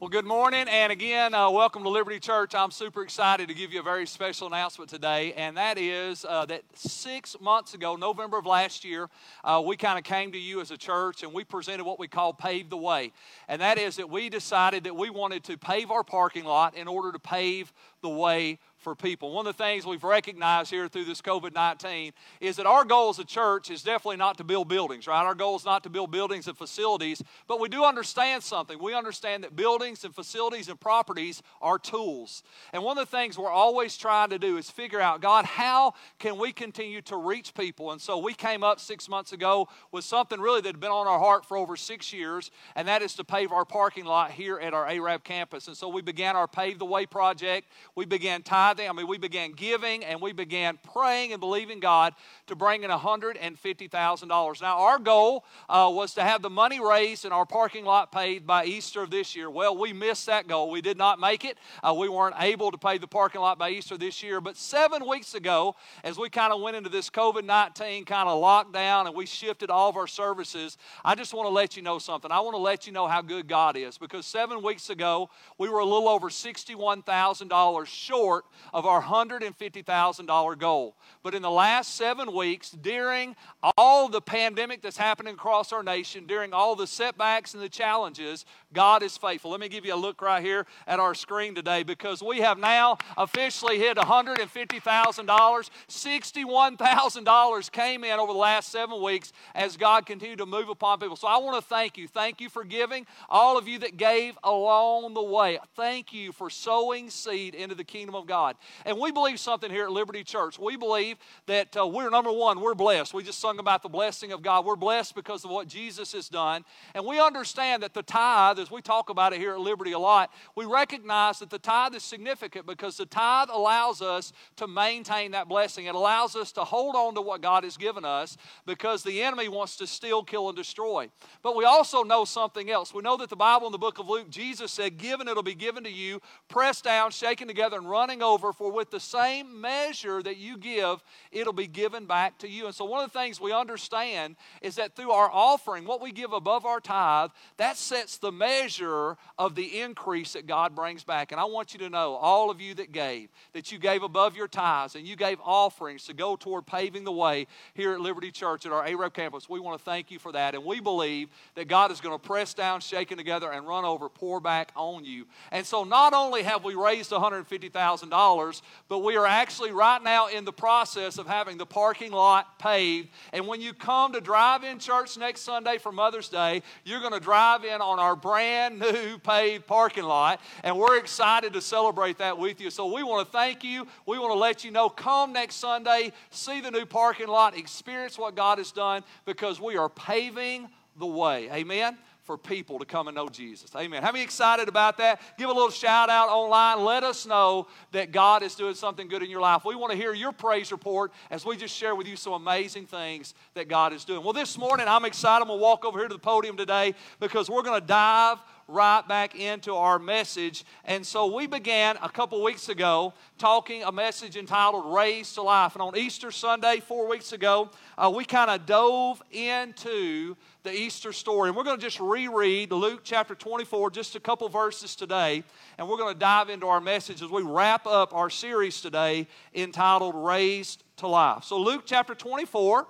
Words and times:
Well, 0.00 0.08
good 0.08 0.24
morning, 0.24 0.66
and 0.66 0.90
again, 0.90 1.34
uh, 1.34 1.50
welcome 1.50 1.82
to 1.82 1.90
Liberty 1.90 2.18
Church. 2.20 2.54
I'm 2.54 2.70
super 2.70 3.02
excited 3.02 3.48
to 3.48 3.54
give 3.54 3.70
you 3.70 3.80
a 3.80 3.82
very 3.82 4.06
special 4.06 4.46
announcement 4.46 4.88
today, 4.88 5.34
and 5.34 5.58
that 5.58 5.76
is 5.76 6.24
uh, 6.26 6.46
that 6.46 6.62
six 6.72 7.36
months 7.38 7.74
ago, 7.74 7.96
November 7.96 8.38
of 8.38 8.46
last 8.46 8.82
year, 8.82 9.10
uh, 9.44 9.62
we 9.62 9.76
kind 9.76 9.98
of 9.98 10.04
came 10.04 10.32
to 10.32 10.38
you 10.38 10.62
as 10.62 10.70
a 10.70 10.78
church 10.78 11.22
and 11.22 11.34
we 11.34 11.44
presented 11.44 11.84
what 11.84 11.98
we 11.98 12.08
call 12.08 12.32
Pave 12.32 12.70
the 12.70 12.78
Way. 12.78 13.12
And 13.46 13.60
that 13.60 13.76
is 13.76 13.96
that 13.96 14.08
we 14.08 14.30
decided 14.30 14.84
that 14.84 14.96
we 14.96 15.10
wanted 15.10 15.44
to 15.44 15.58
pave 15.58 15.90
our 15.90 16.02
parking 16.02 16.44
lot 16.44 16.74
in 16.74 16.88
order 16.88 17.12
to 17.12 17.18
pave 17.18 17.70
the 18.00 18.08
way 18.08 18.58
for 18.80 18.94
people. 18.94 19.32
One 19.32 19.46
of 19.46 19.56
the 19.56 19.62
things 19.62 19.84
we've 19.84 20.02
recognized 20.02 20.70
here 20.70 20.88
through 20.88 21.04
this 21.04 21.20
COVID 21.20 21.54
19 21.54 22.12
is 22.40 22.56
that 22.56 22.66
our 22.66 22.84
goal 22.84 23.10
as 23.10 23.18
a 23.18 23.24
church 23.24 23.70
is 23.70 23.82
definitely 23.82 24.16
not 24.16 24.38
to 24.38 24.44
build 24.44 24.68
buildings, 24.68 25.06
right? 25.06 25.22
Our 25.22 25.34
goal 25.34 25.56
is 25.56 25.64
not 25.64 25.82
to 25.82 25.90
build 25.90 26.10
buildings 26.10 26.48
and 26.48 26.56
facilities, 26.56 27.22
but 27.46 27.60
we 27.60 27.68
do 27.68 27.84
understand 27.84 28.42
something. 28.42 28.78
We 28.82 28.94
understand 28.94 29.44
that 29.44 29.54
buildings 29.54 30.04
and 30.04 30.14
facilities 30.14 30.68
and 30.68 30.80
properties 30.80 31.42
are 31.60 31.78
tools. 31.78 32.42
And 32.72 32.82
one 32.82 32.96
of 32.96 33.08
the 33.08 33.16
things 33.16 33.38
we're 33.38 33.50
always 33.50 33.96
trying 33.98 34.30
to 34.30 34.38
do 34.38 34.56
is 34.56 34.70
figure 34.70 35.00
out, 35.00 35.20
God, 35.20 35.44
how 35.44 35.92
can 36.18 36.38
we 36.38 36.52
continue 36.52 37.02
to 37.02 37.16
reach 37.16 37.54
people? 37.54 37.92
And 37.92 38.00
so 38.00 38.16
we 38.16 38.32
came 38.32 38.64
up 38.64 38.80
six 38.80 39.08
months 39.08 39.32
ago 39.32 39.68
with 39.92 40.04
something 40.04 40.40
really 40.40 40.62
that 40.62 40.68
had 40.68 40.80
been 40.80 40.90
on 40.90 41.06
our 41.06 41.18
heart 41.18 41.44
for 41.44 41.58
over 41.58 41.76
six 41.76 42.12
years, 42.12 42.50
and 42.74 42.88
that 42.88 43.02
is 43.02 43.14
to 43.14 43.24
pave 43.24 43.52
our 43.52 43.66
parking 43.66 44.06
lot 44.06 44.30
here 44.30 44.58
at 44.58 44.72
our 44.72 44.88
Arab 44.88 45.22
campus. 45.22 45.68
And 45.68 45.76
so 45.76 45.88
we 45.88 46.00
began 46.00 46.34
our 46.34 46.48
Pave 46.48 46.78
the 46.78 46.86
Way 46.86 47.04
project. 47.04 47.68
We 47.94 48.06
began 48.06 48.42
tithing. 48.42 48.69
I 48.78 48.92
mean, 48.92 49.08
we 49.08 49.18
began 49.18 49.52
giving 49.52 50.04
and 50.04 50.20
we 50.20 50.32
began 50.32 50.78
praying 50.92 51.32
and 51.32 51.40
believing 51.40 51.80
God 51.80 52.14
to 52.46 52.54
bring 52.54 52.84
in 52.84 52.90
$150,000. 52.90 54.62
Now, 54.62 54.78
our 54.78 54.98
goal 54.98 55.44
uh, 55.68 55.90
was 55.92 56.14
to 56.14 56.22
have 56.22 56.42
the 56.42 56.50
money 56.50 56.80
raised 56.80 57.24
and 57.24 57.34
our 57.34 57.46
parking 57.46 57.84
lot 57.84 58.12
paid 58.12 58.46
by 58.46 58.64
Easter 58.64 59.02
of 59.02 59.10
this 59.10 59.34
year. 59.34 59.50
Well, 59.50 59.76
we 59.76 59.92
missed 59.92 60.26
that 60.26 60.46
goal. 60.46 60.70
We 60.70 60.80
did 60.80 60.96
not 60.96 61.18
make 61.18 61.44
it. 61.44 61.58
Uh, 61.82 61.94
we 61.94 62.08
weren't 62.08 62.36
able 62.38 62.70
to 62.70 62.78
pay 62.78 62.98
the 62.98 63.08
parking 63.08 63.40
lot 63.40 63.58
by 63.58 63.70
Easter 63.70 63.96
this 63.96 64.22
year. 64.22 64.40
But 64.40 64.56
seven 64.56 65.08
weeks 65.08 65.34
ago, 65.34 65.74
as 66.04 66.18
we 66.18 66.28
kind 66.28 66.52
of 66.52 66.60
went 66.60 66.76
into 66.76 66.90
this 66.90 67.10
COVID 67.10 67.44
19 67.44 68.04
kind 68.04 68.28
of 68.28 68.40
lockdown 68.40 69.06
and 69.06 69.14
we 69.14 69.26
shifted 69.26 69.70
all 69.70 69.88
of 69.88 69.96
our 69.96 70.06
services, 70.06 70.78
I 71.04 71.14
just 71.14 71.34
want 71.34 71.46
to 71.46 71.52
let 71.52 71.76
you 71.76 71.82
know 71.82 71.98
something. 71.98 72.30
I 72.30 72.40
want 72.40 72.54
to 72.54 72.62
let 72.62 72.86
you 72.86 72.92
know 72.92 73.06
how 73.06 73.22
good 73.22 73.48
God 73.48 73.76
is 73.76 73.98
because 73.98 74.26
seven 74.26 74.62
weeks 74.62 74.90
ago, 74.90 75.30
we 75.58 75.68
were 75.68 75.78
a 75.78 75.84
little 75.84 76.08
over 76.08 76.28
$61,000 76.28 77.86
short 77.86 78.44
of 78.72 78.86
our 78.86 79.02
$150,000 79.02 80.58
goal. 80.58 80.96
But 81.22 81.34
in 81.34 81.42
the 81.42 81.50
last 81.50 81.94
seven 81.94 82.34
weeks, 82.34 82.70
during 82.70 83.36
all 83.76 84.08
the 84.08 84.20
pandemic 84.20 84.82
that's 84.82 84.96
happening 84.96 85.34
across 85.34 85.72
our 85.72 85.82
nation, 85.82 86.26
during 86.26 86.52
all 86.52 86.76
the 86.76 86.86
setbacks 86.86 87.54
and 87.54 87.62
the 87.62 87.68
challenges, 87.68 88.44
God 88.72 89.02
is 89.02 89.16
faithful. 89.16 89.50
Let 89.50 89.58
me 89.58 89.68
give 89.68 89.84
you 89.84 89.94
a 89.94 89.96
look 89.96 90.22
right 90.22 90.42
here 90.42 90.64
at 90.86 91.00
our 91.00 91.14
screen 91.14 91.56
today 91.56 91.82
because 91.82 92.22
we 92.22 92.38
have 92.38 92.56
now 92.58 92.98
officially 93.16 93.78
hit 93.78 93.96
$150,000. 93.96 95.70
$61,000 95.88 97.72
came 97.72 98.04
in 98.04 98.18
over 98.20 98.32
the 98.32 98.38
last 98.38 98.70
seven 98.70 99.02
weeks 99.02 99.32
as 99.56 99.76
God 99.76 100.06
continued 100.06 100.38
to 100.38 100.46
move 100.46 100.68
upon 100.68 101.00
people. 101.00 101.16
So 101.16 101.26
I 101.26 101.38
want 101.38 101.60
to 101.60 101.68
thank 101.68 101.98
you. 101.98 102.06
Thank 102.06 102.40
you 102.40 102.48
for 102.48 102.62
giving. 102.62 103.06
All 103.28 103.58
of 103.58 103.66
you 103.66 103.80
that 103.80 103.96
gave 103.96 104.38
along 104.44 105.14
the 105.14 105.22
way, 105.22 105.58
thank 105.74 106.12
you 106.12 106.30
for 106.30 106.48
sowing 106.48 107.10
seed 107.10 107.56
into 107.56 107.74
the 107.74 107.84
kingdom 107.84 108.14
of 108.14 108.26
God. 108.26 108.56
And 108.84 108.98
we 108.98 109.10
believe 109.10 109.40
something 109.40 109.70
here 109.70 109.84
at 109.84 109.92
Liberty 109.92 110.22
Church. 110.22 110.58
We 110.58 110.76
believe 110.76 111.16
that 111.46 111.76
uh, 111.76 111.86
we're 111.86 112.10
number 112.10 112.30
one, 112.32 112.60
we're 112.60 112.74
blessed. 112.74 113.14
We 113.14 113.24
just 113.24 113.40
sung 113.40 113.58
about 113.58 113.82
the 113.82 113.88
blessing 113.88 114.30
of 114.32 114.42
God. 114.42 114.64
We're 114.64 114.76
blessed 114.76 115.16
because 115.16 115.44
of 115.44 115.50
what 115.50 115.66
Jesus 115.66 116.12
has 116.12 116.28
done. 116.28 116.64
And 116.94 117.04
we 117.04 117.20
understand 117.20 117.82
that 117.82 117.94
the 117.94 118.02
tithe 118.02 118.59
we 118.68 118.82
talk 118.82 119.10
about 119.10 119.32
it 119.32 119.38
here 119.38 119.52
at 119.52 119.60
Liberty 119.60 119.92
a 119.92 119.98
lot, 120.00 120.32
we 120.56 120.64
recognize 120.64 121.38
that 121.38 121.50
the 121.50 121.58
tithe 121.58 121.94
is 121.94 122.02
significant 122.02 122.66
because 122.66 122.96
the 122.96 123.06
tithe 123.06 123.48
allows 123.52 124.02
us 124.02 124.32
to 124.56 124.66
maintain 124.66 125.30
that 125.30 125.48
blessing. 125.48 125.86
It 125.86 125.94
allows 125.94 126.34
us 126.34 126.50
to 126.52 126.64
hold 126.64 126.96
on 126.96 127.14
to 127.14 127.20
what 127.20 127.42
God 127.42 127.62
has 127.62 127.76
given 127.76 128.04
us 128.04 128.36
because 128.66 129.04
the 129.04 129.22
enemy 129.22 129.46
wants 129.46 129.76
to 129.76 129.86
steal, 129.86 130.24
kill, 130.24 130.48
and 130.48 130.56
destroy. 130.56 131.08
But 131.42 131.54
we 131.54 131.64
also 131.64 132.02
know 132.02 132.24
something 132.24 132.70
else. 132.70 132.92
We 132.92 133.02
know 133.02 133.16
that 133.18 133.30
the 133.30 133.36
Bible 133.36 133.66
in 133.66 133.72
the 133.72 133.78
book 133.78 134.00
of 134.00 134.08
Luke, 134.08 134.30
Jesus 134.30 134.72
said, 134.72 134.98
Given 134.98 135.28
it'll 135.28 135.42
be 135.44 135.54
given 135.54 135.84
to 135.84 135.90
you, 135.90 136.20
pressed 136.48 136.82
down, 136.82 137.12
shaken 137.12 137.46
together, 137.46 137.76
and 137.76 137.88
running 137.88 138.22
over, 138.22 138.52
for 138.52 138.72
with 138.72 138.90
the 138.90 138.98
same 138.98 139.60
measure 139.60 140.22
that 140.22 140.38
you 140.38 140.58
give, 140.58 141.02
it'll 141.30 141.52
be 141.52 141.68
given 141.68 142.06
back 142.06 142.38
to 142.38 142.48
you. 142.48 142.66
And 142.66 142.74
so, 142.74 142.84
one 142.84 143.04
of 143.04 143.12
the 143.12 143.18
things 143.18 143.40
we 143.40 143.52
understand 143.52 144.36
is 144.62 144.74
that 144.76 144.96
through 144.96 145.12
our 145.12 145.30
offering, 145.30 145.84
what 145.84 146.00
we 146.00 146.10
give 146.10 146.32
above 146.32 146.66
our 146.66 146.80
tithe, 146.80 147.30
that 147.56 147.76
sets 147.76 148.18
the 148.18 148.32
measure 148.32 148.49
measure 148.50 149.16
of 149.38 149.54
the 149.54 149.80
increase 149.80 150.32
that 150.32 150.46
God 150.46 150.74
brings 150.74 151.04
back. 151.04 151.30
And 151.30 151.40
I 151.40 151.44
want 151.44 151.72
you 151.72 151.78
to 151.80 151.88
know, 151.88 152.14
all 152.14 152.50
of 152.50 152.60
you 152.60 152.74
that 152.74 152.90
gave, 152.92 153.28
that 153.52 153.70
you 153.70 153.78
gave 153.78 154.02
above 154.02 154.36
your 154.36 154.48
tithes 154.48 154.96
and 154.96 155.06
you 155.06 155.16
gave 155.16 155.38
offerings 155.44 156.04
to 156.06 156.14
go 156.14 156.36
toward 156.36 156.66
paving 156.66 157.04
the 157.04 157.12
way 157.12 157.46
here 157.74 157.92
at 157.92 158.00
Liberty 158.00 158.30
Church 158.30 158.66
at 158.66 158.72
our 158.72 158.84
Arab 158.84 159.14
campus. 159.14 159.48
We 159.48 159.60
want 159.60 159.78
to 159.78 159.84
thank 159.84 160.10
you 160.10 160.18
for 160.18 160.32
that. 160.32 160.54
And 160.54 160.64
we 160.64 160.80
believe 160.80 161.28
that 161.54 161.68
God 161.68 161.92
is 161.92 162.00
going 162.00 162.18
to 162.18 162.26
press 162.26 162.52
down, 162.54 162.80
shaking 162.80 163.16
together, 163.16 163.50
and 163.52 163.66
run 163.66 163.84
over, 163.84 164.08
pour 164.08 164.40
back 164.40 164.72
on 164.74 165.04
you. 165.04 165.26
And 165.52 165.64
so 165.64 165.84
not 165.84 166.12
only 166.12 166.42
have 166.42 166.64
we 166.64 166.74
raised 166.74 167.12
$150,000, 167.12 168.62
but 168.88 168.98
we 168.98 169.16
are 169.16 169.26
actually 169.26 169.70
right 169.70 170.02
now 170.02 170.28
in 170.28 170.44
the 170.44 170.52
process 170.52 171.18
of 171.18 171.26
having 171.26 171.56
the 171.56 171.66
parking 171.66 172.10
lot 172.10 172.58
paved. 172.58 173.08
And 173.32 173.46
when 173.46 173.60
you 173.60 173.72
come 173.72 174.12
to 174.12 174.20
drive 174.20 174.64
in 174.64 174.78
church 174.80 175.16
next 175.16 175.42
Sunday 175.42 175.78
for 175.78 175.92
Mother's 175.92 176.28
Day, 176.28 176.62
you're 176.84 177.00
going 177.00 177.12
to 177.12 177.20
drive 177.20 177.64
in 177.64 177.80
on 177.80 177.98
our 177.98 178.16
brand 178.16 178.39
brand 178.40 178.78
new 178.78 179.18
paved 179.18 179.66
parking 179.66 180.04
lot, 180.04 180.40
and 180.64 180.74
we're 180.78 180.96
excited 180.96 181.52
to 181.52 181.60
celebrate 181.60 182.16
that 182.16 182.38
with 182.38 182.58
you. 182.58 182.70
So 182.70 182.90
we 182.90 183.02
want 183.02 183.26
to 183.26 183.30
thank 183.30 183.62
you. 183.62 183.86
We 184.06 184.18
want 184.18 184.32
to 184.32 184.38
let 184.38 184.64
you 184.64 184.70
know 184.70 184.88
come 184.88 185.34
next 185.34 185.56
Sunday, 185.56 186.10
see 186.30 186.62
the 186.62 186.70
new 186.70 186.86
parking 186.86 187.28
lot, 187.28 187.54
experience 187.54 188.16
what 188.16 188.34
God 188.34 188.56
has 188.56 188.72
done 188.72 189.02
because 189.26 189.60
we 189.60 189.76
are 189.76 189.90
paving 189.90 190.70
the 190.98 191.06
way. 191.06 191.50
Amen 191.52 191.98
for 192.30 192.38
people 192.38 192.78
to 192.78 192.84
come 192.84 193.08
and 193.08 193.16
know 193.16 193.28
Jesus. 193.28 193.74
Amen. 193.74 194.04
How 194.04 194.12
many 194.12 194.22
excited 194.22 194.68
about 194.68 194.98
that? 194.98 195.20
Give 195.36 195.48
a 195.50 195.52
little 195.52 195.68
shout 195.68 196.08
out 196.08 196.28
online. 196.28 196.84
Let 196.84 197.02
us 197.02 197.26
know 197.26 197.66
that 197.90 198.12
God 198.12 198.44
is 198.44 198.54
doing 198.54 198.76
something 198.76 199.08
good 199.08 199.24
in 199.24 199.28
your 199.28 199.40
life. 199.40 199.64
We 199.64 199.74
want 199.74 199.90
to 199.90 199.96
hear 199.96 200.14
your 200.14 200.30
praise 200.30 200.70
report 200.70 201.10
as 201.28 201.44
we 201.44 201.56
just 201.56 201.74
share 201.74 201.96
with 201.96 202.06
you 202.06 202.14
some 202.14 202.34
amazing 202.34 202.86
things 202.86 203.34
that 203.54 203.66
God 203.66 203.92
is 203.92 204.04
doing. 204.04 204.22
Well, 204.22 204.32
this 204.32 204.56
morning 204.56 204.86
I'm 204.86 205.04
excited. 205.06 205.42
I'm 205.42 205.48
going 205.48 205.58
to 205.58 205.62
walk 205.62 205.84
over 205.84 205.98
here 205.98 206.06
to 206.06 206.14
the 206.14 206.20
podium 206.20 206.56
today 206.56 206.94
because 207.18 207.50
we're 207.50 207.64
going 207.64 207.80
to 207.80 207.84
dive 207.84 208.38
right 208.70 209.06
back 209.06 209.34
into 209.34 209.74
our 209.74 209.98
message. 209.98 210.64
And 210.84 211.04
so 211.04 211.34
we 211.34 211.46
began 211.46 211.96
a 212.02 212.08
couple 212.08 212.42
weeks 212.42 212.68
ago 212.68 213.12
talking 213.38 213.82
a 213.82 213.92
message 213.92 214.36
entitled 214.36 214.94
Raised 214.94 215.34
to 215.34 215.42
Life. 215.42 215.74
And 215.74 215.82
on 215.82 215.96
Easter 215.96 216.30
Sunday, 216.30 216.80
four 216.80 217.08
weeks 217.08 217.32
ago, 217.32 217.70
uh, 217.98 218.10
we 218.14 218.24
kind 218.24 218.50
of 218.50 218.66
dove 218.66 219.22
into 219.30 220.36
the 220.62 220.72
Easter 220.72 221.12
story. 221.12 221.48
And 221.48 221.56
we're 221.56 221.64
going 221.64 221.78
to 221.78 221.82
just 221.82 222.00
reread 222.00 222.72
Luke 222.72 223.00
chapter 223.02 223.34
24, 223.34 223.90
just 223.90 224.14
a 224.14 224.20
couple 224.20 224.48
verses 224.48 224.94
today. 224.94 225.42
And 225.78 225.88
we're 225.88 225.96
going 225.96 226.14
to 226.14 226.18
dive 226.18 226.48
into 226.48 226.66
our 226.66 226.80
message 226.80 227.22
as 227.22 227.30
we 227.30 227.42
wrap 227.42 227.86
up 227.86 228.14
our 228.14 228.30
series 228.30 228.80
today 228.80 229.26
entitled 229.54 230.14
Raised 230.14 230.84
to 230.98 231.06
Life. 231.08 231.44
So, 231.44 231.58
Luke 231.58 231.82
chapter 231.86 232.14
24, 232.14 232.86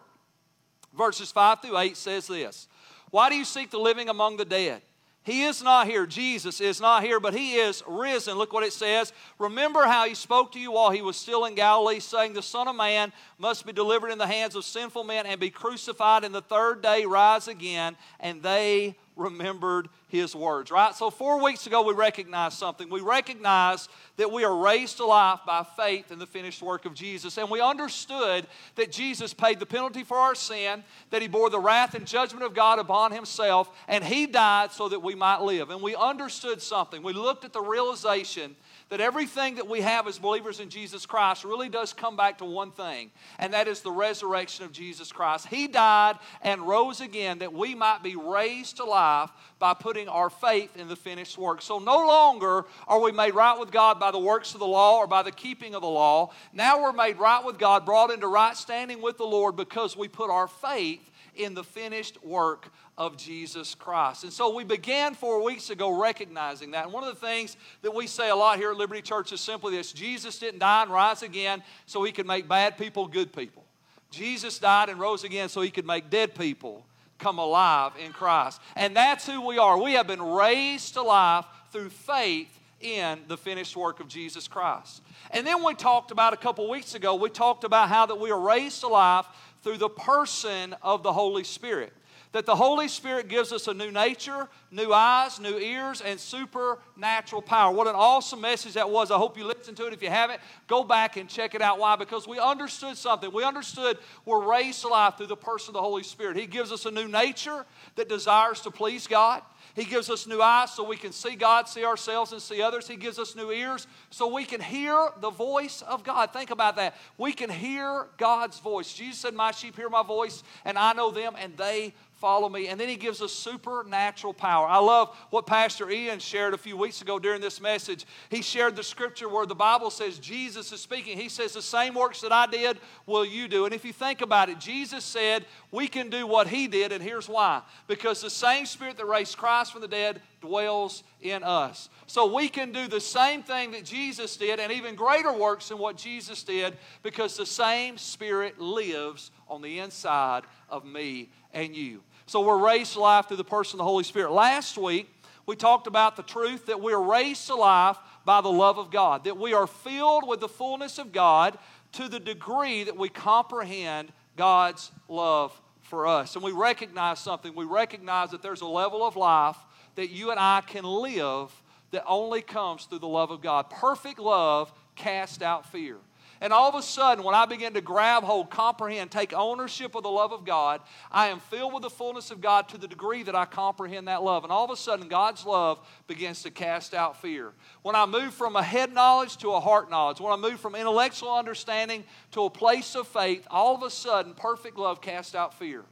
verses 0.97 1.31
5 1.33 1.63
through 1.63 1.79
8 1.79 1.97
says 1.97 2.27
this 2.27 2.69
Why 3.11 3.31
do 3.31 3.37
you 3.37 3.45
seek 3.45 3.71
the 3.71 3.79
living 3.79 4.09
among 4.09 4.37
the 4.37 4.45
dead? 4.45 4.83
He 5.31 5.45
is 5.45 5.63
not 5.63 5.87
here. 5.87 6.07
Jesus 6.07 6.61
is 6.61 6.81
not 6.81 7.05
here, 7.05 7.21
but 7.21 7.35
he 7.35 7.55
is 7.55 7.85
risen. 7.87 8.37
Look 8.37 8.53
what 8.53 8.65
it 8.65 8.73
says. 8.73 9.13
Remember 9.39 9.85
how 9.85 10.09
he 10.09 10.17
spoke 10.17 10.51
to 10.53 10.59
you 10.59 10.73
while 10.73 10.91
he 10.91 11.03
was 11.03 11.17
still 11.17 11.45
in 11.45 11.55
Galilee, 11.55 12.01
saying, 12.01 12.33
The 12.33 12.43
Son 12.43 12.67
of 12.67 12.75
Man 12.75 13.13
must 13.39 13.65
be 13.65 13.73
delivered 13.73 14.11
in 14.11 14.19
the 14.19 14.27
hands 14.27 14.57
of 14.57 14.65
sinful 14.65 15.05
men 15.05 15.27
and 15.27 15.39
be 15.39 15.49
crucified, 15.49 16.25
and 16.25 16.35
the 16.35 16.43
third 16.43 16.83
day 16.83 17.05
rise 17.05 17.47
again. 17.47 17.97
And 18.19 18.43
they 18.43 18.97
remembered 19.17 19.89
his 20.09 20.35
words, 20.35 20.71
right? 20.71 20.95
So, 20.95 21.11
four 21.11 21.43
weeks 21.43 21.67
ago, 21.67 21.83
we 21.83 21.95
recognized 21.95 22.59
something. 22.59 22.89
We 22.89 23.01
recognized 23.01 23.91
that 24.17 24.31
we 24.31 24.45
are 24.45 24.57
raised 24.57 24.97
to 24.99 25.07
life 25.07 25.41
by 25.47 25.65
faith 25.77 26.11
in 26.11 26.19
the 26.19 26.27
finished 26.27 26.63
work 26.63 26.85
of 26.85 26.95
Jesus. 26.95 27.39
And 27.39 27.51
we 27.51 27.61
understood 27.61 28.47
that 28.77 28.91
Jesus 28.91 29.35
paid 29.35 29.61
the 29.61 29.67
penalty 29.67 30.03
for 30.03 30.17
our 30.17 30.35
sin, 30.35 30.83
that 31.11 31.23
he 31.23 31.29
bore 31.29 31.51
the 31.51 31.61
wrath 31.61 31.95
and 31.95 32.07
judgment 32.07 32.45
of 32.45 32.55
God 32.55 32.79
upon 32.79 33.13
himself, 33.13 33.71
and 33.89 34.03
he 34.03 34.27
died 34.27 34.73
so 34.73 34.89
that 34.89 35.01
we 35.01 35.15
might 35.15 35.43
live. 35.43 35.71
And 35.71 35.83
we 35.83 35.95
understood 35.95 36.63
something. 36.63 37.03
We 37.03 37.13
looked 37.13 37.45
at 37.45 37.53
the 37.53 37.63
realization 37.63 38.57
that 38.91 39.01
everything 39.01 39.55
that 39.55 39.69
we 39.69 39.81
have 39.81 40.07
as 40.07 40.19
believers 40.19 40.61
in 40.61 40.69
Jesus 40.69 41.07
Christ 41.07 41.45
really 41.45 41.69
does 41.69 41.93
come 41.93 42.17
back 42.17 42.39
to 42.39 42.45
one 42.45 42.73
thing, 42.73 43.11
and 43.39 43.55
that 43.55 43.69
is 43.69 43.81
the 43.81 43.91
resurrection 43.91 44.65
of 44.65 44.73
Jesus 44.73 45.13
Christ. 45.13 45.47
He 45.47 45.69
died 45.69 46.17
and 46.43 46.63
rose 46.63 47.01
again 47.01 47.39
that 47.39 47.53
we 47.53 47.75
might 47.75 48.03
be 48.03 48.17
raised 48.17 48.77
to 48.77 48.85
life 48.85 49.31
by 49.61 49.75
putting 49.75 50.09
our 50.09 50.29
faith 50.29 50.77
in 50.77 50.89
the 50.89 50.97
finished 50.97 51.39
work. 51.39 51.63
So 51.63 51.79
no 51.79 51.99
longer 52.07 52.65
are 52.89 53.01
we 53.01 53.13
made 53.13 53.35
right 53.35 53.59
with 53.59 53.71
God 53.71 54.01
by 54.01 54.11
the 54.11 54.19
works 54.19 54.55
of 54.55 54.61
the 54.61 54.67
law 54.67 54.99
or 54.99 55.07
by 55.07 55.23
the 55.23 55.33
keeping 55.33 55.75
of 55.75 55.83
the 55.83 55.89
law. 55.89 56.33
Now 56.53 56.83
we're 56.83 56.93
made 56.93 57.19
right 57.19 57.45
with 57.45 57.59
God, 57.59 57.87
brought 57.87 58.11
into 58.11 58.27
right 58.27 58.57
standing 58.57 59.01
with 59.01 59.19
the 59.19 59.25
Lord 59.25 59.57
because 59.57 59.97
we 59.97 60.09
put 60.09 60.31
our 60.31 60.49
faith 60.49 61.01
in 61.43 61.55
the 61.55 61.65
finished 61.65 62.23
work 62.25 62.69
of 62.99 63.17
Jesus 63.17 63.75
Christ. 63.75 64.25
And 64.25 64.33
so 64.33 64.55
we 64.55 64.65
began 64.65 65.15
four 65.15 65.43
weeks 65.43 65.71
ago 65.71 65.91
recognizing 65.99 66.73
that. 66.73 66.85
And 66.85 66.93
one 66.93 67.05
of 67.05 67.15
the 67.15 67.27
things 67.27 67.57
that 67.83 67.95
we 67.95 68.07
say 68.07 68.31
a 68.31 68.37
lot 68.37 68.59
here 68.59 68.71
at 68.71 68.77
Liberty 68.77 69.03
Church 69.03 69.33
is 69.33 69.41
simply 69.41 69.77
this 69.77 69.93
Jesus 69.93 70.39
didn't 70.39 70.61
die 70.61 70.83
and 70.83 70.91
rise 70.91 71.23
again 71.23 71.63
so 71.87 72.03
he 72.03 72.13
could 72.13 72.27
make 72.27 72.49
bad 72.49 72.77
people 72.77 73.07
good 73.07 73.33
people. 73.33 73.65
Jesus 74.11 74.59
died 74.59 74.89
and 74.89 74.99
rose 74.99 75.25
again 75.25 75.49
so 75.49 75.61
he 75.61 75.71
could 75.71 75.87
make 75.87 76.11
dead 76.11 76.35
people 76.35 76.85
come 77.19 77.39
alive 77.39 77.93
in 78.03 78.13
Christ. 78.13 78.61
And 78.75 78.97
that's 78.97 79.27
who 79.27 79.47
we 79.47 79.59
are. 79.59 79.81
We 79.81 79.93
have 79.93 80.07
been 80.07 80.23
raised 80.23 80.95
to 80.95 81.03
life 81.03 81.45
through 81.71 81.91
faith 81.91 82.49
in 82.81 83.21
the 83.29 83.37
finished 83.37 83.77
work 83.77 84.01
of 84.01 84.09
Jesus 84.09 84.49
Christ. 84.49 85.03
And 85.31 85.47
then 85.47 85.63
we 85.63 85.75
talked 85.75 86.11
about 86.11 86.33
a 86.33 86.37
couple 86.37 86.69
weeks 86.69 86.95
ago, 86.95 87.15
we 87.15 87.29
talked 87.29 87.65
about 87.65 87.89
how 87.89 88.07
that 88.07 88.19
we 88.19 88.31
are 88.31 88.41
raised 88.41 88.81
to 88.81 88.89
life 88.89 89.27
through 89.63 89.79
the 89.79 89.89
person 89.89 90.75
of 90.83 91.03
the 91.03 91.13
Holy 91.13 91.45
Spirit. 91.45 91.93
That 92.33 92.47
the 92.47 92.55
Holy 92.55 92.87
Spirit 92.87 93.27
gives 93.27 93.53
us 93.53 93.67
a 93.67 93.75
new 93.75 93.91
nature, 93.91 94.49
new 94.71 94.93
eyes, 94.93 95.41
new 95.41 95.59
ears, 95.59 96.01
and 96.01 96.19
supernatural 96.21 97.43
power. 97.43 97.75
What 97.75 97.89
an 97.89 97.97
awesome 97.97 98.41
message 98.41 98.75
that 98.75 98.89
was. 98.89 99.11
I 99.11 99.17
hope 99.17 99.37
you 99.37 99.45
listened 99.45 99.77
to 99.79 99.87
it. 99.87 99.93
If 99.93 100.01
you 100.01 100.11
haven't, 100.11 100.41
go 100.69 100.85
back 100.85 101.17
and 101.17 101.29
check 101.29 101.57
it 101.57 101.63
out. 101.63 101.81
Why? 101.81 101.97
Because 101.97 102.29
we 102.29 102.39
understood 102.39 102.97
something. 102.97 103.33
We 103.33 103.43
understood 103.43 103.99
we're 104.25 104.49
raised 104.49 104.83
to 104.83 104.89
life 104.89 105.17
through 105.17 105.27
the 105.27 105.37
person 105.37 105.71
of 105.71 105.75
the 105.75 105.83
Holy 105.83 106.05
Spirit. 106.05 106.37
He 106.37 106.47
gives 106.47 106.71
us 106.71 106.87
a 106.87 106.93
new 106.93 107.09
nature 107.09 107.67
that 107.97 108.09
desires 108.09 108.61
to 108.61 108.71
please 108.71 109.09
God. 109.09 109.43
He 109.75 109.85
gives 109.85 110.11
us 110.11 110.27
new 110.27 110.41
eyes 110.41 110.73
so 110.73 110.85
we 110.85 110.97
can 110.97 111.13
see 111.13 111.37
God, 111.37 111.69
see 111.69 111.85
ourselves, 111.85 112.33
and 112.33 112.43
see 112.43 112.61
others. 112.61 112.89
He 112.89 112.97
gives 112.97 113.19
us 113.19 113.37
new 113.37 113.51
ears 113.51 113.87
so 114.11 114.33
we 114.33 114.45
can 114.45 114.61
hear 114.61 115.11
the 115.21 115.31
voice 115.31 115.83
of 115.83 116.05
God. 116.05 116.33
Think 116.33 116.51
about 116.51 116.77
that. 116.77 116.97
We 117.19 117.33
can 117.33 117.51
hear 117.51 118.09
God's 118.17 118.59
voice. 118.59 118.93
Jesus 118.93 119.19
said, 119.19 119.35
My 119.35 119.53
sheep 119.53 119.77
hear 119.77 119.89
my 119.89 120.03
voice, 120.03 120.43
and 120.65 120.77
I 120.77 120.93
know 120.93 121.11
them, 121.11 121.35
and 121.39 121.57
they 121.57 121.95
follow 122.21 122.49
me. 122.49 122.69
And 122.69 122.79
then 122.79 122.89
he 122.89 122.97
gives 122.97 123.23
us 123.23 123.33
supernatural 123.33 124.35
power. 124.35 124.67
I 124.67 124.79
love 124.79 125.17
what 125.31 125.47
Pastor 125.47 125.91
Ian 125.91 126.19
shared 126.19 126.53
a 126.53 126.59
few 126.59 126.77
weeks 126.77 127.01
ago 127.01 127.19
during 127.19 127.41
this 127.41 127.61
message. 127.61 128.05
He 128.29 128.43
shared 128.43 128.77
the 128.77 128.85
scripture 128.85 129.29
where 129.29 129.47
the 129.47 129.55
Bible 129.55 129.91
says 129.91 130.19
Jesus 130.19 130.71
is 130.71 130.81
speaking. 130.81 131.17
He 131.17 131.31
says, 131.31 131.55
The 131.55 131.63
same 131.63 131.95
works 131.95 132.21
that 132.21 132.33
I 132.33 132.47
did 132.47 132.79
will 133.07 133.25
you 133.25 133.49
do. 133.49 133.65
And 133.65 133.75
if 133.75 133.85
you 133.85 133.93
think 133.93 134.21
about 134.21 134.51
it, 134.51 134.61
Jesus 134.61 135.05
said 135.05 135.47
we 135.73 135.89
can 135.89 136.11
do 136.11 136.27
what 136.27 136.47
he 136.47 136.69
did, 136.69 136.93
and 136.93 137.03
here's 137.03 137.29
why. 137.29 137.63
Because 137.87 138.21
the 138.21 138.31
same 138.31 138.67
spirit 138.67 138.97
that 138.99 139.07
raised 139.07 139.39
Christ 139.39 139.73
from 139.73 139.81
the 139.81 139.89
dead 139.89 140.21
dwells 140.41 141.03
in 141.21 141.43
us. 141.43 141.89
So 142.07 142.35
we 142.35 142.49
can 142.49 142.73
do 142.73 142.89
the 142.89 143.01
same 143.01 143.43
thing 143.43 143.71
that 143.73 143.85
Jesus 143.85 144.37
did, 144.37 144.59
and 144.59 144.73
even 144.73 144.95
greater 144.95 145.33
works 145.33 145.69
than 145.69 145.79
what 145.79 145.97
Jesus 145.97 146.43
did, 146.43 146.77
because 147.03 147.37
the 147.37 147.47
same 147.47 147.99
spirit 147.99 148.61
lives 148.61 149.31
on 149.49 149.63
the 149.63 149.79
inside 149.79 150.43
of 150.69 150.85
me 150.85 151.31
and 151.53 151.75
you. 151.75 152.03
So 152.31 152.43
we're 152.43 152.65
raised 152.65 152.93
to 152.93 153.01
life 153.01 153.27
through 153.27 153.39
the 153.39 153.45
person 153.45 153.75
of 153.75 153.79
the 153.79 153.91
Holy 153.91 154.05
Spirit. 154.05 154.31
Last 154.31 154.79
week, 154.79 155.13
we 155.47 155.57
talked 155.57 155.89
about 155.89 156.15
the 156.15 156.23
truth 156.23 156.67
that 156.67 156.81
we 156.81 156.93
are 156.93 157.03
raised 157.03 157.49
to 157.49 157.57
life 157.57 157.97
by 158.25 158.41
the 158.41 158.49
love 158.49 158.79
of 158.79 158.93
God, 158.93 159.25
that 159.25 159.37
we 159.37 159.53
are 159.53 159.67
filled 159.67 160.29
with 160.29 160.39
the 160.39 160.47
fullness 160.47 160.99
of 160.99 161.11
God 161.11 161.59
to 161.95 162.09
the 162.09 162.21
degree 162.21 162.85
that 162.85 162.97
we 162.97 163.09
comprehend 163.09 164.13
God's 164.37 164.93
love 165.09 165.61
for 165.81 166.07
us. 166.07 166.37
And 166.37 166.45
we 166.45 166.53
recognize 166.53 167.19
something. 167.19 167.53
We 167.53 167.65
recognize 167.65 168.31
that 168.31 168.43
there's 168.43 168.61
a 168.61 168.67
level 168.67 169.05
of 169.05 169.17
life 169.17 169.57
that 169.97 170.11
you 170.11 170.31
and 170.31 170.39
I 170.39 170.61
can 170.61 170.85
live 170.85 171.51
that 171.91 172.05
only 172.07 172.43
comes 172.43 172.85
through 172.85 173.01
the 173.01 173.09
love 173.09 173.33
of 173.33 173.43
God. 173.43 173.71
Perfect 173.71 174.21
love 174.21 174.73
casts 174.95 175.43
out 175.43 175.67
fear. 175.73 175.97
And 176.43 176.55
all 176.55 176.71
of 176.71 176.75
a 176.75 176.83
sudden, 176.83 177.23
when 177.23 177.35
I 177.35 177.45
begin 177.45 177.75
to 177.75 177.83
grab 177.83 178.23
hold, 178.23 178.49
comprehend, 178.49 179.11
take 179.11 179.35
ownership 179.35 179.95
of 179.95 180.03
the 180.03 180.09
love 180.09 180.33
of 180.33 180.47
God, 180.47 180.81
I 181.13 181.29
am 181.29 181.39
filled 181.39 181.75
with 181.75 181.83
the 181.83 181.91
fullness 181.91 182.31
of 182.31 182.41
God 182.41 182.67
to 182.71 182.79
the 182.79 182.89
degree 182.89 183.23
that 183.25 183.35
I 183.35 183.45
comprehend 183.45 184.09
that 184.09 184.23
love. 184.23 184.43
And 184.45 184.51
all 184.51 184.65
of 184.65 184.71
a 184.71 184.77
sudden, 184.77 185.09
God's 185.09 185.45
love 185.45 185.87
begins 186.07 186.43
to 186.45 186.51
cast 186.51 186.95
out 186.95 187.21
fear. 187.21 187.53
When 187.83 187.95
I 187.95 188.07
move 188.07 188.33
from 188.33 188.57
a 188.57 188.63
head 188.63 188.95
knowledge 188.95 189.37
to 189.39 189.53
a 189.53 189.61
heart 189.61 189.91
knowledge, 189.91 190.19
when 190.19 190.33
I 190.33 190.37
move 190.37 190.61
from 190.61 190.75
intellectual 190.75 191.35
understanding 191.35 192.05
to 192.31 192.45
a 192.45 192.51
place 192.51 192.95
of 192.95 193.07
faith, 193.07 193.47
all 193.51 193.75
of 193.75 193.83
a 193.83 193.91
sudden, 193.91 194.33
perfect 194.33 194.79
love 194.79 195.03
casts 195.03 195.35
out 195.35 195.59
fear. 195.59 195.85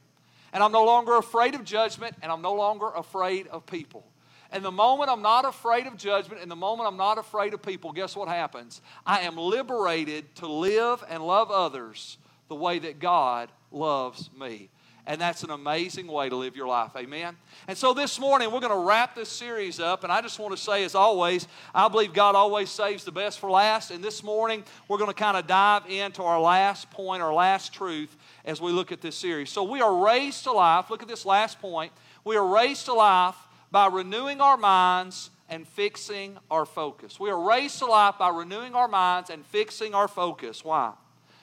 And 0.55 0.63
I'm 0.63 0.73
no 0.73 0.85
longer 0.85 1.17
afraid 1.17 1.57
of 1.57 1.65
judgment, 1.65 2.17
and 2.23 2.33
I'm 2.33 2.41
no 2.41 2.55
longer 2.55 2.89
afraid 2.89 3.49
of 3.49 3.67
people. 3.67 4.03
And 4.51 4.65
the 4.65 4.71
moment 4.71 5.11
I'm 5.11 5.23
not 5.23 5.45
afraid 5.45 5.87
of 5.87 5.97
judgment 5.97 6.41
and 6.41 6.51
the 6.51 6.57
moment 6.57 6.89
I'm 6.89 6.97
not 6.97 7.19
afraid 7.19 7.53
of 7.53 7.63
people, 7.63 7.93
guess 7.93 8.17
what 8.17 8.29
happens? 8.29 8.81
I 9.05 9.21
am 9.21 9.37
liberated 9.37 10.35
to 10.37 10.47
live 10.47 11.05
and 11.09 11.23
love 11.23 11.51
others 11.51 12.17
the 12.49 12.55
way 12.55 12.79
that 12.79 12.99
God 12.99 13.51
loves 13.71 14.31
me. 14.39 14.71
And 15.07 15.19
that's 15.19 15.43
an 15.43 15.51
amazing 15.51 16.07
way 16.07 16.29
to 16.29 16.37
live 16.37 16.55
your 16.55 16.69
life. 16.69 16.93
Amen. 16.95 17.35
And 17.67 17.79
so 17.79 17.95
this 17.95 18.21
morning, 18.21 18.51
we're 18.53 18.61
going 18.61 18.73
to 18.73 18.87
wrap 18.87 19.15
this 19.15 19.31
series 19.31 19.81
up. 19.81 20.05
And 20.05 20.13
I 20.13 20.21
just 20.21 20.39
want 20.39 20.55
to 20.55 20.63
say, 20.63 20.85
as 20.85 20.95
always, 20.95 21.49
I 21.75 21.89
believe 21.89 22.13
God 22.13 22.35
always 22.35 22.69
saves 22.69 23.05
the 23.05 23.13
best 23.13 23.39
for 23.39 23.51
last. 23.51 23.91
And 23.91 24.05
this 24.05 24.23
morning, 24.23 24.65
we're 24.87 24.99
going 24.99 25.09
to 25.09 25.15
kind 25.15 25.39
of 25.39 25.47
dive 25.47 25.87
into 25.89 26.23
our 26.23 26.39
last 26.39 26.91
point, 26.91 27.23
our 27.23 27.33
last 27.33 27.73
truth, 27.73 28.15
as 28.45 28.61
we 28.61 28.71
look 28.71 28.93
at 28.93 29.01
this 29.01 29.17
series. 29.17 29.49
So 29.49 29.63
we 29.63 29.81
are 29.81 30.05
raised 30.05 30.45
to 30.45 30.53
life. 30.53 30.91
Look 30.91 31.01
at 31.01 31.09
this 31.09 31.25
last 31.25 31.59
point. 31.59 31.91
We 32.23 32.37
are 32.37 32.47
raised 32.47 32.85
to 32.85 32.93
life 32.93 33.37
by 33.71 33.87
renewing 33.87 34.41
our 34.41 34.57
minds 34.57 35.31
and 35.49 35.67
fixing 35.67 36.39
our 36.51 36.67
focus. 36.67 37.19
We 37.19 37.31
are 37.31 37.41
raised 37.41 37.79
to 37.79 37.87
life 37.87 38.17
by 38.19 38.29
renewing 38.29 38.75
our 38.75 38.89
minds 38.89 39.31
and 39.31 39.45
fixing 39.47 39.95
our 39.95 40.09
focus. 40.09 40.65
Why? 40.65 40.93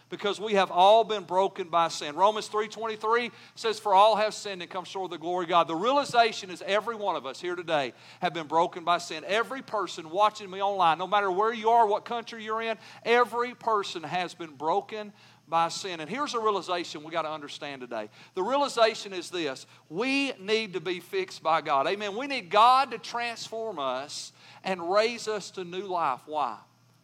Because 0.10 0.40
we 0.40 0.54
have 0.54 0.70
all 0.70 1.04
been 1.04 1.24
broken 1.24 1.68
by 1.68 1.88
sin. 1.88 2.16
Romans 2.16 2.48
3:23 2.48 3.32
says, 3.56 3.80
"For 3.80 3.96
all 3.96 4.16
have 4.16 4.36
sinned 4.36 4.62
and 4.62 4.70
come 4.70 4.86
short 4.86 5.06
of 5.06 5.12
the 5.12 5.18
glory 5.18 5.46
of 5.46 5.50
God." 5.50 5.68
The 5.68 5.76
realization 5.76 6.52
is 6.52 6.62
every 6.62 6.96
one 6.96 7.16
of 7.16 7.26
us 7.26 7.42
here 7.42 7.56
today 7.56 7.94
have 8.22 8.32
been 8.32 8.46
broken 8.46 8.84
by 8.84 9.00
sin. 9.00 9.24
Every 9.26 9.64
person 9.64 10.12
watching 10.12 10.50
me 10.50 10.62
online, 10.62 11.00
no 11.00 11.08
matter 11.08 11.32
where 11.32 11.52
you 11.52 11.72
are, 11.72 11.88
what 11.88 12.06
country 12.06 12.44
you're 12.44 12.62
in, 12.62 12.78
every 13.04 13.56
person 13.56 14.04
has 14.04 14.36
been 14.36 14.56
broken 14.56 15.12
by 15.48 15.70
sin. 15.70 16.00
And 16.00 16.10
here's 16.10 16.34
a 16.34 16.40
realization 16.40 17.04
we 17.04 17.12
got 17.12 17.24
to 17.24 17.32
understand 17.32 17.82
today. 17.82 18.10
The 18.34 18.44
realization 18.44 19.14
is 19.14 19.30
this 19.30 19.66
we 19.90 20.34
need 20.34 20.74
to 20.74 20.80
be 20.80 21.00
fixed 21.00 21.44
by 21.44 21.62
God. 21.62 21.88
Amen. 21.88 22.16
We 22.16 22.28
need 22.28 22.50
God 22.50 22.92
to 22.92 22.98
transform 22.98 23.80
us 23.80 24.32
and 24.64 24.92
raise 24.92 25.28
us 25.28 25.52
to 25.52 25.64
new 25.64 25.84
life. 25.84 26.22
Why? 26.26 26.58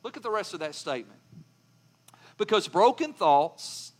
Look 0.04 0.18
at 0.18 0.24
the 0.24 0.32
rest 0.32 0.54
of 0.54 0.62
that 0.62 0.76
statement. 0.76 1.20
Because 2.38 2.68
broken 2.68 3.14
thoughts 3.14 3.94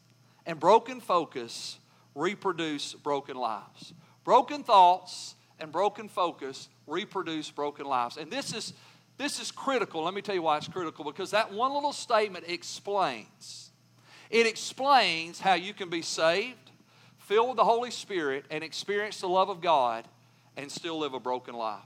and 0.46 0.60
broken 0.60 1.00
focus 1.00 1.78
reproduce 2.16 2.94
broken 2.94 3.38
lives. 3.38 3.94
Broken 4.24 4.64
thoughts 4.64 5.36
and 5.60 5.72
broken 5.72 6.10
focus 6.10 6.70
reproduce 6.88 7.52
broken 7.52 7.86
lives. 7.86 8.18
And 8.18 8.32
this 8.32 8.54
is 8.54 8.74
this 9.18 9.40
is 9.40 9.52
critical. 9.52 10.04
Let 10.04 10.16
me 10.16 10.24
tell 10.24 10.34
you 10.34 10.42
why 10.42 10.58
it's 10.58 10.68
critical 10.68 11.06
because 11.06 11.30
that 11.30 11.54
one 11.54 11.72
little 11.74 11.94
statement 11.94 12.46
explains 12.48 13.61
it 14.32 14.48
explains 14.48 15.40
how 15.40 15.54
you 15.54 15.74
can 15.74 15.90
be 15.90 16.02
saved, 16.02 16.72
filled 17.20 17.50
with 17.50 17.58
the 17.58 17.66
Holy 17.66 17.92
Spirit, 17.92 18.46
and 18.50 18.64
experience 18.64 19.22
the 19.22 19.28
love 19.28 19.50
of 19.50 19.62
God 19.62 20.08
and 20.58 20.72
still 20.72 20.98
live 21.00 21.14
a 21.14 21.20
broken 21.20 21.54
life. 21.54 21.84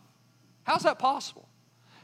How's 0.63 0.83
that 0.83 0.99
possible? 0.99 1.47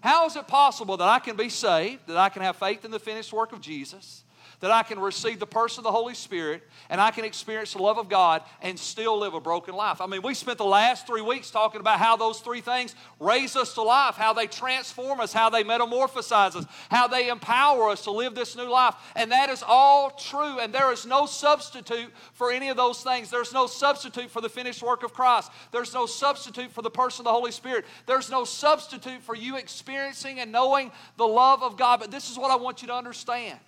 How 0.01 0.25
is 0.25 0.35
it 0.35 0.47
possible 0.47 0.97
that 0.97 1.07
I 1.07 1.19
can 1.19 1.35
be 1.35 1.49
saved, 1.49 2.07
that 2.07 2.17
I 2.17 2.29
can 2.29 2.41
have 2.41 2.55
faith 2.55 2.83
in 2.83 2.91
the 2.91 2.99
finished 2.99 3.31
work 3.31 3.53
of 3.53 3.61
Jesus, 3.61 4.23
that 4.61 4.71
I 4.71 4.83
can 4.83 4.99
receive 4.99 5.39
the 5.39 5.47
person 5.47 5.79
of 5.79 5.83
the 5.83 5.91
Holy 5.91 6.13
Spirit 6.13 6.63
and 6.89 7.01
I 7.01 7.11
can 7.11 7.25
experience 7.25 7.73
the 7.73 7.81
love 7.81 7.97
of 7.97 8.09
God 8.09 8.43
and 8.61 8.79
still 8.79 9.19
live 9.19 9.33
a 9.33 9.41
broken 9.41 9.75
life. 9.75 9.99
I 10.01 10.05
mean, 10.05 10.21
we 10.21 10.33
spent 10.33 10.59
the 10.59 10.65
last 10.65 11.07
three 11.07 11.21
weeks 11.21 11.49
talking 11.49 11.81
about 11.81 11.99
how 11.99 12.15
those 12.15 12.39
three 12.39 12.61
things 12.61 12.95
raise 13.19 13.55
us 13.55 13.73
to 13.73 13.81
life, 13.81 14.15
how 14.15 14.33
they 14.33 14.47
transform 14.47 15.19
us, 15.19 15.33
how 15.33 15.49
they 15.49 15.63
metamorphosize 15.63 16.55
us, 16.55 16.65
how 16.89 17.07
they 17.07 17.29
empower 17.29 17.89
us 17.89 18.03
to 18.03 18.11
live 18.11 18.35
this 18.35 18.55
new 18.55 18.69
life. 18.69 18.95
And 19.15 19.31
that 19.31 19.49
is 19.49 19.63
all 19.65 20.11
true. 20.11 20.59
And 20.59 20.71
there 20.71 20.91
is 20.91 21.05
no 21.05 21.25
substitute 21.25 22.11
for 22.33 22.51
any 22.51 22.69
of 22.69 22.77
those 22.77 23.01
things. 23.01 23.31
There's 23.31 23.53
no 23.53 23.65
substitute 23.65 24.29
for 24.29 24.41
the 24.41 24.49
finished 24.49 24.83
work 24.83 25.03
of 25.03 25.13
Christ. 25.13 25.51
There's 25.71 25.93
no 25.93 26.05
substitute 26.05 26.71
for 26.71 26.83
the 26.83 26.91
person 26.91 27.21
of 27.21 27.25
the 27.25 27.31
Holy 27.31 27.51
Spirit. 27.51 27.85
There's 28.05 28.29
no 28.29 28.43
substitute 28.43 29.23
for 29.23 29.35
you 29.35 29.57
experiencing 29.57 30.39
and 30.39 30.51
knowing 30.51 30.91
the 31.17 31.27
love 31.27 31.63
of 31.63 31.77
God. 31.77 31.99
But 31.99 32.11
this 32.11 32.29
is 32.29 32.37
what 32.37 32.51
I 32.51 32.55
want 32.57 32.83
you 32.83 32.87
to 32.89 32.95
understand. 32.95 33.59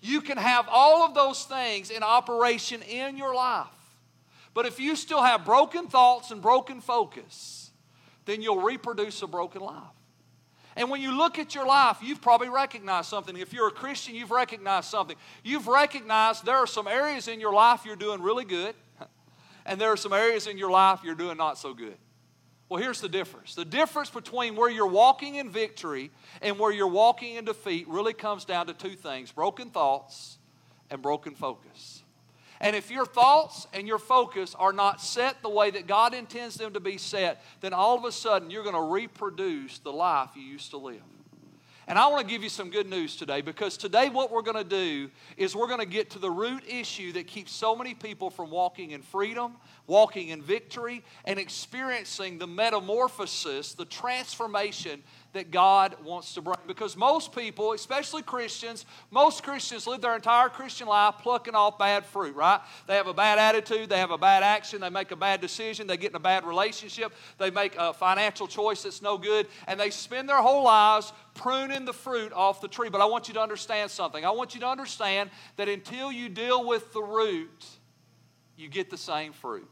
You 0.00 0.20
can 0.20 0.38
have 0.38 0.66
all 0.70 1.04
of 1.04 1.14
those 1.14 1.44
things 1.44 1.90
in 1.90 2.02
operation 2.02 2.82
in 2.82 3.16
your 3.16 3.34
life. 3.34 3.66
But 4.54 4.66
if 4.66 4.80
you 4.80 4.96
still 4.96 5.22
have 5.22 5.44
broken 5.44 5.88
thoughts 5.88 6.30
and 6.30 6.42
broken 6.42 6.80
focus, 6.80 7.70
then 8.24 8.42
you'll 8.42 8.62
reproduce 8.62 9.22
a 9.22 9.26
broken 9.26 9.62
life. 9.62 9.82
And 10.76 10.88
when 10.88 11.02
you 11.02 11.16
look 11.16 11.38
at 11.38 11.54
your 11.54 11.66
life, 11.66 11.98
you've 12.00 12.20
probably 12.20 12.48
recognized 12.48 13.08
something. 13.08 13.36
If 13.36 13.52
you're 13.52 13.68
a 13.68 13.72
Christian, 13.72 14.14
you've 14.14 14.30
recognized 14.30 14.88
something. 14.88 15.16
You've 15.42 15.66
recognized 15.66 16.46
there 16.46 16.56
are 16.56 16.66
some 16.66 16.86
areas 16.86 17.28
in 17.28 17.40
your 17.40 17.52
life 17.52 17.84
you're 17.84 17.96
doing 17.96 18.22
really 18.22 18.44
good, 18.44 18.74
and 19.66 19.80
there 19.80 19.90
are 19.90 19.96
some 19.96 20.12
areas 20.12 20.46
in 20.46 20.56
your 20.58 20.70
life 20.70 21.00
you're 21.04 21.14
doing 21.14 21.36
not 21.36 21.58
so 21.58 21.74
good. 21.74 21.96
Well, 22.70 22.80
here's 22.80 23.00
the 23.00 23.08
difference. 23.08 23.56
The 23.56 23.64
difference 23.64 24.10
between 24.10 24.54
where 24.54 24.70
you're 24.70 24.86
walking 24.86 25.34
in 25.34 25.50
victory 25.50 26.12
and 26.40 26.56
where 26.56 26.70
you're 26.70 26.86
walking 26.86 27.34
in 27.34 27.44
defeat 27.44 27.88
really 27.88 28.14
comes 28.14 28.44
down 28.44 28.68
to 28.68 28.72
two 28.72 28.94
things 28.94 29.32
broken 29.32 29.70
thoughts 29.70 30.38
and 30.88 31.02
broken 31.02 31.34
focus. 31.34 32.04
And 32.60 32.76
if 32.76 32.88
your 32.88 33.06
thoughts 33.06 33.66
and 33.72 33.88
your 33.88 33.98
focus 33.98 34.54
are 34.56 34.72
not 34.72 35.00
set 35.00 35.42
the 35.42 35.48
way 35.48 35.70
that 35.72 35.88
God 35.88 36.14
intends 36.14 36.54
them 36.54 36.74
to 36.74 36.80
be 36.80 36.96
set, 36.96 37.42
then 37.60 37.72
all 37.72 37.98
of 37.98 38.04
a 38.04 38.12
sudden 38.12 38.50
you're 38.50 38.62
going 38.62 38.76
to 38.76 38.92
reproduce 38.92 39.80
the 39.80 39.92
life 39.92 40.30
you 40.36 40.42
used 40.42 40.70
to 40.70 40.76
live. 40.76 41.02
And 41.90 41.98
I 41.98 42.06
want 42.06 42.24
to 42.24 42.32
give 42.32 42.44
you 42.44 42.48
some 42.48 42.70
good 42.70 42.88
news 42.88 43.16
today 43.16 43.40
because 43.40 43.76
today, 43.76 44.10
what 44.10 44.30
we're 44.30 44.42
going 44.42 44.56
to 44.56 44.62
do 44.62 45.10
is 45.36 45.56
we're 45.56 45.66
going 45.66 45.80
to 45.80 45.84
get 45.84 46.10
to 46.10 46.20
the 46.20 46.30
root 46.30 46.62
issue 46.68 47.10
that 47.14 47.26
keeps 47.26 47.50
so 47.50 47.74
many 47.74 47.94
people 47.94 48.30
from 48.30 48.48
walking 48.48 48.92
in 48.92 49.02
freedom, 49.02 49.56
walking 49.88 50.28
in 50.28 50.40
victory, 50.40 51.02
and 51.24 51.36
experiencing 51.36 52.38
the 52.38 52.46
metamorphosis, 52.46 53.74
the 53.74 53.86
transformation 53.86 55.02
that 55.32 55.50
God 55.50 55.96
wants 56.04 56.34
to 56.34 56.42
bring. 56.42 56.56
Because 56.66 56.96
most 56.96 57.34
people, 57.34 57.72
especially 57.72 58.22
Christians, 58.22 58.84
most 59.10 59.42
Christians 59.42 59.86
live 59.86 60.00
their 60.00 60.14
entire 60.14 60.48
Christian 60.48 60.88
life 60.88 61.14
plucking 61.20 61.54
off 61.54 61.78
bad 61.78 62.04
fruit, 62.04 62.34
right? 62.34 62.60
They 62.86 62.96
have 62.96 63.06
a 63.06 63.14
bad 63.14 63.38
attitude, 63.38 63.88
they 63.88 63.98
have 63.98 64.10
a 64.10 64.18
bad 64.18 64.42
action, 64.42 64.80
they 64.80 64.90
make 64.90 65.10
a 65.10 65.16
bad 65.16 65.40
decision, 65.40 65.86
they 65.86 65.96
get 65.96 66.10
in 66.10 66.16
a 66.16 66.20
bad 66.20 66.44
relationship, 66.44 67.12
they 67.38 67.50
make 67.50 67.76
a 67.78 67.92
financial 67.92 68.46
choice 68.46 68.82
that's 68.82 69.02
no 69.02 69.18
good, 69.18 69.46
and 69.66 69.78
they 69.78 69.90
spend 69.90 70.28
their 70.28 70.42
whole 70.42 70.64
lives 70.64 71.12
pruning 71.34 71.84
the 71.84 71.92
fruit 71.92 72.32
off 72.32 72.60
the 72.60 72.68
tree. 72.68 72.88
But 72.88 73.00
I 73.00 73.06
want 73.06 73.28
you 73.28 73.34
to 73.34 73.40
understand 73.40 73.90
something. 73.90 74.24
I 74.24 74.30
want 74.30 74.54
you 74.54 74.60
to 74.60 74.68
understand 74.68 75.30
that 75.56 75.68
until 75.68 76.10
you 76.10 76.28
deal 76.28 76.66
with 76.66 76.92
the 76.92 77.02
root, 77.02 77.64
you 78.56 78.68
get 78.68 78.90
the 78.90 78.98
same 78.98 79.32
fruit. 79.32 79.68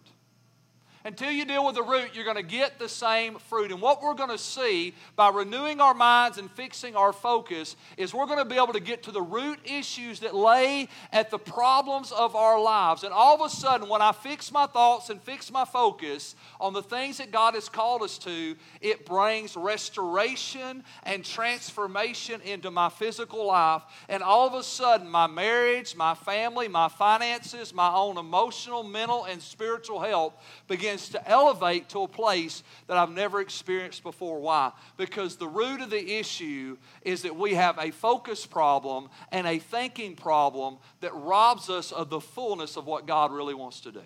Until 1.04 1.30
you 1.30 1.44
deal 1.44 1.64
with 1.64 1.76
the 1.76 1.82
root, 1.82 2.10
you're 2.12 2.24
going 2.24 2.36
to 2.36 2.42
get 2.42 2.78
the 2.78 2.88
same 2.88 3.38
fruit. 3.38 3.70
And 3.70 3.80
what 3.80 4.02
we're 4.02 4.14
going 4.14 4.30
to 4.30 4.38
see 4.38 4.94
by 5.14 5.28
renewing 5.28 5.80
our 5.80 5.94
minds 5.94 6.38
and 6.38 6.50
fixing 6.50 6.96
our 6.96 7.12
focus 7.12 7.76
is 7.96 8.12
we're 8.12 8.26
going 8.26 8.40
to 8.40 8.44
be 8.44 8.56
able 8.56 8.72
to 8.72 8.80
get 8.80 9.04
to 9.04 9.12
the 9.12 9.22
root 9.22 9.60
issues 9.64 10.20
that 10.20 10.34
lay 10.34 10.88
at 11.12 11.30
the 11.30 11.38
problems 11.38 12.10
of 12.10 12.34
our 12.34 12.60
lives. 12.60 13.04
And 13.04 13.12
all 13.12 13.36
of 13.36 13.40
a 13.40 13.48
sudden, 13.48 13.88
when 13.88 14.02
I 14.02 14.10
fix 14.10 14.50
my 14.50 14.66
thoughts 14.66 15.08
and 15.08 15.22
fix 15.22 15.52
my 15.52 15.64
focus 15.64 16.34
on 16.60 16.72
the 16.72 16.82
things 16.82 17.18
that 17.18 17.30
God 17.30 17.54
has 17.54 17.68
called 17.68 18.02
us 18.02 18.18
to, 18.18 18.56
it 18.80 19.06
brings 19.06 19.56
restoration 19.56 20.82
and 21.04 21.24
transformation 21.24 22.40
into 22.40 22.72
my 22.72 22.88
physical 22.88 23.46
life. 23.46 23.82
And 24.08 24.22
all 24.22 24.48
of 24.48 24.54
a 24.54 24.64
sudden, 24.64 25.08
my 25.08 25.28
marriage, 25.28 25.94
my 25.94 26.14
family, 26.14 26.66
my 26.66 26.88
finances, 26.88 27.72
my 27.72 27.92
own 27.92 28.18
emotional, 28.18 28.82
mental, 28.82 29.24
and 29.24 29.40
spiritual 29.40 30.00
health 30.00 30.34
begin 30.66 30.87
begins 30.88 31.10
to 31.10 31.28
elevate 31.28 31.90
to 31.90 32.02
a 32.02 32.08
place 32.08 32.62
that 32.86 32.96
I've 32.96 33.10
never 33.10 33.40
experienced 33.40 34.02
before. 34.02 34.40
Why? 34.40 34.72
Because 34.96 35.36
the 35.36 35.46
root 35.46 35.82
of 35.82 35.90
the 35.90 36.18
issue 36.18 36.78
is 37.02 37.22
that 37.22 37.36
we 37.36 37.54
have 37.54 37.76
a 37.78 37.90
focus 37.90 38.46
problem 38.46 39.10
and 39.30 39.46
a 39.46 39.58
thinking 39.58 40.16
problem 40.16 40.78
that 41.00 41.14
robs 41.14 41.68
us 41.68 41.92
of 41.92 42.08
the 42.08 42.20
fullness 42.20 42.78
of 42.78 42.86
what 42.86 43.06
God 43.06 43.32
really 43.32 43.52
wants 43.52 43.80
to 43.80 43.92
do. 43.92 44.02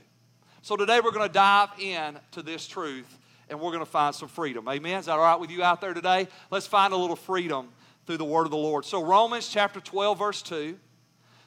So 0.63 0.77
today 0.77 0.99
we're 0.99 1.13
going 1.13 1.29
to 1.29 1.33
dive 1.33 1.69
in 1.79 2.19
to 2.33 2.43
this 2.43 2.67
truth 2.67 3.19
and 3.49 3.61
we're 3.61 3.71
going 3.71 3.85
to 3.85 3.87
find 3.87 4.13
some 4.13 4.29
freedom. 4.29 4.69
Amen. 4.69 4.99
Is 4.99 5.07
that 5.07 5.13
all 5.13 5.19
right 5.19 5.39
with 5.39 5.51
you 5.51 5.63
out 5.63 5.81
there 5.81 5.95
today? 5.95 6.27
Let's 6.51 6.67
find 6.67 6.93
a 6.93 6.97
little 6.97 7.15
freedom 7.15 7.69
through 8.07 8.17
the 8.17 8.25
word 8.25 8.45
of 8.45 8.51
the 8.51 8.57
Lord. 8.57 8.85
So 8.85 9.05
Romans 9.05 9.49
chapter 9.49 9.79
12 9.79 10.19
verse 10.19 10.43
2 10.43 10.77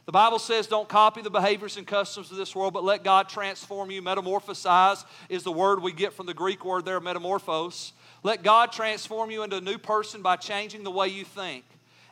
the 0.06 0.12
Bible 0.12 0.38
says, 0.38 0.68
don't 0.68 0.88
copy 0.88 1.22
the 1.22 1.32
behaviors 1.32 1.78
and 1.78 1.88
customs 1.88 2.30
of 2.30 2.38
this 2.38 2.56
world, 2.56 2.74
but 2.74 2.84
let 2.84 3.04
God 3.04 3.28
transform 3.28 3.90
you. 3.90 4.04
Metamorphosize 4.04 5.04
is 5.30 5.44
the 5.44 5.52
word 5.52 5.82
we 5.82 5.92
get 5.92 6.14
from 6.14 6.28
the 6.28 6.34
Greek 6.34 6.64
word 6.64 6.86
there, 6.86 7.00
metamorphos. 7.00 7.92
Let 8.22 8.44
God 8.44 8.72
transform 8.72 9.32
you 9.32 9.44
into 9.44 9.58
a 9.58 9.62
new 9.62 9.80
person 9.80 10.22
by 10.22 10.36
changing 10.36 10.84
the 10.84 10.92
way 10.92 11.08
you 11.08 11.26
think. 11.26 11.64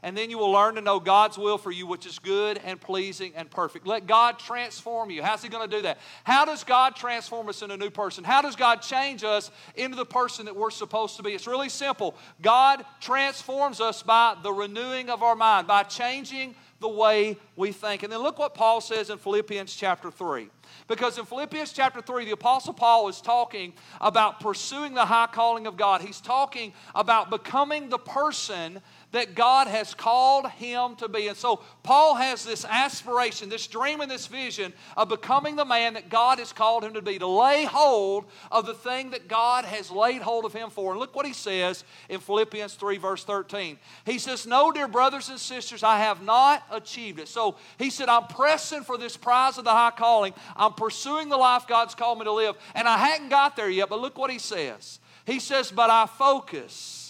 And 0.01 0.17
then 0.17 0.29
you 0.29 0.37
will 0.37 0.51
learn 0.51 0.75
to 0.75 0.81
know 0.81 0.99
God's 0.99 1.37
will 1.37 1.57
for 1.57 1.71
you, 1.71 1.87
which 1.87 2.05
is 2.05 2.19
good 2.19 2.59
and 2.65 2.81
pleasing 2.81 3.31
and 3.37 3.49
perfect. 3.49 3.87
Let 3.87 4.05
God 4.05 4.37
transform 4.37 5.09
you. 5.09 5.23
How's 5.23 5.41
He 5.41 5.47
going 5.47 5.69
to 5.69 5.77
do 5.77 5.83
that? 5.83 5.97
How 6.25 6.43
does 6.43 6.65
God 6.65 6.97
transform 6.97 7.47
us 7.47 7.61
into 7.61 7.75
a 7.75 7.77
new 7.77 7.89
person? 7.89 8.25
How 8.25 8.41
does 8.41 8.57
God 8.57 8.81
change 8.81 9.23
us 9.23 9.49
into 9.75 9.95
the 9.95 10.05
person 10.05 10.45
that 10.45 10.55
we're 10.57 10.71
supposed 10.71 11.15
to 11.17 11.23
be? 11.23 11.31
It's 11.31 11.47
really 11.47 11.69
simple. 11.69 12.15
God 12.41 12.85
transforms 12.99 13.79
us 13.79 14.03
by 14.03 14.35
the 14.43 14.51
renewing 14.51 15.09
of 15.09 15.23
our 15.23 15.37
mind, 15.37 15.67
by 15.67 15.83
changing 15.83 16.53
the 16.83 16.89
way 16.89 17.37
we 17.55 17.71
think. 17.71 18.03
And 18.03 18.11
then 18.11 18.19
look 18.19 18.37
what 18.37 18.53
Paul 18.53 18.81
says 18.81 19.09
in 19.09 19.17
Philippians 19.17 19.73
chapter 19.73 20.11
3. 20.11 20.49
Because 20.87 21.17
in 21.17 21.25
Philippians 21.25 21.71
chapter 21.71 22.01
3, 22.01 22.25
the 22.25 22.31
Apostle 22.31 22.73
Paul 22.73 23.07
is 23.07 23.21
talking 23.21 23.73
about 24.01 24.39
pursuing 24.41 24.93
the 24.93 25.05
high 25.05 25.27
calling 25.31 25.65
of 25.65 25.77
God. 25.77 26.01
He's 26.01 26.19
talking 26.19 26.73
about 26.93 27.29
becoming 27.29 27.89
the 27.89 27.97
person 27.97 28.81
that 29.13 29.35
God 29.35 29.67
has 29.67 29.93
called 29.93 30.49
him 30.49 30.95
to 30.97 31.07
be. 31.07 31.27
And 31.27 31.37
so 31.37 31.61
Paul 31.83 32.15
has 32.15 32.43
this 32.43 32.65
aspiration, 32.65 33.47
this 33.47 33.67
dream, 33.67 34.01
and 34.01 34.11
this 34.11 34.27
vision 34.27 34.73
of 34.97 35.07
becoming 35.07 35.55
the 35.55 35.65
man 35.65 35.93
that 35.93 36.09
God 36.09 36.39
has 36.39 36.51
called 36.51 36.83
him 36.83 36.95
to 36.95 37.01
be, 37.01 37.19
to 37.19 37.27
lay 37.27 37.63
hold 37.63 38.25
of 38.51 38.65
the 38.65 38.73
thing 38.73 39.11
that 39.11 39.27
God 39.27 39.65
has 39.65 39.91
laid 39.91 40.21
hold 40.21 40.45
of 40.45 40.53
him 40.53 40.69
for. 40.71 40.91
And 40.91 40.99
look 40.99 41.15
what 41.15 41.27
he 41.27 41.33
says 41.33 41.83
in 42.09 42.19
Philippians 42.19 42.73
3, 42.73 42.97
verse 42.97 43.23
13. 43.23 43.77
He 44.05 44.17
says, 44.17 44.47
No, 44.47 44.71
dear 44.71 44.87
brothers 44.87 45.29
and 45.29 45.39
sisters, 45.39 45.83
I 45.83 45.99
have 45.99 46.23
not 46.23 46.63
achieved 46.71 47.19
it. 47.19 47.27
So 47.27 47.55
he 47.77 47.91
said, 47.91 48.09
I'm 48.09 48.25
pressing 48.25 48.83
for 48.83 48.97
this 48.97 49.15
prize 49.15 49.59
of 49.59 49.63
the 49.63 49.71
high 49.71 49.93
calling. 49.95 50.33
I'm 50.55 50.73
pursuing 50.73 51.29
the 51.29 51.37
life 51.37 51.67
God's 51.67 51.93
called 51.93 52.17
me 52.17 52.25
to 52.25 52.33
live. 52.33 52.55
And 52.73 52.87
I 52.87 52.97
hadn't 52.97 53.29
got 53.29 53.55
there 53.55 53.69
yet, 53.69 53.89
but 53.89 54.01
look 54.01 54.17
what 54.17 54.31
he 54.31 54.39
says. 54.39 54.99
He 55.27 55.39
says, 55.39 55.71
But 55.71 55.91
I 55.91 56.07
focus 56.07 57.02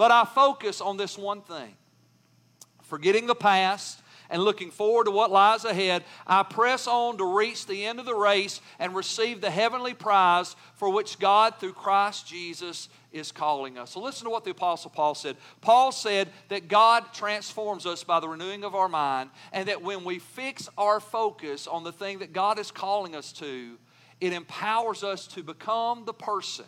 but 0.00 0.10
I 0.10 0.24
focus 0.24 0.80
on 0.80 0.96
this 0.96 1.18
one 1.18 1.42
thing 1.42 1.76
forgetting 2.84 3.26
the 3.26 3.34
past 3.34 4.00
and 4.30 4.42
looking 4.42 4.70
forward 4.70 5.04
to 5.04 5.10
what 5.10 5.30
lies 5.30 5.66
ahead, 5.66 6.04
I 6.26 6.42
press 6.42 6.86
on 6.86 7.18
to 7.18 7.36
reach 7.36 7.66
the 7.66 7.84
end 7.84 8.00
of 8.00 8.06
the 8.06 8.14
race 8.14 8.62
and 8.78 8.94
receive 8.94 9.42
the 9.42 9.50
heavenly 9.50 9.92
prize 9.92 10.56
for 10.76 10.90
which 10.90 11.18
God, 11.18 11.56
through 11.60 11.74
Christ 11.74 12.26
Jesus, 12.26 12.88
is 13.12 13.30
calling 13.30 13.76
us. 13.76 13.90
So 13.90 14.00
listen 14.00 14.24
to 14.24 14.30
what 14.30 14.44
the 14.44 14.52
Apostle 14.52 14.90
Paul 14.90 15.14
said. 15.14 15.36
Paul 15.60 15.92
said 15.92 16.30
that 16.48 16.68
God 16.68 17.12
transforms 17.12 17.84
us 17.84 18.02
by 18.02 18.20
the 18.20 18.28
renewing 18.28 18.64
of 18.64 18.74
our 18.74 18.88
mind, 18.88 19.28
and 19.52 19.68
that 19.68 19.82
when 19.82 20.04
we 20.04 20.18
fix 20.18 20.66
our 20.78 21.00
focus 21.00 21.66
on 21.66 21.84
the 21.84 21.92
thing 21.92 22.20
that 22.20 22.32
God 22.32 22.58
is 22.58 22.70
calling 22.70 23.14
us 23.14 23.34
to, 23.34 23.76
it 24.18 24.32
empowers 24.32 25.04
us 25.04 25.26
to 25.26 25.42
become 25.42 26.06
the 26.06 26.14
person. 26.14 26.64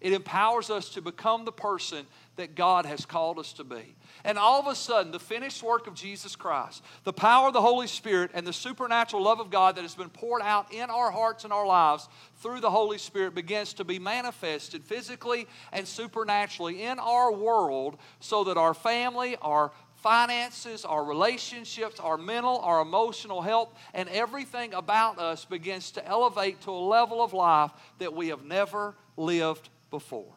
It 0.00 0.12
empowers 0.12 0.70
us 0.70 0.90
to 0.90 1.00
become 1.02 1.44
the 1.44 1.52
person 1.52 2.06
that 2.36 2.54
God 2.54 2.86
has 2.86 3.04
called 3.04 3.38
us 3.38 3.52
to 3.54 3.64
be. 3.64 3.96
And 4.24 4.38
all 4.38 4.60
of 4.60 4.66
a 4.66 4.74
sudden, 4.74 5.12
the 5.12 5.18
finished 5.18 5.62
work 5.62 5.86
of 5.86 5.94
Jesus 5.94 6.36
Christ, 6.36 6.82
the 7.04 7.12
power 7.12 7.48
of 7.48 7.54
the 7.54 7.60
Holy 7.60 7.86
Spirit, 7.86 8.30
and 8.34 8.46
the 8.46 8.52
supernatural 8.52 9.22
love 9.22 9.40
of 9.40 9.50
God 9.50 9.76
that 9.76 9.82
has 9.82 9.94
been 9.94 10.10
poured 10.10 10.42
out 10.42 10.72
in 10.72 10.90
our 10.90 11.10
hearts 11.10 11.44
and 11.44 11.52
our 11.52 11.66
lives 11.66 12.08
through 12.36 12.60
the 12.60 12.70
Holy 12.70 12.98
Spirit 12.98 13.34
begins 13.34 13.72
to 13.74 13.84
be 13.84 13.98
manifested 13.98 14.84
physically 14.84 15.46
and 15.72 15.86
supernaturally 15.86 16.82
in 16.82 16.98
our 16.98 17.32
world 17.32 17.96
so 18.20 18.44
that 18.44 18.56
our 18.56 18.74
family, 18.74 19.36
our 19.40 19.72
finances, 19.96 20.84
our 20.84 21.04
relationships, 21.04 21.98
our 21.98 22.16
mental, 22.16 22.58
our 22.60 22.80
emotional 22.80 23.42
health, 23.42 23.74
and 23.94 24.08
everything 24.10 24.74
about 24.74 25.18
us 25.18 25.44
begins 25.44 25.90
to 25.90 26.06
elevate 26.06 26.60
to 26.60 26.70
a 26.70 26.72
level 26.72 27.22
of 27.22 27.32
life 27.32 27.72
that 27.98 28.14
we 28.14 28.28
have 28.28 28.44
never 28.44 28.94
lived 29.16 29.68
before. 29.90 30.35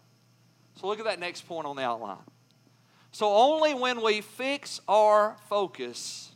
So 0.80 0.88
look 0.88 1.00
at 1.00 1.06
that 1.06 1.20
next 1.20 1.42
point 1.42 1.68
on 1.68 1.76
the 1.76 1.82
outline. 1.82 2.24
So 3.12 3.34
only 3.34 3.74
when 3.74 4.02
we 4.02 4.22
fix 4.22 4.80
our 4.88 5.36
focus 5.50 6.32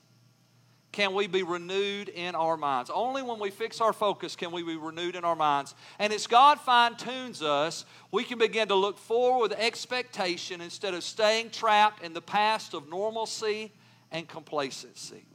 can 0.91 1.13
we 1.13 1.27
be 1.27 1.43
renewed 1.43 2.09
in 2.09 2.35
our 2.35 2.57
minds. 2.57 2.91
Only 2.93 3.21
when 3.21 3.39
we 3.39 3.51
fix 3.51 3.79
our 3.79 3.93
focus 3.93 4.35
can 4.35 4.51
we 4.51 4.61
be 4.61 4.75
renewed 4.75 5.15
in 5.15 5.23
our 5.23 5.35
minds. 5.35 5.75
And 5.97 6.11
as 6.11 6.27
God 6.27 6.59
fine 6.59 6.95
tunes 6.97 7.41
us, 7.41 7.85
we 8.11 8.25
can 8.25 8.37
begin 8.37 8.67
to 8.67 8.75
look 8.75 8.97
forward 8.97 9.49
with 9.49 9.59
expectation 9.59 10.59
instead 10.59 10.93
of 10.93 11.03
staying 11.03 11.51
trapped 11.51 12.03
in 12.03 12.13
the 12.13 12.21
past 12.21 12.73
of 12.73 12.89
normalcy 12.89 13.71
and 14.11 14.27
complacency. 14.27 15.25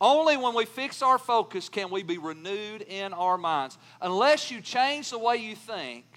Only 0.00 0.38
when 0.38 0.54
we 0.54 0.64
fix 0.64 1.02
our 1.02 1.18
focus 1.18 1.68
can 1.68 1.90
we 1.90 2.02
be 2.02 2.16
renewed 2.16 2.80
in 2.82 3.12
our 3.12 3.36
minds. 3.36 3.76
Unless 4.00 4.50
you 4.50 4.62
change 4.62 5.10
the 5.10 5.18
way 5.18 5.36
you 5.36 5.54
think, 5.54 6.15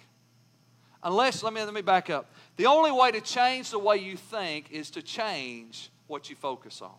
Unless, 1.03 1.43
let 1.43 1.53
me, 1.53 1.63
let 1.63 1.73
me 1.73 1.81
back 1.81 2.09
up. 2.09 2.29
The 2.57 2.65
only 2.65 2.91
way 2.91 3.11
to 3.11 3.21
change 3.21 3.71
the 3.71 3.79
way 3.79 3.97
you 3.97 4.17
think 4.17 4.71
is 4.71 4.89
to 4.91 5.01
change 5.01 5.89
what 6.07 6.29
you 6.29 6.35
focus 6.35 6.81
on. 6.81 6.95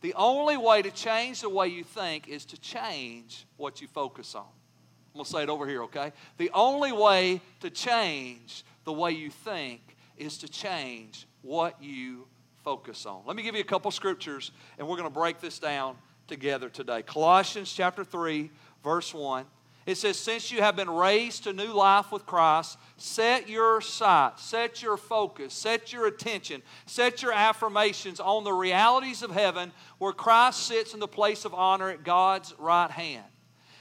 The 0.00 0.14
only 0.14 0.56
way 0.56 0.82
to 0.82 0.90
change 0.90 1.40
the 1.40 1.48
way 1.48 1.68
you 1.68 1.84
think 1.84 2.28
is 2.28 2.44
to 2.46 2.60
change 2.60 3.46
what 3.56 3.80
you 3.80 3.88
focus 3.88 4.34
on. 4.34 4.44
I'm 4.44 5.18
going 5.18 5.24
to 5.24 5.30
say 5.30 5.42
it 5.42 5.48
over 5.48 5.66
here, 5.66 5.84
okay? 5.84 6.12
The 6.36 6.50
only 6.52 6.92
way 6.92 7.40
to 7.60 7.70
change 7.70 8.64
the 8.84 8.92
way 8.92 9.12
you 9.12 9.30
think 9.30 9.80
is 10.16 10.38
to 10.38 10.48
change 10.48 11.26
what 11.42 11.82
you 11.82 12.26
focus 12.64 13.06
on. 13.06 13.22
Let 13.26 13.36
me 13.36 13.42
give 13.42 13.54
you 13.54 13.60
a 13.60 13.64
couple 13.64 13.90
scriptures 13.90 14.50
and 14.78 14.86
we're 14.86 14.96
going 14.96 15.08
to 15.08 15.14
break 15.14 15.40
this 15.40 15.58
down 15.58 15.96
together 16.26 16.68
today. 16.68 17.02
Colossians 17.02 17.72
chapter 17.72 18.04
3, 18.04 18.50
verse 18.82 19.14
1. 19.14 19.46
It 19.86 19.96
says, 19.96 20.18
Since 20.18 20.50
you 20.50 20.60
have 20.60 20.74
been 20.74 20.90
raised 20.90 21.44
to 21.44 21.52
new 21.52 21.72
life 21.72 22.10
with 22.10 22.26
Christ, 22.26 22.76
set 22.96 23.48
your 23.48 23.80
sight, 23.80 24.40
set 24.40 24.82
your 24.82 24.96
focus, 24.96 25.54
set 25.54 25.92
your 25.92 26.08
attention, 26.08 26.62
set 26.86 27.22
your 27.22 27.32
affirmations 27.32 28.18
on 28.18 28.42
the 28.42 28.52
realities 28.52 29.22
of 29.22 29.30
heaven 29.30 29.72
where 29.98 30.12
Christ 30.12 30.66
sits 30.66 30.92
in 30.92 31.00
the 31.00 31.06
place 31.06 31.44
of 31.44 31.54
honor 31.54 31.88
at 31.88 32.02
God's 32.02 32.52
right 32.58 32.90
hand. 32.90 33.24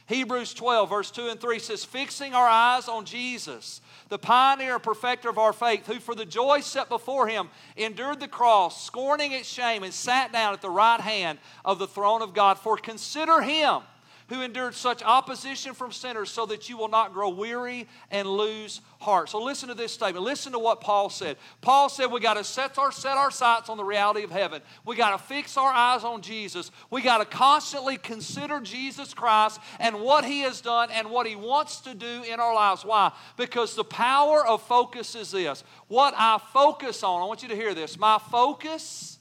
Hebrews 0.08 0.54
12, 0.54 0.88
verse 0.88 1.10
2 1.10 1.30
and 1.30 1.42
3 1.42 1.58
says, 1.58 1.84
Fixing 1.84 2.36
our 2.36 2.48
eyes 2.48 2.88
on 2.88 3.06
Jesus, 3.06 3.82
the 4.10 4.20
pioneer 4.20 4.76
and 4.76 4.84
perfecter 4.84 5.30
of 5.30 5.40
our 5.40 5.54
faith, 5.54 5.88
who 5.88 6.00
for 6.00 6.14
the 6.14 6.26
joy 6.26 6.60
set 6.60 6.90
before 6.90 7.28
him 7.28 7.50
endured 7.76 8.20
the 8.20 8.28
cross, 8.28 8.86
scorning 8.86 9.32
its 9.32 9.50
shame, 9.50 9.82
and 9.82 9.92
sat 9.92 10.32
down 10.32 10.54
at 10.54 10.62
the 10.62 10.70
right 10.70 11.02
hand 11.02 11.40
of 11.64 11.80
the 11.80 11.88
throne 11.88 12.22
of 12.22 12.36
God. 12.36 12.60
For 12.60 12.78
consider 12.78 13.42
him 13.42 13.82
who 14.28 14.42
endured 14.42 14.74
such 14.74 15.04
opposition 15.04 15.74
from 15.74 15.92
sinners 15.92 16.32
so 16.32 16.46
that 16.48 16.68
you 16.68 16.78
will 16.78 16.88
not 16.88 17.14
grow 17.14 17.30
weary 17.30 17.88
and 18.10 18.28
lose 18.28 18.82
heart. 19.00 19.30
So 19.30 19.42
listen 19.42 19.70
to 19.70 19.76
this 19.76 19.92
statement. 19.92 20.26
Listen 20.26 20.54
to 20.54 20.60
what 20.60 20.82
Paul 20.82 21.10
said. 21.10 21.38
Paul 21.62 21.90
said 21.90 22.08
we 22.08 22.20
got 22.20 22.36
to 22.36 22.44
set 22.44 22.78
our, 22.80 22.92
set 22.92 23.18
our 23.18 23.30
sights 23.30 23.70
on 23.70 23.78
the 23.78 23.84
reality 23.84 24.24
of 24.24 24.32
heaven. 24.32 24.62
We 24.84 24.96
got 24.96 25.12
to 25.12 25.24
fix 25.24 25.58
our 25.58 25.72
eyes 25.72 26.04
on 26.04 26.22
Jesus. 26.22 26.72
We 26.90 27.02
got 27.02 27.20
to 27.20 27.26
constantly 27.26 27.98
consider 27.98 28.60
Jesus 28.62 29.14
Christ 29.14 29.60
and 29.80 30.02
what 30.02 30.26
he 30.26 30.40
has 30.42 30.60
done 30.62 30.90
and 30.92 31.12
what 31.12 31.28
he 31.28 31.36
wants 31.36 31.82
to 31.82 31.94
do 31.94 32.24
in 32.24 32.40
our 32.40 32.56
lives. 32.56 32.84
Why? 32.84 33.12
Because 33.38 33.76
the 33.76 33.84
power 33.84 34.46
of 34.46 34.64
focus 34.64 35.14
is 35.16 35.32
this. 35.32 35.64
What 35.88 36.16
I 36.18 36.40
focus 36.52 37.04
on, 37.04 37.22
I 37.22 37.26
want 37.26 37.44
you 37.44 37.50
to 37.50 37.56
hear 37.56 37.76
this. 37.76 38.00
My 38.00 38.18
focus 38.32 39.20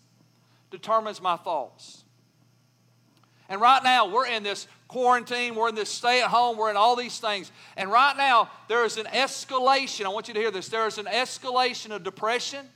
determines 0.71 1.21
my 1.21 1.37
thoughts. 1.37 2.05
And 3.49 3.61
right 3.61 3.83
now, 3.85 4.09
we're 4.09 4.27
in 4.27 4.43
this 4.43 4.67
quarantine, 4.89 5.55
we're 5.55 5.69
in 5.69 5.75
this 5.75 5.91
stay 5.91 6.23
at 6.23 6.29
home, 6.29 6.57
we're 6.57 6.71
in 6.71 6.77
all 6.77 6.97
these 6.97 7.19
things. 7.19 7.51
And 7.77 7.91
right 7.91 8.17
now, 8.17 8.51
there 8.69 8.85
is 8.85 8.97
an 8.97 9.07
escalation. 9.07 10.05
I 10.05 10.09
want 10.09 10.29
you 10.29 10.35
to 10.35 10.41
hear 10.41 10.51
this. 10.51 10.69
There 10.69 10.87
is 10.87 10.99
an 10.99 11.07
escalation 11.07 11.91
of 11.91 12.03
depression, 12.03 12.67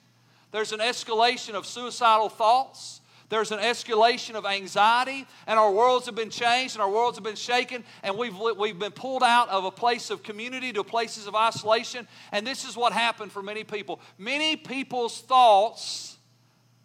there's 0.51 0.73
an 0.73 0.81
escalation 0.81 1.55
of 1.55 1.67
suicidal 1.67 2.29
thoughts. 2.29 3.01
There's 3.31 3.53
an 3.53 3.59
escalation 3.59 4.37
of 4.37 4.47
anxiety, 4.47 5.27
and 5.47 5.59
our 5.59 5.71
worlds 5.71 6.07
have 6.07 6.15
been 6.15 6.31
changed, 6.31 6.77
and 6.77 6.83
our 6.83 6.91
worlds 6.91 7.19
have 7.19 7.25
been 7.25 7.37
shaken, 7.37 7.85
and 8.03 8.17
we've, 8.17 8.35
we've 8.57 8.79
been 8.79 8.93
pulled 8.93 9.23
out 9.23 9.51
of 9.51 9.67
a 9.67 9.71
place 9.71 10.09
of 10.09 10.23
community 10.23 10.73
to 10.73 10.83
places 10.83 11.27
of 11.27 11.35
isolation. 11.35 12.09
And 12.33 12.47
this 12.47 12.67
is 12.67 12.75
what 12.75 12.95
happened 12.95 13.31
for 13.31 13.43
many 13.43 13.65
people. 13.65 14.01
Many 14.17 14.57
people's 14.57 15.21
thoughts 15.21 16.17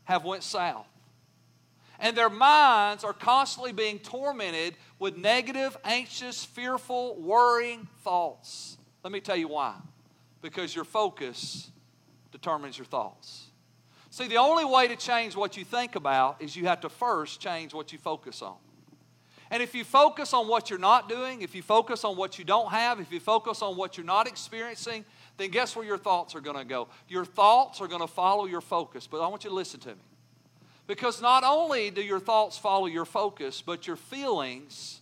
have 0.03 0.25
went 0.25 0.44
south 0.44 0.86
and 2.03 2.18
their 2.18 2.30
minds 2.30 3.06
are 3.06 3.13
constantly 3.13 3.72
being 3.72 3.98
tormented 3.98 4.75
with 5.04 5.18
negative, 5.18 5.76
anxious, 5.84 6.46
fearful, 6.46 7.20
worrying 7.20 7.90
thoughts. 8.06 8.78
Let 9.04 9.12
me 9.12 9.20
tell 9.20 9.36
you 9.36 9.50
why. 9.50 9.76
Because 10.42 10.74
your 10.74 10.86
focus 10.86 11.70
determines 12.32 12.78
your 12.78 12.86
thoughts. 12.86 13.48
See, 14.12 14.30
the 14.30 14.38
only 14.38 14.64
way 14.64 14.88
to 14.88 14.96
change 14.96 15.36
what 15.36 15.58
you 15.58 15.66
think 15.66 15.98
about 15.98 16.42
is 16.42 16.56
you 16.56 16.68
have 16.68 16.80
to 16.80 16.90
first 16.90 17.42
change 17.42 17.74
what 17.74 17.92
you 17.92 18.00
focus 18.00 18.42
on. 18.42 18.56
And 19.52 19.62
if 19.62 19.76
you 19.76 19.84
focus 19.84 20.34
on 20.34 20.48
what 20.48 20.70
you're 20.70 20.80
not 20.80 21.10
doing, 21.10 21.42
if 21.42 21.54
you 21.54 21.62
focus 21.62 22.06
on 22.06 22.16
what 22.16 22.40
you 22.40 22.46
don't 22.46 22.72
have, 22.72 23.02
if 23.02 23.12
you 23.12 23.20
focus 23.20 23.62
on 23.62 23.76
what 23.76 23.98
you're 23.98 24.06
not 24.06 24.26
experiencing, 24.26 25.04
then 25.36 25.50
guess 25.50 25.76
where 25.76 25.86
your 25.86 25.98
thoughts 25.98 26.34
are 26.34 26.40
going 26.40 26.56
to 26.56 26.64
go? 26.64 26.88
Your 27.10 27.26
thoughts 27.26 27.82
are 27.82 27.90
going 27.90 28.00
to 28.00 28.08
follow 28.08 28.46
your 28.46 28.62
focus. 28.62 29.06
But 29.06 29.20
I 29.20 29.28
want 29.28 29.44
you 29.44 29.50
to 29.50 29.56
listen 29.58 29.82
to 29.82 29.90
me. 29.90 30.02
Because 30.86 31.22
not 31.22 31.44
only 31.44 31.90
do 31.90 32.02
your 32.02 32.20
thoughts 32.20 32.58
follow 32.58 32.88
your 32.88 33.06
focus, 33.06 33.62
but 33.62 33.88
your 33.88 33.96
feelings 33.96 35.02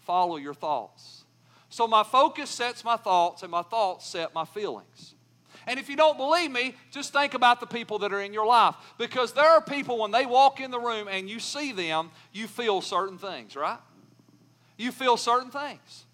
follow 0.00 0.36
your 0.36 0.54
thoughts. 0.54 1.24
So 1.68 1.86
my 1.86 2.02
focus 2.02 2.50
sets 2.50 2.84
my 2.84 2.96
thoughts, 2.96 3.42
and 3.42 3.50
my 3.50 3.62
thoughts 3.62 4.06
set 4.06 4.34
my 4.34 4.44
feelings. 4.44 5.14
And 5.66 5.80
if 5.80 5.88
you 5.88 5.96
don't 5.96 6.16
believe 6.16 6.50
me, 6.50 6.74
just 6.92 7.12
think 7.12 7.34
about 7.34 7.58
the 7.60 7.66
people 7.66 7.98
that 8.00 8.12
are 8.12 8.20
in 8.20 8.32
your 8.32 8.46
life. 8.46 8.76
Because 8.98 9.32
there 9.32 9.48
are 9.48 9.60
people, 9.60 9.98
when 9.98 10.12
they 10.12 10.24
walk 10.24 10.60
in 10.60 10.70
the 10.70 10.78
room 10.78 11.08
and 11.08 11.28
you 11.28 11.40
see 11.40 11.72
them, 11.72 12.10
you 12.32 12.46
feel 12.46 12.80
certain 12.80 13.18
things, 13.18 13.56
right? 13.56 13.78
You 14.76 14.92
feel 14.92 15.16
certain 15.16 15.50
things. 15.50 16.04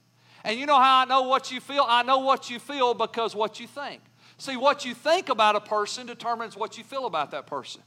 And 0.43 0.59
you 0.59 0.65
know 0.67 0.79
how 0.79 1.03
I 1.03 1.05
know 1.05 1.23
what 1.23 1.51
you 1.51 1.61
feel? 1.61 1.85
I 1.87 2.03
know 2.03 2.19
what 2.19 2.51
you 2.51 2.59
feel 2.59 2.95
because 2.95 3.35
what 3.35 3.61
you 3.61 3.67
think. 3.67 4.01
See, 4.39 4.57
what 4.57 4.85
you 4.85 4.95
think 4.95 5.29
about 5.29 5.55
a 5.55 5.61
person 5.61 6.07
determines 6.07 6.57
what 6.57 6.79
you 6.79 6.85
feel 6.85 7.07
about 7.07 7.31
that 7.33 7.47
person. 7.47 7.83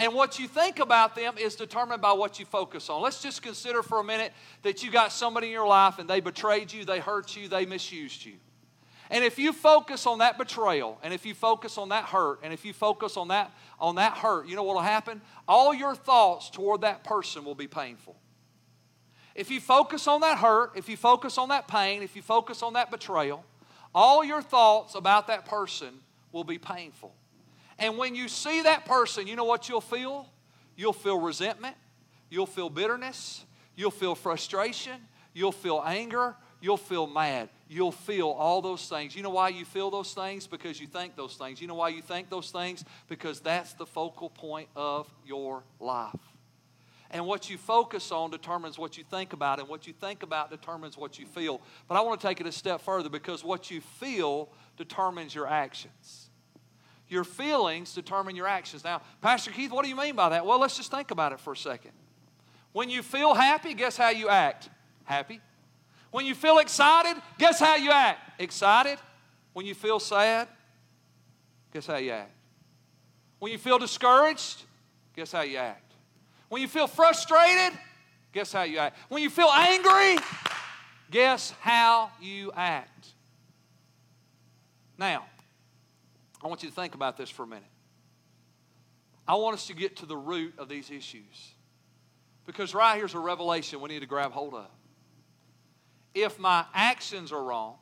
And 0.00 0.14
what 0.14 0.38
you 0.38 0.48
think 0.48 0.78
about 0.78 1.14
them 1.14 1.34
is 1.36 1.56
determined 1.56 2.00
by 2.00 2.12
what 2.12 2.40
you 2.40 2.46
focus 2.46 2.88
on. 2.88 3.02
Let's 3.02 3.20
just 3.20 3.42
consider 3.42 3.82
for 3.82 4.00
a 4.00 4.04
minute 4.04 4.32
that 4.62 4.82
you 4.82 4.90
got 4.90 5.12
somebody 5.12 5.48
in 5.48 5.52
your 5.52 5.66
life 5.66 5.98
and 5.98 6.08
they 6.08 6.20
betrayed 6.20 6.72
you, 6.72 6.86
they 6.86 7.00
hurt 7.00 7.36
you, 7.36 7.48
they 7.48 7.66
misused 7.66 8.24
you. 8.24 8.32
And 9.10 9.22
if 9.22 9.38
you 9.38 9.52
focus 9.52 10.06
on 10.06 10.20
that 10.20 10.38
betrayal, 10.38 10.98
and 11.02 11.12
if 11.12 11.26
you 11.26 11.34
focus 11.34 11.76
on 11.76 11.90
that 11.90 12.04
hurt, 12.04 12.40
and 12.42 12.50
if 12.50 12.64
you 12.64 12.72
focus 12.72 13.18
on 13.18 13.28
that 13.28 13.52
on 13.78 13.96
that 13.96 14.16
hurt, 14.16 14.48
you 14.48 14.56
know 14.56 14.62
what 14.62 14.76
will 14.76 14.82
happen? 14.82 15.20
All 15.46 15.74
your 15.74 15.94
thoughts 15.94 16.48
toward 16.48 16.80
that 16.80 17.04
person 17.04 17.44
will 17.44 17.54
be 17.54 17.68
painful. 17.68 18.16
If 19.34 19.50
you 19.50 19.60
focus 19.60 20.08
on 20.08 20.22
that 20.22 20.38
hurt, 20.38 20.72
if 20.76 20.88
you 20.88 20.96
focus 20.96 21.36
on 21.36 21.50
that 21.50 21.68
pain, 21.68 22.02
if 22.02 22.16
you 22.16 22.22
focus 22.22 22.62
on 22.62 22.72
that 22.72 22.90
betrayal, 22.90 23.44
all 23.94 24.24
your 24.24 24.40
thoughts 24.40 24.94
about 24.94 25.26
that 25.26 25.44
person 25.44 26.00
will 26.32 26.44
be 26.44 26.56
painful. 26.56 27.12
And 27.80 27.98
when 27.98 28.14
you 28.14 28.28
see 28.28 28.62
that 28.62 28.84
person, 28.84 29.26
you 29.26 29.34
know 29.34 29.44
what 29.44 29.68
you'll 29.68 29.80
feel? 29.80 30.28
You'll 30.76 30.92
feel 30.92 31.18
resentment, 31.18 31.76
you'll 32.30 32.46
feel 32.46 32.70
bitterness, 32.70 33.44
you'll 33.74 33.90
feel 33.90 34.14
frustration, 34.14 35.00
you'll 35.34 35.52
feel 35.52 35.82
anger, 35.84 36.36
you'll 36.60 36.76
feel 36.76 37.06
mad. 37.06 37.48
You'll 37.68 37.92
feel 37.92 38.28
all 38.28 38.62
those 38.62 38.88
things. 38.88 39.14
You 39.14 39.22
know 39.22 39.30
why 39.30 39.50
you 39.50 39.64
feel 39.64 39.90
those 39.90 40.12
things? 40.12 40.46
Because 40.46 40.80
you 40.80 40.88
think 40.88 41.14
those 41.14 41.36
things. 41.36 41.60
You 41.60 41.68
know 41.68 41.76
why 41.76 41.90
you 41.90 42.02
think 42.02 42.28
those 42.28 42.50
things? 42.50 42.84
Because 43.08 43.38
that's 43.40 43.74
the 43.74 43.86
focal 43.86 44.28
point 44.28 44.68
of 44.74 45.08
your 45.24 45.62
life. 45.78 46.18
And 47.12 47.26
what 47.26 47.50
you 47.50 47.58
focus 47.58 48.10
on 48.10 48.30
determines 48.30 48.78
what 48.78 48.96
you 48.96 49.04
think 49.04 49.32
about, 49.32 49.58
and 49.58 49.68
what 49.68 49.86
you 49.86 49.92
think 49.92 50.22
about 50.22 50.50
determines 50.50 50.96
what 50.96 51.18
you 51.18 51.26
feel. 51.26 51.60
But 51.88 51.96
I 51.96 52.00
want 52.00 52.20
to 52.20 52.26
take 52.26 52.40
it 52.40 52.46
a 52.46 52.52
step 52.52 52.80
further 52.80 53.08
because 53.08 53.44
what 53.44 53.70
you 53.70 53.80
feel 53.80 54.48
determines 54.76 55.34
your 55.34 55.46
actions. 55.46 56.29
Your 57.10 57.24
feelings 57.24 57.92
determine 57.92 58.36
your 58.36 58.46
actions. 58.46 58.84
Now, 58.84 59.02
Pastor 59.20 59.50
Keith, 59.50 59.72
what 59.72 59.82
do 59.82 59.88
you 59.88 59.96
mean 59.96 60.14
by 60.14 60.28
that? 60.28 60.46
Well, 60.46 60.60
let's 60.60 60.76
just 60.76 60.92
think 60.92 61.10
about 61.10 61.32
it 61.32 61.40
for 61.40 61.52
a 61.52 61.56
second. 61.56 61.90
When 62.72 62.88
you 62.88 63.02
feel 63.02 63.34
happy, 63.34 63.74
guess 63.74 63.96
how 63.96 64.10
you 64.10 64.28
act? 64.28 64.70
Happy. 65.02 65.40
When 66.12 66.24
you 66.24 66.36
feel 66.36 66.58
excited, 66.58 67.20
guess 67.36 67.58
how 67.58 67.74
you 67.74 67.90
act? 67.90 68.40
Excited. 68.40 68.96
When 69.54 69.66
you 69.66 69.74
feel 69.74 69.98
sad, 69.98 70.46
guess 71.74 71.88
how 71.88 71.96
you 71.96 72.12
act? 72.12 72.30
When 73.40 73.50
you 73.50 73.58
feel 73.58 73.78
discouraged, 73.78 74.62
guess 75.16 75.32
how 75.32 75.42
you 75.42 75.56
act? 75.56 75.92
When 76.48 76.62
you 76.62 76.68
feel 76.68 76.86
frustrated, 76.86 77.76
guess 78.32 78.52
how 78.52 78.62
you 78.62 78.78
act? 78.78 78.96
When 79.08 79.20
you 79.20 79.30
feel 79.30 79.48
angry, 79.48 80.16
guess 81.10 81.52
how 81.60 82.12
you 82.20 82.52
act? 82.54 83.08
Now, 84.96 85.24
I 86.42 86.48
want 86.48 86.62
you 86.62 86.68
to 86.68 86.74
think 86.74 86.94
about 86.94 87.16
this 87.16 87.28
for 87.30 87.42
a 87.42 87.46
minute. 87.46 87.64
I 89.28 89.34
want 89.34 89.54
us 89.54 89.66
to 89.66 89.74
get 89.74 89.96
to 89.96 90.06
the 90.06 90.16
root 90.16 90.54
of 90.58 90.68
these 90.68 90.90
issues. 90.90 91.54
Because 92.46 92.74
right 92.74 92.96
here's 92.96 93.14
a 93.14 93.18
revelation 93.18 93.80
we 93.80 93.88
need 93.88 94.00
to 94.00 94.06
grab 94.06 94.32
hold 94.32 94.54
of. 94.54 94.66
If 96.14 96.38
my 96.38 96.64
actions 96.74 97.30
are 97.30 97.42
wrong, 97.42 97.76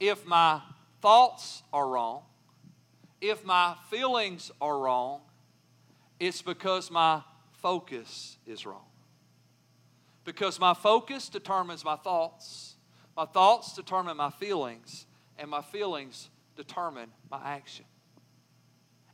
if 0.00 0.26
my 0.26 0.60
thoughts 1.00 1.62
are 1.72 1.86
wrong, 1.86 2.22
if 3.20 3.44
my 3.44 3.76
feelings 3.90 4.50
are 4.60 4.78
wrong, 4.78 5.20
it's 6.18 6.42
because 6.42 6.90
my 6.90 7.22
focus 7.52 8.38
is 8.46 8.66
wrong. 8.66 8.84
Because 10.24 10.58
my 10.58 10.74
focus 10.74 11.28
determines 11.28 11.84
my 11.84 11.96
thoughts, 11.96 12.74
my 13.16 13.24
thoughts 13.24 13.74
determine 13.74 14.16
my 14.16 14.30
feelings, 14.30 15.06
and 15.38 15.48
my 15.48 15.62
feelings 15.62 16.28
determine 16.56 17.10
my 17.30 17.40
action. 17.44 17.84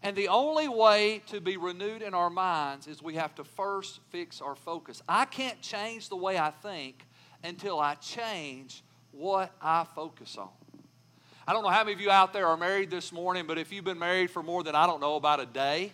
And 0.02 0.16
the 0.16 0.28
only 0.28 0.68
way 0.68 1.22
to 1.28 1.40
be 1.40 1.56
renewed 1.56 2.02
in 2.02 2.12
our 2.12 2.30
minds 2.30 2.88
is 2.88 3.02
we 3.02 3.14
have 3.14 3.34
to 3.36 3.44
first 3.44 4.00
fix 4.10 4.40
our 4.40 4.56
focus. 4.56 5.00
I 5.08 5.26
can't 5.26 5.60
change 5.62 6.08
the 6.08 6.16
way 6.16 6.38
I 6.38 6.50
think 6.50 7.06
until 7.44 7.78
I 7.78 7.94
change 7.94 8.82
what 9.12 9.54
I 9.60 9.84
focus 9.94 10.36
on. 10.36 10.48
I 11.46 11.52
don't 11.52 11.62
know 11.62 11.70
how 11.70 11.84
many 11.84 11.92
of 11.92 12.00
you 12.00 12.10
out 12.10 12.32
there 12.32 12.46
are 12.46 12.56
married 12.56 12.90
this 12.90 13.12
morning, 13.12 13.46
but 13.46 13.58
if 13.58 13.72
you've 13.72 13.84
been 13.84 13.98
married 13.98 14.30
for 14.30 14.42
more 14.42 14.62
than, 14.62 14.74
I 14.74 14.86
don't 14.86 15.00
know, 15.00 15.16
about 15.16 15.40
a 15.40 15.46
day, 15.46 15.92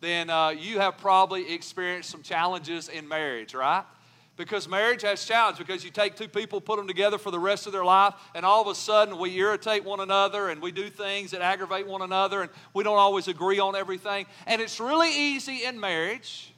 then 0.00 0.30
uh, 0.30 0.50
you 0.50 0.78
have 0.80 0.98
probably 0.98 1.52
experienced 1.52 2.10
some 2.10 2.22
challenges 2.22 2.88
in 2.88 3.08
marriage, 3.08 3.54
right? 3.54 3.84
Because 4.36 4.68
marriage 4.68 5.02
has 5.02 5.24
challenges. 5.24 5.58
Because 5.64 5.84
you 5.84 5.90
take 5.90 6.16
two 6.16 6.28
people, 6.28 6.60
put 6.60 6.76
them 6.76 6.88
together 6.88 7.18
for 7.18 7.30
the 7.30 7.38
rest 7.38 7.66
of 7.66 7.72
their 7.72 7.84
life, 7.84 8.14
and 8.34 8.44
all 8.44 8.62
of 8.62 8.68
a 8.68 8.74
sudden 8.74 9.18
we 9.18 9.36
irritate 9.36 9.84
one 9.84 10.00
another 10.00 10.48
and 10.48 10.60
we 10.60 10.72
do 10.72 10.90
things 10.90 11.30
that 11.30 11.40
aggravate 11.40 11.86
one 11.86 12.02
another, 12.02 12.42
and 12.42 12.50
we 12.72 12.82
don't 12.82 12.98
always 12.98 13.28
agree 13.28 13.60
on 13.60 13.76
everything. 13.76 14.26
And 14.46 14.60
it's 14.60 14.80
really 14.80 15.12
easy 15.14 15.64
in 15.64 15.78
marriage. 15.78 16.52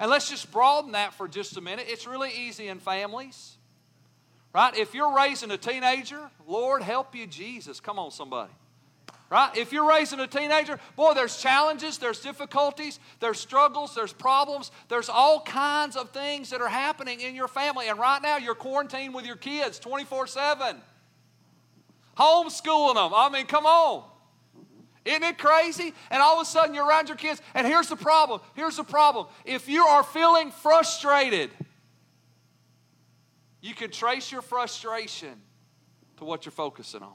And 0.00 0.10
let's 0.10 0.28
just 0.28 0.52
broaden 0.52 0.92
that 0.92 1.14
for 1.14 1.26
just 1.26 1.56
a 1.56 1.60
minute. 1.60 1.86
It's 1.88 2.06
really 2.06 2.30
easy 2.30 2.68
in 2.68 2.78
families. 2.78 3.56
Right? 4.54 4.76
If 4.76 4.94
you're 4.94 5.14
raising 5.14 5.50
a 5.50 5.58
teenager, 5.58 6.30
Lord 6.46 6.82
help 6.82 7.14
you, 7.14 7.26
Jesus. 7.26 7.80
Come 7.80 7.98
on, 7.98 8.10
somebody. 8.10 8.52
Right? 9.30 9.54
If 9.56 9.72
you're 9.74 9.86
raising 9.86 10.20
a 10.20 10.26
teenager, 10.26 10.80
boy, 10.96 11.12
there's 11.12 11.36
challenges, 11.36 11.98
there's 11.98 12.20
difficulties, 12.20 12.98
there's 13.20 13.38
struggles, 13.38 13.94
there's 13.94 14.12
problems, 14.12 14.70
there's 14.88 15.10
all 15.10 15.42
kinds 15.42 15.96
of 15.96 16.10
things 16.10 16.48
that 16.50 16.62
are 16.62 16.68
happening 16.68 17.20
in 17.20 17.34
your 17.34 17.48
family. 17.48 17.88
And 17.88 17.98
right 17.98 18.22
now, 18.22 18.38
you're 18.38 18.54
quarantined 18.54 19.14
with 19.14 19.26
your 19.26 19.36
kids 19.36 19.78
24 19.78 20.28
7, 20.28 20.76
homeschooling 22.16 22.94
them. 22.94 23.12
I 23.14 23.28
mean, 23.30 23.44
come 23.44 23.66
on. 23.66 24.04
Isn't 25.04 25.22
it 25.22 25.38
crazy? 25.38 25.92
And 26.10 26.22
all 26.22 26.40
of 26.40 26.42
a 26.42 26.50
sudden, 26.50 26.74
you're 26.74 26.86
around 26.86 27.08
your 27.08 27.16
kids. 27.16 27.42
And 27.54 27.66
here's 27.66 27.88
the 27.88 27.96
problem 27.96 28.40
here's 28.54 28.76
the 28.76 28.84
problem. 28.84 29.26
If 29.44 29.68
you 29.68 29.84
are 29.84 30.02
feeling 30.02 30.50
frustrated, 30.50 31.50
you 33.60 33.74
can 33.74 33.90
trace 33.90 34.32
your 34.32 34.42
frustration 34.42 35.40
to 36.16 36.24
what 36.24 36.46
you're 36.46 36.52
focusing 36.52 37.02
on. 37.02 37.14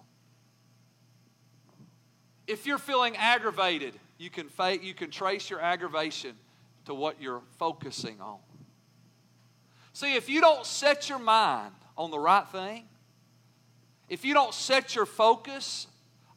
If 2.47 2.65
you're 2.65 2.77
feeling 2.77 3.15
aggravated, 3.17 3.97
you 4.17 4.29
can, 4.29 4.49
fa- 4.49 4.79
you 4.81 4.93
can 4.93 5.11
trace 5.11 5.49
your 5.49 5.59
aggravation 5.59 6.35
to 6.85 6.93
what 6.93 7.21
you're 7.21 7.41
focusing 7.57 8.19
on. 8.21 8.39
See, 9.93 10.15
if 10.15 10.27
you 10.27 10.41
don't 10.41 10.65
set 10.65 11.07
your 11.07 11.19
mind 11.19 11.73
on 11.97 12.11
the 12.11 12.19
right 12.19 12.47
thing, 12.47 12.85
if 14.09 14.25
you 14.25 14.33
don't 14.33 14.53
set 14.53 14.95
your 14.95 15.05
focus 15.05 15.87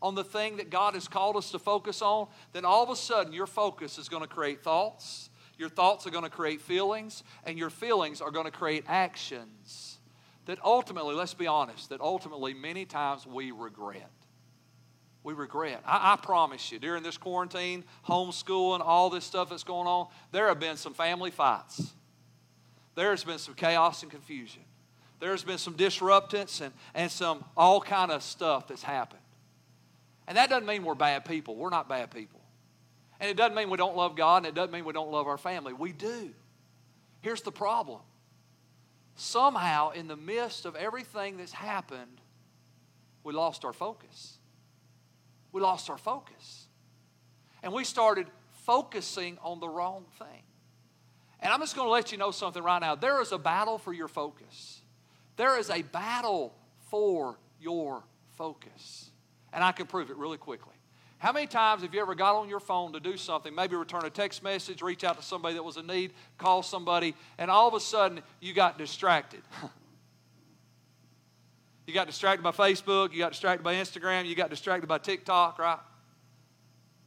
on 0.01 0.15
the 0.15 0.25
thing 0.25 0.59
that 0.59 0.71
God 0.71 0.95
has 0.95 1.09
called 1.09 1.37
us 1.37 1.51
to 1.51 1.59
focus 1.59 2.03
on, 2.03 2.29
then 2.53 2.65
all 2.65 2.83
of 2.83 2.91
a 2.91 2.97
sudden 2.97 3.33
your 3.33 3.47
focus 3.47 3.99
is 3.99 4.09
going 4.09 4.23
to 4.23 4.29
create 4.29 4.63
thoughts, 4.63 5.31
your 5.59 5.69
thoughts 5.69 6.07
are 6.07 6.11
going 6.11 6.25
to 6.25 6.31
create 6.31 6.61
feelings, 6.61 7.25
and 7.45 7.59
your 7.59 7.71
feelings 7.71 8.21
are 8.21 8.31
going 8.31 8.45
to 8.45 8.51
create 8.51 8.85
actions 8.87 9.99
that 10.45 10.59
ultimately, 10.65 11.15
let's 11.15 11.35
be 11.35 11.47
honest, 11.47 11.89
that 11.89 12.01
ultimately 12.01 12.55
many 12.55 12.85
times 12.85 13.27
we 13.27 13.51
regret 13.51 14.11
we 15.27 15.35
regret. 15.35 15.83
I, 15.85 16.13
I, 16.13 16.17
promise 16.17 16.71
you, 16.71 16.79
during 16.79 17.03
this 17.03 17.19
quarantine, 17.19 17.83
homeschooling, 18.09 18.81
all 18.81 19.11
this 19.11 19.25
stuff 19.25 19.51
that's 19.51 19.65
going 19.65 19.89
on, 19.89 20.07
there 20.31 20.47
have 20.47 20.61
been 20.61 20.77
some 20.77 20.95
family 20.95 21.33
fights. 21.33 21.93
There's 22.95 23.25
been 23.25 23.39
some 23.39 23.55
chaos 23.55 24.03
and 24.03 24.11
confusion. 24.11 24.63
There's 25.19 25.43
been 25.43 25.59
some 25.59 25.75
disruptance 25.75 26.61
and, 26.61 26.73
and 26.95 27.11
some 27.11 27.45
all 27.57 27.81
kind 27.81 28.13
of 28.13 28.23
stuff 28.23 28.69
that's 28.69 28.85
happened. 28.85 29.21
And 30.29 30.37
that 30.37 30.49
doesn't 30.49 30.67
mean 30.67 30.85
we're 30.85 30.95
bad 30.95 31.25
people. 31.25 31.57
We're 31.57 31.71
not 31.71 31.89
bad 31.89 32.13
people. 32.13 32.41
And 33.19 33.29
it 33.29 33.37
doesn't 33.37 33.57
mean 33.57 33.69
we 33.69 33.79
don't 33.79 33.97
love 33.97 34.15
God, 34.15 34.39
and 34.39 34.47
it 34.47 34.55
doesn't 34.55 34.73
mean 34.73 34.85
we 34.85 34.93
don't 34.93 35.11
love 35.11 35.27
our 35.27 35.39
family. 35.39 35.73
We 35.73 35.91
do. 35.91 36.31
Here's 37.21 37.43
the 37.43 37.53
problem. 37.53 38.01
Somehow, 39.17 39.91
in 39.91 40.07
the 40.07 40.17
midst 40.17 40.67
of 40.67 40.77
everything 40.77 41.37
that's 41.39 41.53
happened, 41.53 42.21
we 43.25 43.33
lost 43.33 43.65
our 43.65 43.73
focus 43.73 44.39
we 45.57 45.63
lost 45.63 45.89
our 45.89 45.97
focus. 45.97 46.67
And 47.63 47.73
we 47.73 47.83
started 47.83 48.27
focusing 48.67 49.39
on 49.43 49.59
the 49.59 49.69
wrong 49.69 50.05
thing. 50.19 50.43
And 51.41 51.51
I'm 51.51 51.61
just 51.61 51.75
going 51.75 51.87
to 51.87 51.91
let 51.91 52.13
you 52.13 52.19
know 52.19 52.31
something 52.31 52.63
right 52.63 52.79
now. 52.79 52.95
There 52.95 53.23
is 53.23 53.33
a 53.33 53.39
battle 53.39 53.79
for 53.79 53.95
your 53.95 54.07
focus. 54.07 54.83
There 55.37 55.59
is 55.59 55.71
a 55.71 55.81
battle 55.81 56.55
for 56.91 57.39
your 57.59 58.05
focus. 58.37 59.11
And 59.51 59.65
I 59.65 59.73
can 59.73 59.87
prove 59.87 60.11
it 60.11 60.19
really 60.19 60.37
quickly. 60.37 60.75
How 61.17 61.33
many 61.33 61.47
times 61.47 61.81
have 61.81 61.95
you 61.95 62.03
ever 62.03 62.15
got 62.15 62.37
on 62.37 62.51
your 62.51 62.61
phone 62.61 62.93
to 62.93 63.01
do 63.01 63.17
something, 63.17 63.55
maybe 63.55 63.77
return 63.77 64.05
a 64.05 64.11
text 64.11 64.43
message, 64.43 64.83
reach 64.83 65.05
out 65.05 65.17
to 65.17 65.23
somebody 65.23 65.55
that 65.55 65.63
was 65.63 65.79
in 65.79 65.87
need, 65.87 66.13
call 66.37 66.63
somebody, 66.63 67.15
and 67.39 67.51
all 67.51 67.67
of 67.67 67.73
a 67.73 67.81
sudden 67.81 68.21
you 68.43 68.53
got 68.53 68.77
distracted? 68.77 69.41
You 71.87 71.95
got 71.95 72.07
distracted 72.07 72.43
by 72.43 72.51
Facebook, 72.51 73.13
you 73.13 73.21
got 73.21 73.31
distracted 73.31 73.63
by 73.63 73.75
Instagram, 73.75 74.27
you 74.27 74.35
got 74.35 74.51
distracted 74.51 74.87
by 74.87 74.99
TikTok, 74.99 75.59
right? 75.59 75.79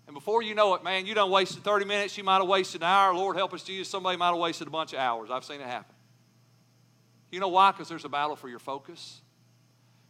And 0.07 0.13
before 0.15 0.41
you 0.41 0.55
know 0.55 0.73
it, 0.75 0.83
man, 0.83 1.05
you 1.05 1.13
done 1.13 1.29
wasted 1.29 1.63
30 1.63 1.85
minutes, 1.85 2.17
you 2.17 2.23
might 2.23 2.37
have 2.37 2.47
wasted 2.47 2.81
an 2.81 2.87
hour. 2.87 3.13
Lord 3.13 3.35
help 3.35 3.53
us 3.53 3.63
Jesus, 3.63 3.89
somebody 3.89 4.17
might 4.17 4.29
have 4.29 4.37
wasted 4.37 4.67
a 4.67 4.71
bunch 4.71 4.93
of 4.93 4.99
hours. 4.99 5.29
I've 5.29 5.43
seen 5.43 5.61
it 5.61 5.67
happen. 5.67 5.93
You 7.29 7.39
know 7.39 7.49
why? 7.49 7.71
Because 7.71 7.89
there's 7.89 8.05
a 8.05 8.09
battle 8.09 8.35
for 8.35 8.49
your 8.49 8.59
focus. 8.59 9.21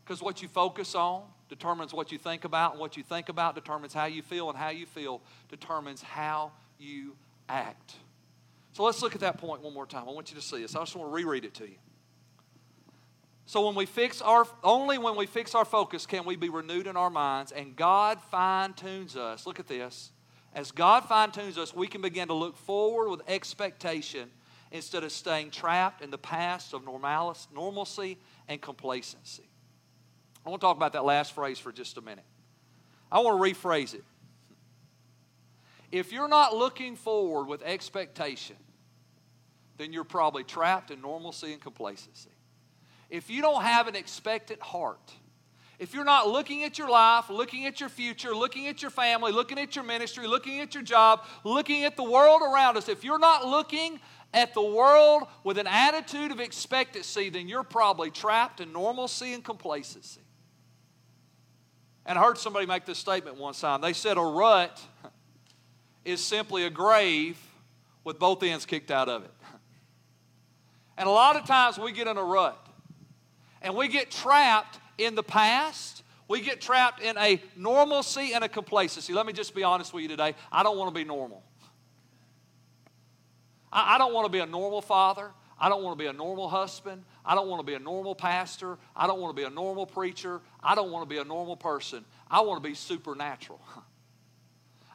Because 0.06 0.22
what 0.22 0.42
you 0.42 0.48
focus 0.48 0.96
on 0.96 1.24
determines 1.50 1.94
what 1.94 2.12
you 2.12 2.18
think 2.18 2.46
about, 2.46 2.72
and 2.72 2.80
what 2.80 2.96
you 2.96 3.04
think 3.04 3.30
about 3.30 3.56
determines 3.56 3.94
how 3.94 4.06
you 4.06 4.22
feel, 4.22 4.50
and 4.50 4.58
how 4.58 4.70
you 4.70 4.86
feel 4.86 5.22
determines 5.50 6.02
how 6.02 6.52
you 6.78 7.16
act. 7.50 7.96
So 8.74 8.84
let's 8.84 9.02
look 9.02 9.16
at 9.16 9.22
that 9.22 9.40
point 9.40 9.62
one 9.64 9.74
more 9.74 9.86
time. 9.86 10.08
I 10.08 10.12
want 10.12 10.30
you 10.30 10.38
to 10.38 10.42
see 10.42 10.62
this. 10.62 10.76
I 10.76 10.80
just 10.80 10.96
want 10.96 11.10
to 11.10 11.14
reread 11.14 11.44
it 11.44 11.56
to 11.56 11.66
you. 11.66 11.76
So 13.50 13.66
when 13.66 13.74
we 13.74 13.88
fix 13.88 14.22
our 14.22 14.46
only 14.64 15.00
when 15.00 15.16
we 15.16 15.26
fix 15.26 15.56
our 15.56 15.66
focus 15.66 16.06
can 16.06 16.24
we 16.24 16.36
be 16.36 16.50
renewed 16.50 16.86
in 16.86 16.96
our 16.96 17.10
minds 17.10 17.52
and 17.52 17.76
God 17.76 18.22
fine 18.30 18.74
tunes 18.74 19.16
us. 19.16 19.48
Look 19.48 19.60
at 19.60 19.68
this. 19.68 20.12
As 20.54 20.70
God 20.70 21.06
fine 21.06 21.32
tunes 21.32 21.58
us, 21.58 21.74
we 21.74 21.88
can 21.88 22.00
begin 22.00 22.28
to 22.28 22.36
look 22.36 22.56
forward 22.56 23.10
with 23.10 23.24
expectation 23.28 24.30
instead 24.72 25.04
of 25.04 25.12
staying 25.12 25.50
trapped 25.50 26.04
in 26.04 26.12
the 26.12 26.18
past 26.20 26.76
of 26.76 26.86
normalcy 26.86 28.20
and 28.48 28.62
complacency. 28.62 29.50
I 30.46 30.50
want 30.52 30.62
to 30.62 30.68
talk 30.68 30.78
about 30.78 30.94
that 30.94 31.04
last 31.04 31.34
phrase 31.34 31.58
for 31.58 31.72
just 31.72 31.98
a 31.98 32.02
minute. 32.02 32.26
I 33.12 33.18
want 33.22 33.44
to 33.44 33.52
rephrase 33.52 33.96
it. 33.96 34.04
If 35.92 36.12
you're 36.14 36.28
not 36.28 36.56
looking 36.56 36.96
forward 36.96 37.46
with 37.46 37.64
expectation, 37.64 38.58
then 39.80 39.92
you're 39.92 40.04
probably 40.04 40.44
trapped 40.44 40.92
in 40.92 41.02
normalcy 41.02 41.52
and 41.52 41.60
complacency 41.60 42.30
if 43.10 43.30
you 43.30 43.42
don't 43.42 43.64
have 43.64 43.88
an 43.88 43.96
expectant 43.96 44.62
heart, 44.62 45.14
if 45.80 45.94
you're 45.94 46.06
not 46.06 46.28
looking 46.28 46.64
at 46.64 46.78
your 46.78 46.90
life, 46.90 47.30
looking 47.30 47.66
at 47.66 47.80
your 47.80 47.90
future, 47.90 48.36
looking 48.36 48.68
at 48.68 48.82
your 48.82 48.92
family, 48.92 49.32
looking 49.32 49.58
at 49.58 49.76
your 49.76 49.86
ministry, 49.86 50.28
looking 50.28 50.60
at 50.60 50.74
your 50.74 50.84
job, 50.84 51.24
looking 51.46 51.86
at 51.86 51.96
the 51.96 52.04
world 52.04 52.42
around 52.42 52.76
us, 52.76 52.90
if 52.90 53.04
you're 53.04 53.20
not 53.20 53.48
looking 53.48 54.00
at 54.34 54.54
the 54.54 54.62
world 54.62 55.24
with 55.44 55.58
an 55.58 55.68
attitude 55.68 56.32
of 56.32 56.40
expectancy, 56.42 57.30
then 57.30 57.48
you're 57.48 57.64
probably 57.64 58.12
trapped 58.12 58.60
in 58.60 58.74
normalcy 58.74 59.34
and 59.34 59.44
complacency. 59.44 60.22
And 62.06 62.18
I 62.18 62.24
heard 62.24 62.38
somebody 62.38 62.66
make 62.66 62.86
this 62.86 62.98
statement 62.98 63.38
one 63.38 63.54
time. 63.54 63.82
They 63.82 63.94
said 63.94 64.18
a 64.18 64.22
rut 64.22 64.82
is 66.04 66.24
simply 66.24 66.66
a 66.66 66.70
grave 66.70 67.40
with 68.04 68.20
both 68.20 68.44
ends 68.44 68.66
kicked 68.66 68.92
out 68.92 69.10
of 69.10 69.24
it. 69.24 69.32
And 70.98 71.08
a 71.08 71.12
lot 71.12 71.38
of 71.38 71.46
times 71.46 71.80
we 71.80 71.94
get 71.94 72.08
in 72.08 72.18
a 72.18 72.24
rut. 72.24 72.69
And 73.62 73.76
we 73.76 73.88
get 73.88 74.12
trapped 74.12 74.80
in 74.98 75.16
the 75.16 75.24
past. 75.24 76.04
We 76.28 76.42
get 76.42 76.62
trapped 76.62 77.02
in 77.02 77.18
a 77.18 77.42
normalcy 77.56 78.34
and 78.34 78.44
a 78.44 78.50
complacency. 78.50 79.14
Let 79.14 79.26
me 79.26 79.34
just 79.34 79.56
be 79.56 79.64
honest 79.64 79.94
with 79.94 80.04
you 80.04 80.10
today. 80.10 80.36
I 80.52 80.64
don't 80.64 80.78
want 80.78 80.94
to 80.94 81.00
be 81.00 81.04
normal. 81.04 81.44
I, 83.72 83.96
I 83.96 83.98
don't 83.98 84.14
want 84.14 84.26
to 84.26 84.32
be 84.32 84.40
a 84.40 84.46
normal 84.46 84.82
father. 84.82 85.32
I 85.60 85.68
don't 85.68 85.84
want 85.84 85.98
to 85.98 86.04
be 86.04 86.08
a 86.08 86.14
normal 86.14 86.48
husband. 86.48 87.04
I 87.26 87.36
don't 87.36 87.50
want 87.50 87.60
to 87.60 87.66
be 87.66 87.74
a 87.74 87.80
normal 87.80 88.16
pastor. 88.16 88.78
I 88.96 89.08
don't 89.08 89.20
want 89.20 89.36
to 89.36 89.42
be 89.42 89.46
a 89.46 89.50
normal 89.50 89.86
preacher. 89.86 90.40
I 90.64 90.76
don't 90.76 90.92
want 90.92 91.08
to 91.08 91.14
be 91.14 91.20
a 91.20 91.26
normal 91.26 91.58
person. 91.58 92.06
I 92.30 92.42
want 92.42 92.64
to 92.64 92.70
be 92.70 92.76
supernatural. 92.76 93.60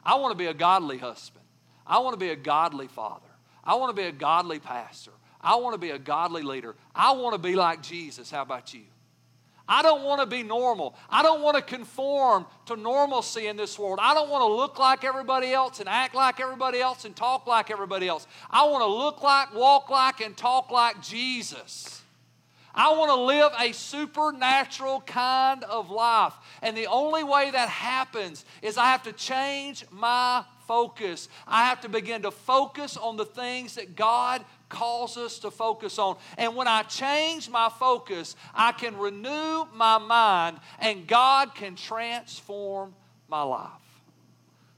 I 0.03 0.15
want 0.15 0.31
to 0.31 0.37
be 0.37 0.47
a 0.47 0.53
godly 0.53 0.97
husband. 0.97 1.45
I 1.85 1.99
want 1.99 2.13
to 2.13 2.19
be 2.19 2.29
a 2.29 2.35
godly 2.35 2.87
father. 2.87 3.27
I 3.63 3.75
want 3.75 3.95
to 3.95 4.01
be 4.01 4.07
a 4.07 4.11
godly 4.11 4.59
pastor. 4.59 5.11
I 5.45 5.55
want 5.57 5.75
to 5.75 5.77
be 5.77 5.91
a 5.91 5.99
godly 5.99 6.41
leader. 6.41 6.75
I 6.93 7.11
want 7.11 7.33
to 7.33 7.37
be 7.37 7.55
like 7.55 7.83
Jesus. 7.83 8.31
How 8.31 8.41
about 8.41 8.73
you? 8.73 8.81
I 9.67 9.81
don't 9.83 10.03
want 10.03 10.21
to 10.21 10.27
be 10.27 10.43
normal. 10.43 10.95
I 11.09 11.23
don't 11.23 11.41
want 11.41 11.55
to 11.55 11.61
conform 11.61 12.45
to 12.65 12.75
normalcy 12.75 13.47
in 13.47 13.55
this 13.55 13.77
world. 13.79 13.99
I 14.01 14.13
don't 14.13 14.29
want 14.29 14.41
to 14.41 14.53
look 14.53 14.79
like 14.79 15.03
everybody 15.03 15.53
else 15.53 15.79
and 15.79 15.87
act 15.87 16.15
like 16.15 16.39
everybody 16.39 16.81
else 16.81 17.05
and 17.05 17.15
talk 17.15 17.47
like 17.47 17.71
everybody 17.71 18.07
else. 18.07 18.27
I 18.49 18.67
want 18.67 18.81
to 18.81 18.87
look 18.87 19.23
like, 19.23 19.53
walk 19.53 19.89
like, 19.89 20.21
and 20.21 20.35
talk 20.35 20.71
like 20.71 21.01
Jesus. 21.01 22.01
I 22.75 22.91
want 22.93 23.09
to 23.09 23.21
live 23.21 23.51
a 23.59 23.71
supernatural 23.71 25.01
kind 25.01 25.63
of 25.63 25.89
life. 25.89 26.33
And 26.61 26.75
the 26.75 26.87
only 26.87 27.23
way 27.23 27.49
that 27.51 27.69
happens 27.69 28.45
is 28.61 28.77
I 28.77 28.87
have 28.87 29.03
to 29.03 29.13
change 29.13 29.85
my 29.91 30.43
focus. 30.67 31.29
I 31.47 31.65
have 31.65 31.81
to 31.81 31.89
begin 31.89 32.23
to 32.23 32.31
focus 32.31 32.97
on 32.97 33.17
the 33.17 33.25
things 33.25 33.75
that 33.75 33.95
God 33.95 34.43
calls 34.75 35.15
us 35.15 35.39
to 35.39 35.49
focus 35.49 35.97
on. 35.97 36.17
And 36.37 36.55
when 36.55 36.67
I 36.67 36.83
change 36.83 37.49
my 37.49 37.69
focus, 37.69 38.35
I 38.53 38.73
can 38.73 38.97
renew 38.97 39.65
my 39.73 39.97
mind 39.97 40.59
and 40.79 41.07
God 41.07 41.55
can 41.55 41.75
transform 41.75 42.93
my 43.29 43.41
life. 43.41 43.71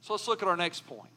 So 0.01 0.13
let's 0.13 0.27
look 0.27 0.43
at 0.43 0.47
our 0.47 0.55
next 0.55 0.85
point. 0.85 1.09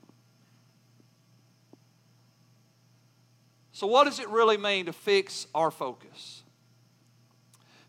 So, 3.72 3.86
what 3.86 4.04
does 4.04 4.18
it 4.18 4.28
really 4.28 4.56
mean 4.56 4.86
to 4.86 4.92
fix 4.92 5.46
our 5.54 5.70
focus? 5.70 6.42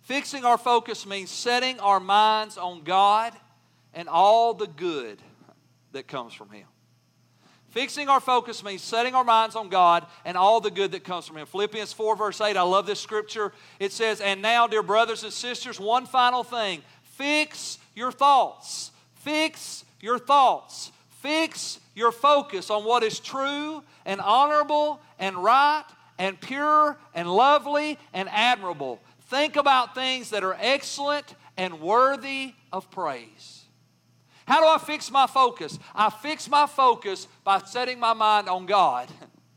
Fixing 0.01 0.45
our 0.45 0.57
focus 0.57 1.05
means 1.05 1.29
setting 1.29 1.79
our 1.79 1.99
minds 1.99 2.57
on 2.57 2.83
God 2.83 3.33
and 3.93 4.07
all 4.07 4.53
the 4.53 4.67
good 4.67 5.21
that 5.91 6.07
comes 6.07 6.33
from 6.33 6.49
Him. 6.49 6.67
Fixing 7.71 8.09
our 8.09 8.19
focus 8.19 8.65
means 8.65 8.81
setting 8.81 9.15
our 9.15 9.23
minds 9.23 9.55
on 9.55 9.69
God 9.69 10.05
and 10.25 10.35
all 10.35 10.59
the 10.59 10.69
good 10.69 10.91
that 10.91 11.05
comes 11.05 11.25
from 11.25 11.37
Him. 11.37 11.47
Philippians 11.47 11.93
4, 11.93 12.17
verse 12.17 12.41
8, 12.41 12.57
I 12.57 12.61
love 12.63 12.85
this 12.85 12.99
scripture. 12.99 13.53
It 13.79 13.93
says, 13.93 14.19
And 14.19 14.41
now, 14.41 14.67
dear 14.67 14.83
brothers 14.83 15.23
and 15.23 15.31
sisters, 15.31 15.79
one 15.79 16.05
final 16.05 16.43
thing 16.43 16.81
fix 17.03 17.79
your 17.95 18.11
thoughts. 18.11 18.91
Fix 19.15 19.85
your 20.01 20.19
thoughts. 20.19 20.91
Fix 21.21 21.79
your 21.95 22.11
focus 22.11 22.69
on 22.69 22.83
what 22.83 23.03
is 23.03 23.19
true 23.19 23.83
and 24.05 24.19
honorable 24.19 24.99
and 25.17 25.41
right 25.41 25.85
and 26.17 26.39
pure 26.41 26.97
and 27.13 27.31
lovely 27.33 27.97
and 28.13 28.27
admirable. 28.29 28.99
Think 29.29 29.55
about 29.55 29.95
things 29.95 30.31
that 30.31 30.43
are 30.43 30.57
excellent 30.59 31.35
and 31.55 31.79
worthy 31.79 32.53
of 32.73 32.91
praise. 32.91 33.60
How 34.51 34.59
do 34.59 34.67
I 34.67 34.85
fix 34.85 35.09
my 35.09 35.27
focus? 35.27 35.79
I 35.95 36.09
fix 36.09 36.49
my 36.49 36.67
focus 36.67 37.25
by 37.45 37.59
setting 37.59 38.01
my 38.01 38.11
mind 38.11 38.49
on 38.49 38.65
God 38.65 39.07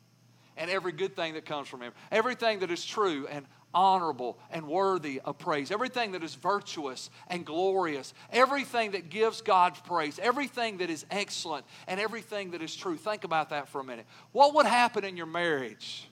and 0.56 0.70
every 0.70 0.92
good 0.92 1.16
thing 1.16 1.34
that 1.34 1.44
comes 1.44 1.66
from 1.66 1.80
Him, 1.80 1.92
everything 2.12 2.60
that 2.60 2.70
is 2.70 2.86
true 2.86 3.26
and 3.26 3.44
honorable 3.74 4.38
and 4.52 4.68
worthy 4.68 5.20
of 5.24 5.36
praise, 5.36 5.72
everything 5.72 6.12
that 6.12 6.22
is 6.22 6.36
virtuous 6.36 7.10
and 7.26 7.44
glorious, 7.44 8.14
everything 8.30 8.92
that 8.92 9.10
gives 9.10 9.40
God 9.40 9.74
praise, 9.84 10.20
everything 10.20 10.78
that 10.78 10.90
is 10.90 11.04
excellent, 11.10 11.66
and 11.88 11.98
everything 11.98 12.52
that 12.52 12.62
is 12.62 12.76
true. 12.76 12.96
Think 12.96 13.24
about 13.24 13.50
that 13.50 13.68
for 13.68 13.80
a 13.80 13.84
minute. 13.84 14.06
What 14.30 14.54
would 14.54 14.66
happen 14.66 15.02
in 15.02 15.16
your 15.16 15.26
marriage 15.26 16.08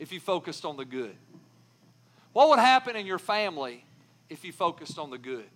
if 0.00 0.10
you 0.10 0.18
focused 0.18 0.64
on 0.64 0.76
the 0.76 0.84
good? 0.84 1.14
What 2.32 2.48
would 2.48 2.58
happen 2.58 2.96
in 2.96 3.06
your 3.06 3.20
family 3.20 3.84
if 4.28 4.44
you 4.44 4.50
focused 4.50 4.98
on 4.98 5.10
the 5.10 5.18
good? 5.18 5.46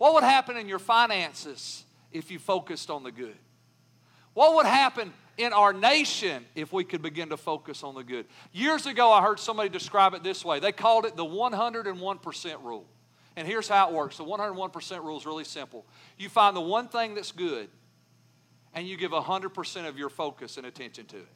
What 0.00 0.14
would 0.14 0.24
happen 0.24 0.56
in 0.56 0.66
your 0.66 0.78
finances 0.78 1.84
if 2.10 2.30
you 2.30 2.38
focused 2.38 2.88
on 2.88 3.02
the 3.02 3.12
good? 3.12 3.36
What 4.32 4.54
would 4.54 4.64
happen 4.64 5.12
in 5.36 5.52
our 5.52 5.74
nation 5.74 6.46
if 6.54 6.72
we 6.72 6.84
could 6.84 7.02
begin 7.02 7.28
to 7.28 7.36
focus 7.36 7.82
on 7.82 7.94
the 7.94 8.02
good? 8.02 8.24
Years 8.50 8.86
ago, 8.86 9.12
I 9.12 9.20
heard 9.20 9.38
somebody 9.38 9.68
describe 9.68 10.14
it 10.14 10.22
this 10.22 10.42
way. 10.42 10.58
They 10.58 10.72
called 10.72 11.04
it 11.04 11.16
the 11.16 11.26
101% 11.26 12.64
rule. 12.64 12.86
And 13.36 13.46
here's 13.46 13.68
how 13.68 13.90
it 13.90 13.94
works 13.94 14.16
the 14.16 14.24
101% 14.24 15.04
rule 15.04 15.18
is 15.18 15.26
really 15.26 15.44
simple. 15.44 15.84
You 16.16 16.30
find 16.30 16.56
the 16.56 16.62
one 16.62 16.88
thing 16.88 17.14
that's 17.14 17.32
good, 17.32 17.68
and 18.72 18.88
you 18.88 18.96
give 18.96 19.10
100% 19.10 19.86
of 19.86 19.98
your 19.98 20.08
focus 20.08 20.56
and 20.56 20.64
attention 20.64 21.04
to 21.08 21.18
it. 21.18 21.28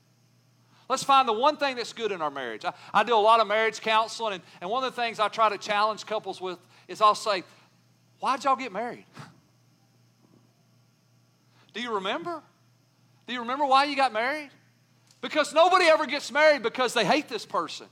Let's 0.89 1.05
find 1.05 1.29
the 1.29 1.35
one 1.35 1.59
thing 1.59 1.77
that's 1.77 1.93
good 1.93 2.13
in 2.13 2.23
our 2.23 2.31
marriage. 2.31 2.65
I, 2.65 2.73
I 2.95 3.05
do 3.05 3.15
a 3.15 3.21
lot 3.21 3.41
of 3.41 3.47
marriage 3.47 3.83
counseling, 3.83 4.33
and, 4.33 4.43
and 4.63 4.71
one 4.71 4.85
of 4.85 4.95
the 4.95 5.03
things 5.03 5.21
I 5.21 5.29
try 5.29 5.51
to 5.51 5.59
challenge 5.59 6.07
couples 6.07 6.41
with 6.41 6.59
is 6.89 7.03
I'll 7.03 7.15
say, 7.15 7.43
Why'd 8.25 8.43
y'all 8.43 8.57
get 8.57 8.73
married? 8.73 9.05
Do 11.75 11.83
you 11.83 11.97
remember? 11.97 12.43
Do 13.27 13.35
you 13.35 13.41
remember 13.41 13.67
why 13.67 13.85
you 13.85 13.97
got 13.97 14.15
married? 14.15 14.49
Because 15.21 15.53
nobody 15.53 15.85
ever 15.85 16.07
gets 16.07 16.33
married 16.33 16.63
because 16.63 16.95
they 16.95 17.05
hate 17.05 17.29
this 17.29 17.45
person. 17.45 17.87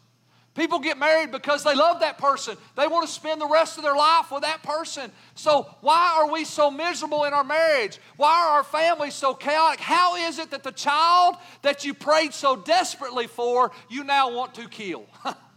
People 0.55 0.79
get 0.79 0.97
married 0.97 1.33
because 1.33 1.64
they 1.64 1.75
love 1.75 2.01
that 2.01 2.16
person. 2.16 2.57
They 2.79 2.87
want 2.87 3.07
to 3.07 3.12
spend 3.12 3.42
the 3.42 3.47
rest 3.47 3.77
of 3.77 3.85
their 3.85 3.95
life 3.95 4.33
with 4.33 4.40
that 4.40 4.62
person. 4.62 5.12
So, 5.35 5.64
why 5.83 6.14
are 6.16 6.33
we 6.33 6.47
so 6.47 6.71
miserable 6.71 7.25
in 7.25 7.35
our 7.35 7.45
marriage? 7.45 7.99
Why 8.16 8.33
are 8.33 8.57
our 8.57 8.64
families 8.64 9.12
so 9.12 9.35
chaotic? 9.35 9.81
How 9.81 10.16
is 10.16 10.38
it 10.38 10.51
that 10.53 10.62
the 10.62 10.73
child 10.73 11.37
that 11.61 11.85
you 11.85 11.92
prayed 11.92 12.33
so 12.33 12.57
desperately 12.57 13.27
for, 13.27 13.71
you 13.90 14.03
now 14.03 14.35
want 14.35 14.55
to 14.55 14.66
kill? 14.66 15.05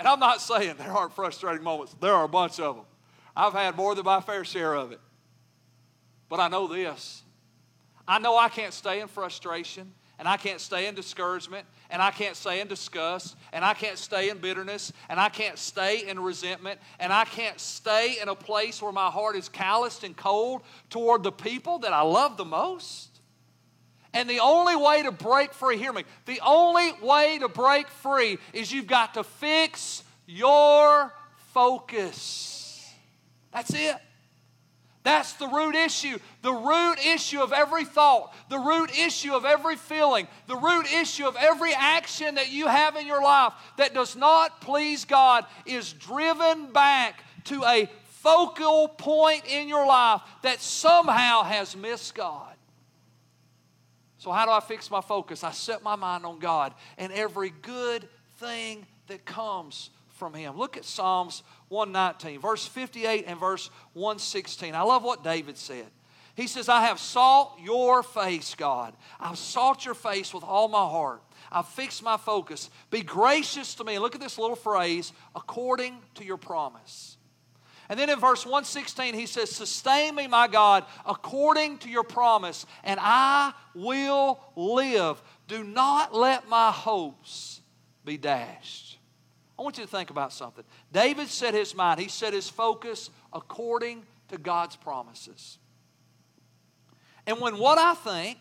And 0.00 0.08
I'm 0.08 0.18
not 0.18 0.40
saying 0.40 0.76
there 0.78 0.90
aren't 0.90 1.12
frustrating 1.12 1.62
moments, 1.62 1.94
there 2.00 2.14
are 2.14 2.24
a 2.24 2.28
bunch 2.28 2.58
of 2.58 2.76
them. 2.76 2.86
I've 3.36 3.52
had 3.52 3.76
more 3.76 3.94
than 3.94 4.06
my 4.06 4.22
fair 4.22 4.44
share 4.44 4.74
of 4.74 4.92
it. 4.92 5.00
But 6.30 6.40
I 6.40 6.48
know 6.48 6.66
this 6.66 7.22
I 8.08 8.18
know 8.18 8.36
I 8.36 8.48
can't 8.48 8.72
stay 8.72 9.02
in 9.02 9.08
frustration, 9.08 9.92
and 10.18 10.26
I 10.26 10.38
can't 10.38 10.58
stay 10.58 10.86
in 10.86 10.94
discouragement, 10.94 11.66
and 11.90 12.00
I 12.00 12.12
can't 12.12 12.34
stay 12.34 12.62
in 12.62 12.66
disgust, 12.66 13.36
and 13.52 13.62
I 13.62 13.74
can't 13.74 13.98
stay 13.98 14.30
in 14.30 14.38
bitterness, 14.38 14.90
and 15.10 15.20
I 15.20 15.28
can't 15.28 15.58
stay 15.58 16.08
in 16.08 16.18
resentment, 16.18 16.80
and 16.98 17.12
I 17.12 17.26
can't 17.26 17.60
stay 17.60 18.16
in 18.22 18.30
a 18.30 18.34
place 18.34 18.80
where 18.80 18.92
my 18.92 19.10
heart 19.10 19.36
is 19.36 19.50
calloused 19.50 20.02
and 20.02 20.16
cold 20.16 20.62
toward 20.88 21.22
the 21.22 21.32
people 21.32 21.80
that 21.80 21.92
I 21.92 22.00
love 22.00 22.38
the 22.38 22.46
most. 22.46 23.09
And 24.12 24.28
the 24.28 24.40
only 24.40 24.74
way 24.76 25.02
to 25.04 25.12
break 25.12 25.52
free, 25.52 25.76
hear 25.76 25.92
me, 25.92 26.04
the 26.26 26.40
only 26.44 26.92
way 27.00 27.38
to 27.38 27.48
break 27.48 27.88
free 27.88 28.38
is 28.52 28.72
you've 28.72 28.88
got 28.88 29.14
to 29.14 29.24
fix 29.24 30.02
your 30.26 31.12
focus. 31.52 32.92
That's 33.52 33.72
it. 33.72 33.96
That's 35.02 35.32
the 35.34 35.48
root 35.48 35.74
issue. 35.74 36.18
The 36.42 36.52
root 36.52 36.98
issue 37.06 37.40
of 37.40 37.52
every 37.52 37.84
thought, 37.84 38.34
the 38.50 38.58
root 38.58 38.96
issue 38.98 39.32
of 39.32 39.44
every 39.44 39.76
feeling, 39.76 40.28
the 40.46 40.56
root 40.56 40.92
issue 40.92 41.26
of 41.26 41.36
every 41.36 41.72
action 41.72 42.34
that 42.34 42.50
you 42.50 42.66
have 42.66 42.96
in 42.96 43.06
your 43.06 43.22
life 43.22 43.54
that 43.78 43.94
does 43.94 44.14
not 44.14 44.60
please 44.60 45.04
God 45.06 45.46
is 45.64 45.92
driven 45.94 46.70
back 46.72 47.24
to 47.44 47.64
a 47.64 47.88
focal 48.20 48.88
point 48.88 49.44
in 49.46 49.68
your 49.68 49.86
life 49.86 50.20
that 50.42 50.60
somehow 50.60 51.44
has 51.44 51.74
missed 51.74 52.14
God. 52.14 52.54
So, 54.20 54.32
how 54.32 54.44
do 54.44 54.50
I 54.50 54.60
fix 54.60 54.90
my 54.90 55.00
focus? 55.00 55.42
I 55.42 55.50
set 55.50 55.82
my 55.82 55.96
mind 55.96 56.26
on 56.26 56.40
God 56.40 56.74
and 56.98 57.10
every 57.10 57.54
good 57.62 58.06
thing 58.36 58.86
that 59.06 59.24
comes 59.24 59.88
from 60.18 60.34
Him. 60.34 60.58
Look 60.58 60.76
at 60.76 60.84
Psalms 60.84 61.42
119, 61.68 62.38
verse 62.38 62.66
58 62.66 63.24
and 63.26 63.40
verse 63.40 63.70
116. 63.94 64.74
I 64.74 64.82
love 64.82 65.04
what 65.04 65.24
David 65.24 65.56
said. 65.56 65.86
He 66.34 66.48
says, 66.48 66.68
I 66.68 66.82
have 66.82 67.00
sought 67.00 67.56
your 67.62 68.02
face, 68.02 68.54
God. 68.54 68.94
I've 69.18 69.38
sought 69.38 69.86
your 69.86 69.94
face 69.94 70.34
with 70.34 70.44
all 70.44 70.68
my 70.68 70.86
heart. 70.86 71.22
I've 71.50 71.68
fixed 71.68 72.02
my 72.02 72.18
focus. 72.18 72.68
Be 72.90 73.00
gracious 73.00 73.74
to 73.76 73.84
me. 73.84 73.98
Look 73.98 74.14
at 74.14 74.20
this 74.20 74.38
little 74.38 74.54
phrase 74.54 75.14
according 75.34 75.96
to 76.16 76.24
your 76.26 76.36
promise. 76.36 77.16
And 77.90 77.98
then 77.98 78.08
in 78.08 78.20
verse 78.20 78.46
116, 78.46 79.14
he 79.14 79.26
says, 79.26 79.50
Sustain 79.50 80.14
me, 80.14 80.28
my 80.28 80.46
God, 80.46 80.84
according 81.04 81.78
to 81.78 81.90
your 81.90 82.04
promise, 82.04 82.64
and 82.84 83.00
I 83.02 83.52
will 83.74 84.38
live. 84.54 85.20
Do 85.48 85.64
not 85.64 86.14
let 86.14 86.48
my 86.48 86.70
hopes 86.70 87.60
be 88.04 88.16
dashed. 88.16 89.00
I 89.58 89.62
want 89.62 89.76
you 89.76 89.82
to 89.82 89.90
think 89.90 90.10
about 90.10 90.32
something. 90.32 90.64
David 90.92 91.26
set 91.26 91.52
his 91.52 91.74
mind, 91.74 91.98
he 91.98 92.06
set 92.06 92.32
his 92.32 92.48
focus 92.48 93.10
according 93.32 94.06
to 94.28 94.38
God's 94.38 94.76
promises. 94.76 95.58
And 97.26 97.40
when 97.40 97.58
what 97.58 97.76
I 97.76 97.94
think, 97.94 98.38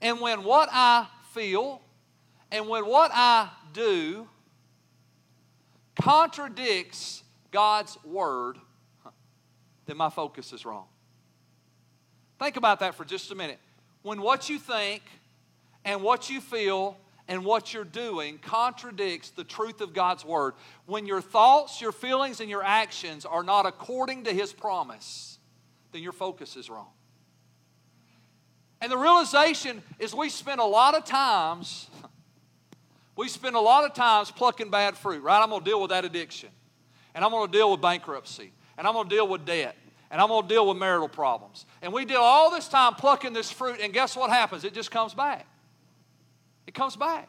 and 0.00 0.22
when 0.22 0.42
what 0.42 0.70
I 0.72 1.06
feel, 1.32 1.82
and 2.50 2.66
when 2.66 2.86
what 2.86 3.10
I 3.12 3.50
do 3.74 4.26
contradicts 6.00 7.24
God's 7.50 7.98
word, 8.04 8.58
then 9.86 9.96
my 9.96 10.10
focus 10.10 10.52
is 10.52 10.64
wrong. 10.64 10.86
Think 12.38 12.56
about 12.56 12.80
that 12.80 12.94
for 12.94 13.04
just 13.04 13.30
a 13.30 13.34
minute. 13.34 13.58
When 14.02 14.22
what 14.22 14.48
you 14.48 14.58
think 14.58 15.02
and 15.84 16.02
what 16.02 16.30
you 16.30 16.40
feel 16.40 16.96
and 17.28 17.44
what 17.44 17.74
you're 17.74 17.84
doing 17.84 18.38
contradicts 18.38 19.30
the 19.30 19.44
truth 19.44 19.80
of 19.80 19.92
God's 19.92 20.24
word, 20.24 20.54
when 20.86 21.06
your 21.06 21.20
thoughts, 21.20 21.80
your 21.80 21.92
feelings, 21.92 22.40
and 22.40 22.48
your 22.48 22.62
actions 22.62 23.26
are 23.26 23.42
not 23.42 23.66
according 23.66 24.24
to 24.24 24.32
His 24.32 24.52
promise, 24.52 25.38
then 25.92 26.02
your 26.02 26.12
focus 26.12 26.56
is 26.56 26.70
wrong. 26.70 26.88
And 28.80 28.90
the 28.90 28.96
realization 28.96 29.82
is 29.98 30.14
we 30.14 30.30
spend 30.30 30.60
a 30.60 30.64
lot 30.64 30.94
of 30.94 31.04
times, 31.04 31.88
we 33.16 33.28
spend 33.28 33.54
a 33.54 33.60
lot 33.60 33.84
of 33.84 33.92
times 33.92 34.30
plucking 34.30 34.70
bad 34.70 34.96
fruit, 34.96 35.22
right? 35.22 35.42
I'm 35.42 35.50
going 35.50 35.62
to 35.62 35.68
deal 35.68 35.80
with 35.80 35.90
that 35.90 36.04
addiction 36.04 36.48
and 37.14 37.24
I'm 37.24 37.30
going 37.30 37.50
to 37.50 37.52
deal 37.52 37.70
with 37.70 37.80
bankruptcy, 37.80 38.52
and 38.78 38.86
I'm 38.86 38.94
going 38.94 39.08
to 39.08 39.14
deal 39.14 39.28
with 39.28 39.44
debt, 39.44 39.76
and 40.10 40.20
I'm 40.20 40.28
going 40.28 40.42
to 40.42 40.48
deal 40.48 40.66
with 40.66 40.76
marital 40.76 41.08
problems. 41.08 41.66
And 41.82 41.92
we 41.92 42.04
deal 42.04 42.20
all 42.20 42.50
this 42.50 42.68
time 42.68 42.94
plucking 42.94 43.32
this 43.32 43.50
fruit, 43.50 43.80
and 43.80 43.92
guess 43.92 44.16
what 44.16 44.30
happens? 44.30 44.64
It 44.64 44.74
just 44.74 44.90
comes 44.90 45.14
back. 45.14 45.46
It 46.66 46.74
comes 46.74 46.96
back. 46.96 47.28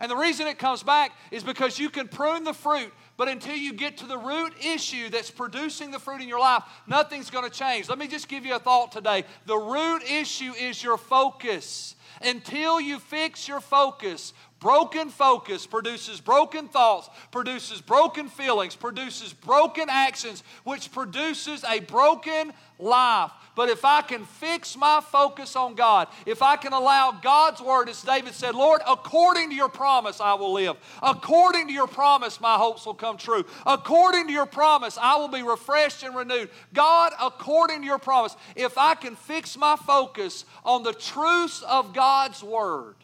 And 0.00 0.10
the 0.10 0.16
reason 0.16 0.48
it 0.48 0.58
comes 0.58 0.82
back 0.82 1.12
is 1.30 1.44
because 1.44 1.78
you 1.78 1.88
can 1.88 2.08
prune 2.08 2.42
the 2.42 2.52
fruit, 2.52 2.92
but 3.16 3.28
until 3.28 3.54
you 3.54 3.72
get 3.72 3.98
to 3.98 4.06
the 4.06 4.18
root 4.18 4.52
issue 4.60 5.10
that's 5.10 5.30
producing 5.30 5.92
the 5.92 6.00
fruit 6.00 6.20
in 6.20 6.28
your 6.28 6.40
life, 6.40 6.64
nothing's 6.88 7.30
going 7.30 7.48
to 7.48 7.56
change. 7.56 7.88
Let 7.88 7.98
me 7.98 8.08
just 8.08 8.26
give 8.26 8.44
you 8.44 8.56
a 8.56 8.58
thought 8.58 8.90
today. 8.90 9.24
The 9.46 9.56
root 9.56 10.02
issue 10.02 10.52
is 10.54 10.82
your 10.82 10.98
focus. 10.98 11.94
Until 12.20 12.80
you 12.80 12.98
fix 12.98 13.46
your 13.46 13.60
focus, 13.60 14.32
Broken 14.62 15.10
focus 15.10 15.66
produces 15.66 16.20
broken 16.20 16.68
thoughts, 16.68 17.10
produces 17.32 17.80
broken 17.80 18.28
feelings, 18.28 18.76
produces 18.76 19.32
broken 19.32 19.88
actions, 19.90 20.44
which 20.62 20.92
produces 20.92 21.64
a 21.64 21.80
broken 21.80 22.52
life. 22.78 23.32
But 23.56 23.70
if 23.70 23.84
I 23.84 24.02
can 24.02 24.24
fix 24.24 24.76
my 24.76 25.00
focus 25.04 25.56
on 25.56 25.74
God, 25.74 26.06
if 26.26 26.42
I 26.42 26.54
can 26.54 26.72
allow 26.72 27.10
God's 27.10 27.60
word, 27.60 27.88
as 27.88 28.02
David 28.02 28.34
said, 28.34 28.54
Lord, 28.54 28.82
according 28.86 29.50
to 29.50 29.56
your 29.56 29.68
promise, 29.68 30.20
I 30.20 30.34
will 30.34 30.52
live. 30.52 30.76
According 31.02 31.66
to 31.66 31.72
your 31.72 31.88
promise, 31.88 32.40
my 32.40 32.54
hopes 32.54 32.86
will 32.86 32.94
come 32.94 33.16
true. 33.16 33.44
According 33.66 34.28
to 34.28 34.32
your 34.32 34.46
promise, 34.46 34.96
I 34.96 35.16
will 35.16 35.26
be 35.26 35.42
refreshed 35.42 36.04
and 36.04 36.14
renewed. 36.14 36.50
God, 36.72 37.14
according 37.20 37.80
to 37.80 37.86
your 37.86 37.98
promise, 37.98 38.36
if 38.54 38.78
I 38.78 38.94
can 38.94 39.16
fix 39.16 39.58
my 39.58 39.74
focus 39.74 40.44
on 40.64 40.84
the 40.84 40.92
truths 40.92 41.62
of 41.62 41.92
God's 41.92 42.44
word, 42.44 42.94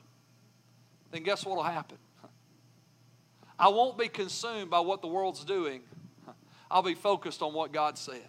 then 1.10 1.22
guess 1.22 1.44
what 1.44 1.56
will 1.56 1.62
happen? 1.62 1.98
I 3.58 3.68
won't 3.68 3.98
be 3.98 4.08
consumed 4.08 4.70
by 4.70 4.80
what 4.80 5.02
the 5.02 5.08
world's 5.08 5.44
doing. 5.44 5.82
I'll 6.70 6.82
be 6.82 6.94
focused 6.94 7.42
on 7.42 7.54
what 7.54 7.72
God 7.72 7.98
said. 7.98 8.28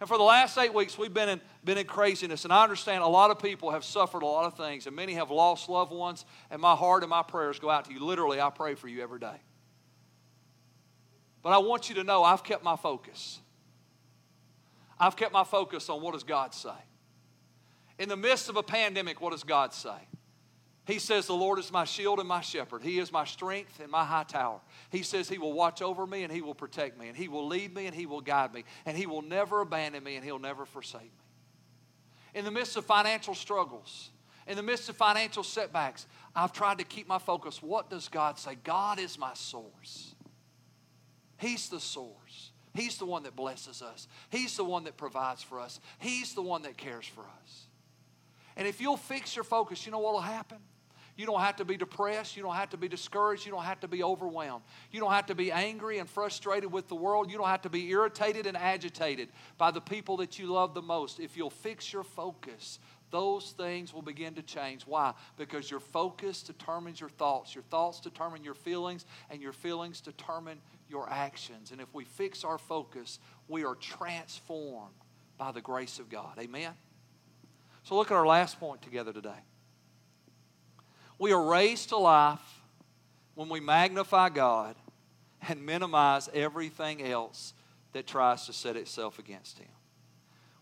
And 0.00 0.08
for 0.08 0.18
the 0.18 0.24
last 0.24 0.58
eight 0.58 0.74
weeks, 0.74 0.98
we've 0.98 1.14
been 1.14 1.28
in, 1.28 1.40
been 1.64 1.78
in 1.78 1.86
craziness. 1.86 2.44
And 2.44 2.52
I 2.52 2.62
understand 2.62 3.02
a 3.02 3.08
lot 3.08 3.30
of 3.30 3.38
people 3.38 3.70
have 3.70 3.84
suffered 3.84 4.22
a 4.22 4.26
lot 4.26 4.44
of 4.44 4.56
things, 4.56 4.86
and 4.86 4.94
many 4.94 5.14
have 5.14 5.30
lost 5.30 5.68
loved 5.68 5.92
ones. 5.92 6.24
And 6.50 6.60
my 6.60 6.74
heart 6.74 7.02
and 7.02 7.10
my 7.10 7.22
prayers 7.22 7.58
go 7.58 7.70
out 7.70 7.86
to 7.86 7.92
you. 7.92 8.04
Literally, 8.04 8.40
I 8.40 8.50
pray 8.50 8.74
for 8.74 8.88
you 8.88 9.02
every 9.02 9.20
day. 9.20 9.40
But 11.42 11.52
I 11.52 11.58
want 11.58 11.88
you 11.88 11.94
to 11.96 12.04
know 12.04 12.24
I've 12.24 12.42
kept 12.42 12.64
my 12.64 12.76
focus. 12.76 13.38
I've 14.98 15.16
kept 15.16 15.32
my 15.32 15.44
focus 15.44 15.88
on 15.88 16.02
what 16.02 16.12
does 16.12 16.24
God 16.24 16.54
say. 16.54 16.70
In 17.98 18.08
the 18.08 18.16
midst 18.16 18.48
of 18.48 18.56
a 18.56 18.62
pandemic, 18.62 19.20
what 19.20 19.30
does 19.30 19.44
God 19.44 19.72
say? 19.72 20.08
He 20.86 20.98
says, 20.98 21.26
The 21.26 21.34
Lord 21.34 21.58
is 21.58 21.72
my 21.72 21.84
shield 21.84 22.18
and 22.18 22.28
my 22.28 22.42
shepherd. 22.42 22.82
He 22.82 22.98
is 22.98 23.10
my 23.10 23.24
strength 23.24 23.80
and 23.80 23.90
my 23.90 24.04
high 24.04 24.24
tower. 24.24 24.60
He 24.90 25.02
says, 25.02 25.28
He 25.28 25.38
will 25.38 25.54
watch 25.54 25.80
over 25.80 26.06
me 26.06 26.24
and 26.24 26.32
He 26.32 26.42
will 26.42 26.54
protect 26.54 26.98
me 26.98 27.08
and 27.08 27.16
He 27.16 27.28
will 27.28 27.46
lead 27.46 27.74
me 27.74 27.86
and 27.86 27.94
He 27.94 28.06
will 28.06 28.20
guide 28.20 28.52
me 28.52 28.64
and 28.84 28.96
He 28.96 29.06
will 29.06 29.22
never 29.22 29.62
abandon 29.62 30.04
me 30.04 30.16
and 30.16 30.24
He'll 30.24 30.38
never 30.38 30.66
forsake 30.66 31.02
me. 31.02 31.08
In 32.34 32.44
the 32.44 32.50
midst 32.50 32.76
of 32.76 32.84
financial 32.84 33.34
struggles, 33.34 34.10
in 34.46 34.56
the 34.56 34.62
midst 34.62 34.90
of 34.90 34.96
financial 34.96 35.42
setbacks, 35.42 36.06
I've 36.36 36.52
tried 36.52 36.78
to 36.78 36.84
keep 36.84 37.08
my 37.08 37.18
focus. 37.18 37.62
What 37.62 37.88
does 37.88 38.08
God 38.08 38.38
say? 38.38 38.56
God 38.62 38.98
is 38.98 39.18
my 39.18 39.32
source. 39.34 40.14
He's 41.38 41.70
the 41.70 41.80
source. 41.80 42.50
He's 42.74 42.98
the 42.98 43.06
one 43.06 43.22
that 43.22 43.36
blesses 43.36 43.80
us. 43.80 44.08
He's 44.30 44.56
the 44.56 44.64
one 44.64 44.84
that 44.84 44.96
provides 44.96 45.42
for 45.42 45.60
us. 45.60 45.80
He's 45.98 46.34
the 46.34 46.42
one 46.42 46.62
that 46.62 46.76
cares 46.76 47.06
for 47.06 47.22
us. 47.22 47.66
And 48.56 48.68
if 48.68 48.80
you'll 48.80 48.96
fix 48.96 49.34
your 49.34 49.44
focus, 49.44 49.86
you 49.86 49.92
know 49.92 49.98
what 50.00 50.12
will 50.12 50.20
happen? 50.20 50.58
You 51.16 51.26
don't 51.26 51.40
have 51.40 51.56
to 51.56 51.64
be 51.64 51.76
depressed. 51.76 52.36
You 52.36 52.42
don't 52.42 52.56
have 52.56 52.70
to 52.70 52.76
be 52.76 52.88
discouraged. 52.88 53.46
You 53.46 53.52
don't 53.52 53.64
have 53.64 53.80
to 53.80 53.88
be 53.88 54.02
overwhelmed. 54.02 54.64
You 54.90 55.00
don't 55.00 55.12
have 55.12 55.26
to 55.26 55.34
be 55.34 55.52
angry 55.52 55.98
and 55.98 56.08
frustrated 56.08 56.72
with 56.72 56.88
the 56.88 56.96
world. 56.96 57.30
You 57.30 57.38
don't 57.38 57.48
have 57.48 57.62
to 57.62 57.70
be 57.70 57.88
irritated 57.90 58.46
and 58.46 58.56
agitated 58.56 59.28
by 59.56 59.70
the 59.70 59.80
people 59.80 60.16
that 60.18 60.38
you 60.38 60.46
love 60.46 60.74
the 60.74 60.82
most. 60.82 61.20
If 61.20 61.36
you'll 61.36 61.50
fix 61.50 61.92
your 61.92 62.02
focus, 62.02 62.80
those 63.10 63.52
things 63.52 63.94
will 63.94 64.02
begin 64.02 64.34
to 64.34 64.42
change. 64.42 64.82
Why? 64.88 65.14
Because 65.36 65.70
your 65.70 65.78
focus 65.78 66.42
determines 66.42 67.00
your 67.00 67.10
thoughts. 67.10 67.54
Your 67.54 67.62
thoughts 67.64 68.00
determine 68.00 68.42
your 68.42 68.54
feelings, 68.54 69.06
and 69.30 69.40
your 69.40 69.52
feelings 69.52 70.00
determine 70.00 70.58
your 70.88 71.08
actions. 71.08 71.70
And 71.70 71.80
if 71.80 71.94
we 71.94 72.04
fix 72.04 72.42
our 72.42 72.58
focus, 72.58 73.20
we 73.46 73.64
are 73.64 73.76
transformed 73.76 74.94
by 75.38 75.52
the 75.52 75.60
grace 75.60 76.00
of 76.00 76.10
God. 76.10 76.38
Amen? 76.40 76.72
So 77.84 77.94
look 77.94 78.10
at 78.10 78.14
our 78.14 78.26
last 78.26 78.58
point 78.58 78.82
together 78.82 79.12
today. 79.12 79.44
We 81.18 81.32
are 81.32 81.42
raised 81.42 81.90
to 81.90 81.96
life 81.96 82.40
when 83.34 83.48
we 83.48 83.60
magnify 83.60 84.30
God 84.30 84.76
and 85.48 85.64
minimize 85.64 86.28
everything 86.32 87.02
else 87.02 87.54
that 87.92 88.06
tries 88.06 88.46
to 88.46 88.52
set 88.52 88.76
itself 88.76 89.18
against 89.18 89.58
Him. 89.58 89.68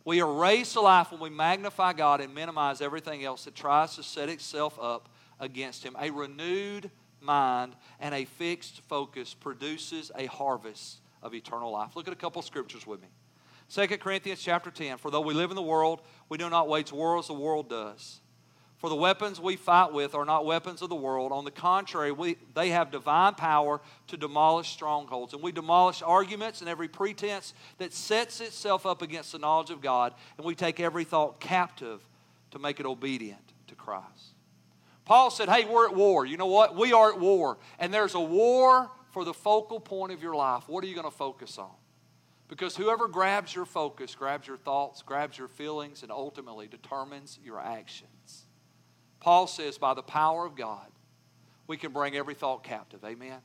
We 0.05 0.21
are 0.21 0.33
raised 0.33 0.73
to 0.73 0.81
life 0.81 1.13
when 1.13 1.21
we 1.21 1.31
magnify 1.31 1.93
God 1.93 2.21
and 2.21 2.35
minimize 2.35 2.81
everything 2.81 3.25
else 3.25 3.45
that 3.45 3.55
tries 3.55 3.95
to 3.97 4.03
set 4.03 4.29
itself 4.29 4.79
up 4.81 5.09
against 5.39 5.85
Him. 5.85 5.97
A 6.01 6.11
renewed 6.11 6.91
mind 7.21 7.75
and 8.01 8.15
a 8.15 8.25
fixed 8.25 8.81
focus 8.89 9.33
produces 9.35 10.11
a 10.17 10.27
harvest 10.27 11.01
of 11.23 11.35
eternal 11.35 11.71
life. 11.71 11.95
Look 11.95 12.09
at 12.09 12.13
a 12.13 12.17
couple 12.17 12.43
scriptures 12.43 12.87
with 12.87 13.01
me. 13.01 13.09
2 13.69 13.87
Corinthians 13.99 14.43
chapter 14.43 14.71
10 14.71 14.99
For 14.99 15.11
though 15.11 15.21
we 15.21 15.35
live 15.35 15.51
in 15.51 15.57
the 15.57 15.63
world, 15.63 16.03
we 16.29 16.37
do 16.37 16.51
not 16.51 16.69
wage 16.69 16.93
war 16.93 17.19
as 17.19 17.29
the 17.29 17.35
world 17.35 17.71
does. 17.71 18.22
For 18.83 18.89
the 18.89 18.97
weapons 18.97 19.41
we 19.41 19.55
fight 19.55 19.93
with 19.93 20.13
are 20.17 20.25
not 20.25 20.45
weapons 20.45 20.83
of 20.83 20.89
the 20.89 20.97
world. 20.97 21.31
On 21.31 21.45
the 21.45 21.53
contrary, 21.53 22.11
we, 22.11 22.37
they 22.53 22.71
have 22.71 22.91
divine 22.91 23.35
power 23.35 23.81
to 24.09 24.17
demolish 24.17 24.71
strongholds. 24.71 25.35
And 25.35 25.41
we 25.41 25.53
demolish 25.53 26.03
arguments 26.03 26.63
and 26.63 26.69
every 26.69 26.89
pretense 26.89 27.55
that 27.79 27.93
sets 27.93 28.41
itself 28.41 28.85
up 28.85 29.01
against 29.01 29.31
the 29.31 29.39
knowledge 29.39 29.71
of 29.71 29.81
God. 29.83 30.15
And 30.37 30.45
we 30.45 30.57
take 30.57 30.81
every 30.81 31.05
thought 31.05 31.39
captive 31.39 32.05
to 32.51 32.59
make 32.59 32.81
it 32.81 32.87
obedient 32.87 33.53
to 33.69 33.77
Christ. 33.77 34.35
Paul 35.05 35.31
said, 35.31 35.49
Hey, 35.49 35.65
we're 35.65 35.87
at 35.87 35.95
war. 35.95 36.27
You 36.27 36.37
know 36.37 36.47
what? 36.47 36.75
We 36.75 36.93
are 36.93 37.13
at 37.13 37.21
war. 37.21 37.59
And 37.79 37.95
there's 37.95 38.17
a 38.17 38.21
war 38.21 38.91
for 39.13 39.25
the 39.25 39.33
focal 39.33 39.79
point 39.79 40.11
of 40.11 40.21
your 40.21 40.35
life. 40.35 40.65
What 40.67 40.83
are 40.83 40.89
you 40.89 40.97
going 40.97 41.09
to 41.09 41.17
focus 41.17 41.57
on? 41.57 41.71
Because 42.49 42.77
whoever 42.77 43.07
grabs 43.07 43.55
your 43.55 43.65
focus, 43.65 44.17
grabs 44.17 44.49
your 44.49 44.57
thoughts, 44.57 45.03
grabs 45.03 45.39
your 45.39 45.47
feelings, 45.47 46.03
and 46.03 46.11
ultimately 46.11 46.67
determines 46.67 47.39
your 47.45 47.61
actions. 47.61 48.47
Paul 49.23 49.47
says, 49.47 49.79
by 49.79 49.95
the 49.95 50.03
power 50.03 50.45
of 50.45 50.57
God, 50.57 50.85
we 51.69 51.77
can 51.77 51.93
bring 51.93 52.17
every 52.17 52.35
thought 52.35 52.65
captive. 52.65 53.05
Amen? 53.05 53.39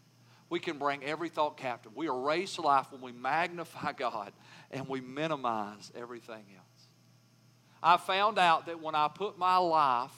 We 0.49 0.59
can 0.59 0.79
bring 0.79 1.03
every 1.03 1.29
thought 1.29 1.55
captive. 1.55 1.91
We 1.95 2.07
are 2.07 2.19
raised 2.19 2.55
to 2.55 2.61
life 2.61 2.91
when 2.91 2.99
we 2.99 3.11
magnify 3.11 3.91
God 3.93 4.33
and 4.71 4.89
we 4.89 5.01
minimize 5.01 5.91
everything 5.95 6.43
else. 6.55 6.89
I 7.83 7.97
found 7.97 8.39
out 8.39 8.65
that 8.65 8.81
when 8.81 8.95
I 8.95 9.07
put 9.07 9.37
my 9.37 9.57
life 9.57 10.09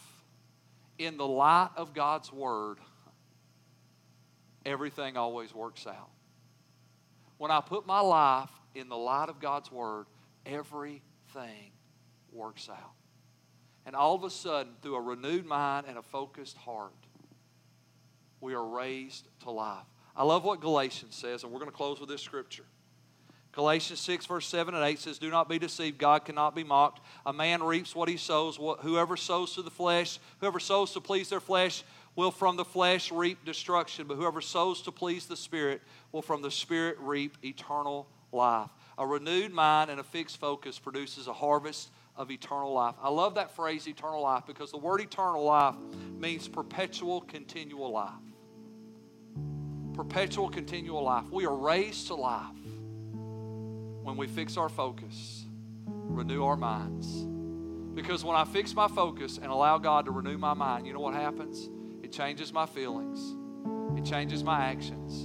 in 0.98 1.18
the 1.18 1.28
light 1.28 1.72
of 1.76 1.94
God's 1.94 2.32
Word, 2.32 2.78
everything 4.66 5.18
always 5.18 5.54
works 5.54 5.86
out. 5.86 6.10
When 7.38 7.52
I 7.52 7.60
put 7.60 7.86
my 7.86 8.00
life 8.00 8.52
in 8.76 8.88
the 8.88 8.98
light 8.98 9.28
of 9.28 9.42
God's 9.42 9.70
Word, 9.70 10.06
everything 10.46 11.74
works 12.32 12.70
out. 12.70 12.94
And 13.90 13.96
all 13.96 14.14
of 14.14 14.24
a 14.24 14.30
sudden, 14.30 14.74
through 14.84 14.98
a 14.98 15.02
renewed 15.02 15.48
mind 15.48 15.88
and 15.90 15.98
a 15.98 16.04
focused 16.04 16.56
heart, 16.58 16.94
we 18.40 18.54
are 18.54 18.64
raised 18.64 19.28
to 19.42 19.50
life. 19.50 19.88
I 20.16 20.24
love 20.24 20.44
what 20.44 20.62
Galatians 20.62 21.16
says, 21.16 21.42
and 21.42 21.52
we're 21.52 21.58
going 21.58 21.72
to 21.72 21.76
close 21.76 22.00
with 22.00 22.08
this 22.08 22.22
scripture. 22.22 22.66
Galatians 23.52 24.00
6, 24.00 24.28
verse 24.28 24.46
7 24.46 24.76
and 24.76 24.84
8 24.84 25.00
says, 25.00 25.18
Do 25.18 25.32
not 25.32 25.50
be 25.50 25.58
deceived. 25.58 25.98
God 25.98 26.24
cannot 26.24 26.54
be 26.54 26.64
mocked. 26.64 27.04
A 27.26 27.34
man 27.34 27.64
reaps 27.64 27.96
what 27.96 28.08
he 28.08 28.18
sows. 28.18 28.58
Whoever 28.58 29.18
sows 29.18 29.56
to 29.56 29.64
the 29.64 29.72
flesh, 29.72 30.20
whoever 30.40 30.60
sows 30.60 30.94
to 30.94 31.02
please 31.02 31.30
their 31.30 31.40
flesh, 31.40 31.84
will 32.16 32.30
from 32.30 32.58
the 32.58 32.66
flesh 32.66 33.12
reap 33.12 33.44
destruction. 33.44 34.06
But 34.06 34.18
whoever 34.18 34.40
sows 34.40 34.84
to 34.84 34.92
please 34.92 35.26
the 35.26 35.36
Spirit 35.36 35.82
will 36.12 36.22
from 36.22 36.44
the 36.44 36.52
Spirit 36.52 36.98
reap 37.00 37.40
eternal 37.44 38.06
life. 38.32 38.70
A 39.00 39.08
renewed 39.08 39.52
mind 39.52 39.90
and 39.90 40.00
a 40.00 40.04
fixed 40.04 40.38
focus 40.38 40.78
produces 40.78 41.26
a 41.26 41.34
harvest 41.34 41.90
of 42.20 42.30
eternal 42.30 42.74
life. 42.74 42.96
I 43.02 43.10
love 43.10 43.36
that 43.36 43.56
phrase, 43.56 43.88
eternal 43.88 44.22
life, 44.22 44.44
because 44.46 44.72
the 44.72 44.78
word 44.78 45.00
eternal 45.00 45.44
life 45.44 45.76
means 46.20 46.50
perpetual, 46.50 47.22
continual 47.22 47.92
life. 47.92 48.12
Perpetual, 49.94 50.50
continual 50.50 51.02
life. 51.02 51.24
We 51.32 51.46
are 51.46 51.56
raised 51.56 52.08
to 52.08 52.16
life 52.16 52.46
when 54.04 54.18
we 54.18 54.28
fix 54.28 54.58
our 54.58 54.68
focus, 54.68 55.46
renew 55.86 56.44
our 56.44 56.58
minds. 56.58 57.26
Because 57.96 58.24
when 58.26 58.36
I 58.36 58.44
fix 58.44 58.76
my 58.76 58.90
focus 58.90 59.38
and 59.38 59.48
allow 59.48 59.78
God 59.78 60.06
to 60.06 60.12
renew 60.12 60.38
my 60.38 60.54
mind, 60.54 60.88
you 60.88 60.94
know 60.94 61.00
what 61.00 61.14
happens? 61.14 61.70
It 62.04 62.12
changes 62.12 62.52
my 62.52 62.66
feelings, 62.66 63.36
it 63.98 64.04
changes 64.04 64.44
my 64.44 64.66
actions, 64.66 65.24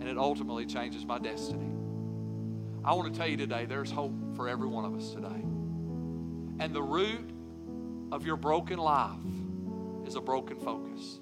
and 0.00 0.08
it 0.08 0.16
ultimately 0.16 0.66
changes 0.66 1.04
my 1.04 1.18
destiny. 1.18 1.74
I 2.84 2.92
want 2.94 3.12
to 3.12 3.18
tell 3.18 3.28
you 3.28 3.36
today 3.36 3.66
there's 3.66 3.90
hope 3.90 4.14
for 4.36 4.48
every 4.48 4.68
one 4.68 4.84
of 4.84 4.94
us 4.94 5.10
today. 5.10 5.44
And 6.60 6.74
the 6.74 6.82
root 6.82 7.30
of 8.10 8.26
your 8.26 8.36
broken 8.36 8.78
life 8.78 9.18
is 10.06 10.14
a 10.14 10.20
broken 10.20 10.58
focus. 10.58 11.20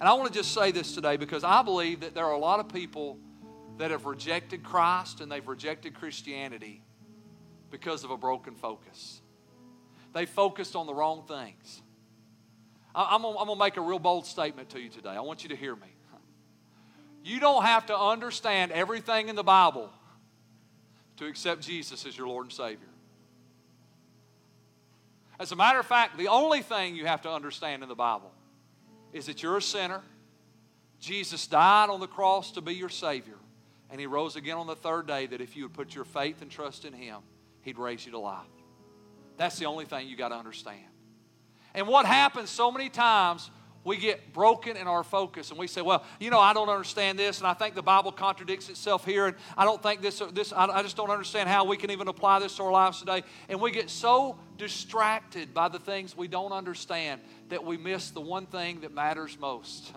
And 0.00 0.08
I 0.08 0.12
want 0.14 0.32
to 0.32 0.38
just 0.38 0.52
say 0.52 0.72
this 0.72 0.94
today 0.94 1.16
because 1.16 1.44
I 1.44 1.62
believe 1.62 2.00
that 2.00 2.14
there 2.14 2.24
are 2.24 2.32
a 2.32 2.38
lot 2.38 2.60
of 2.60 2.68
people 2.68 3.18
that 3.78 3.90
have 3.90 4.04
rejected 4.04 4.62
Christ 4.62 5.20
and 5.20 5.30
they've 5.30 5.46
rejected 5.46 5.94
Christianity 5.94 6.82
because 7.70 8.04
of 8.04 8.10
a 8.10 8.16
broken 8.16 8.54
focus. 8.54 9.20
They 10.12 10.26
focused 10.26 10.76
on 10.76 10.86
the 10.86 10.94
wrong 10.94 11.24
things. 11.26 11.82
I'm 12.94 13.22
going 13.22 13.46
to 13.46 13.56
make 13.56 13.76
a 13.76 13.80
real 13.80 13.98
bold 13.98 14.26
statement 14.26 14.70
to 14.70 14.80
you 14.80 14.88
today. 14.88 15.10
I 15.10 15.20
want 15.20 15.42
you 15.42 15.48
to 15.48 15.56
hear 15.56 15.74
me. 15.74 15.88
You 17.24 17.40
don't 17.40 17.64
have 17.64 17.86
to 17.86 17.98
understand 17.98 18.70
everything 18.70 19.28
in 19.28 19.34
the 19.34 19.42
Bible 19.42 19.90
to 21.16 21.26
accept 21.26 21.62
Jesus 21.62 22.04
as 22.04 22.16
your 22.16 22.28
Lord 22.28 22.46
and 22.46 22.52
Savior. 22.52 22.93
As 25.38 25.52
a 25.52 25.56
matter 25.56 25.80
of 25.80 25.86
fact, 25.86 26.16
the 26.16 26.28
only 26.28 26.62
thing 26.62 26.94
you 26.94 27.06
have 27.06 27.22
to 27.22 27.30
understand 27.30 27.82
in 27.82 27.88
the 27.88 27.94
Bible 27.94 28.30
is 29.12 29.26
that 29.26 29.42
you're 29.42 29.56
a 29.56 29.62
sinner. 29.62 30.00
Jesus 31.00 31.46
died 31.46 31.90
on 31.90 32.00
the 32.00 32.06
cross 32.06 32.52
to 32.52 32.60
be 32.60 32.74
your 32.74 32.88
Savior. 32.88 33.36
And 33.90 34.00
He 34.00 34.06
rose 34.06 34.36
again 34.36 34.56
on 34.56 34.66
the 34.66 34.76
third 34.76 35.06
day 35.06 35.26
that 35.26 35.40
if 35.40 35.56
you 35.56 35.64
would 35.64 35.72
put 35.72 35.94
your 35.94 36.04
faith 36.04 36.42
and 36.42 36.50
trust 36.50 36.84
in 36.84 36.92
Him, 36.92 37.18
He'd 37.62 37.78
raise 37.78 38.04
you 38.06 38.12
to 38.12 38.18
life. 38.18 38.46
That's 39.36 39.58
the 39.58 39.66
only 39.66 39.84
thing 39.84 40.08
you 40.08 40.16
got 40.16 40.28
to 40.28 40.36
understand. 40.36 40.84
And 41.74 41.88
what 41.88 42.06
happens 42.06 42.50
so 42.50 42.70
many 42.70 42.88
times, 42.88 43.50
we 43.84 43.98
get 43.98 44.32
broken 44.32 44.76
in 44.76 44.86
our 44.86 45.04
focus 45.04 45.50
and 45.50 45.58
we 45.58 45.66
say, 45.66 45.82
well, 45.82 46.04
you 46.18 46.30
know, 46.30 46.40
I 46.40 46.54
don't 46.54 46.70
understand 46.70 47.18
this, 47.18 47.38
and 47.38 47.46
I 47.46 47.52
think 47.52 47.74
the 47.74 47.82
Bible 47.82 48.10
contradicts 48.10 48.70
itself 48.70 49.04
here, 49.04 49.26
and 49.26 49.36
I 49.56 49.64
don't 49.64 49.82
think 49.82 50.00
this, 50.00 50.22
this 50.32 50.52
I, 50.52 50.64
I 50.66 50.82
just 50.82 50.96
don't 50.96 51.10
understand 51.10 51.48
how 51.48 51.64
we 51.66 51.76
can 51.76 51.90
even 51.90 52.08
apply 52.08 52.38
this 52.38 52.56
to 52.56 52.62
our 52.64 52.72
lives 52.72 53.00
today. 53.00 53.22
And 53.48 53.60
we 53.60 53.70
get 53.70 53.90
so 53.90 54.38
distracted 54.56 55.52
by 55.52 55.68
the 55.68 55.78
things 55.78 56.16
we 56.16 56.28
don't 56.28 56.52
understand 56.52 57.20
that 57.50 57.64
we 57.64 57.76
miss 57.76 58.10
the 58.10 58.22
one 58.22 58.46
thing 58.46 58.80
that 58.80 58.92
matters 58.92 59.38
most. 59.38 59.92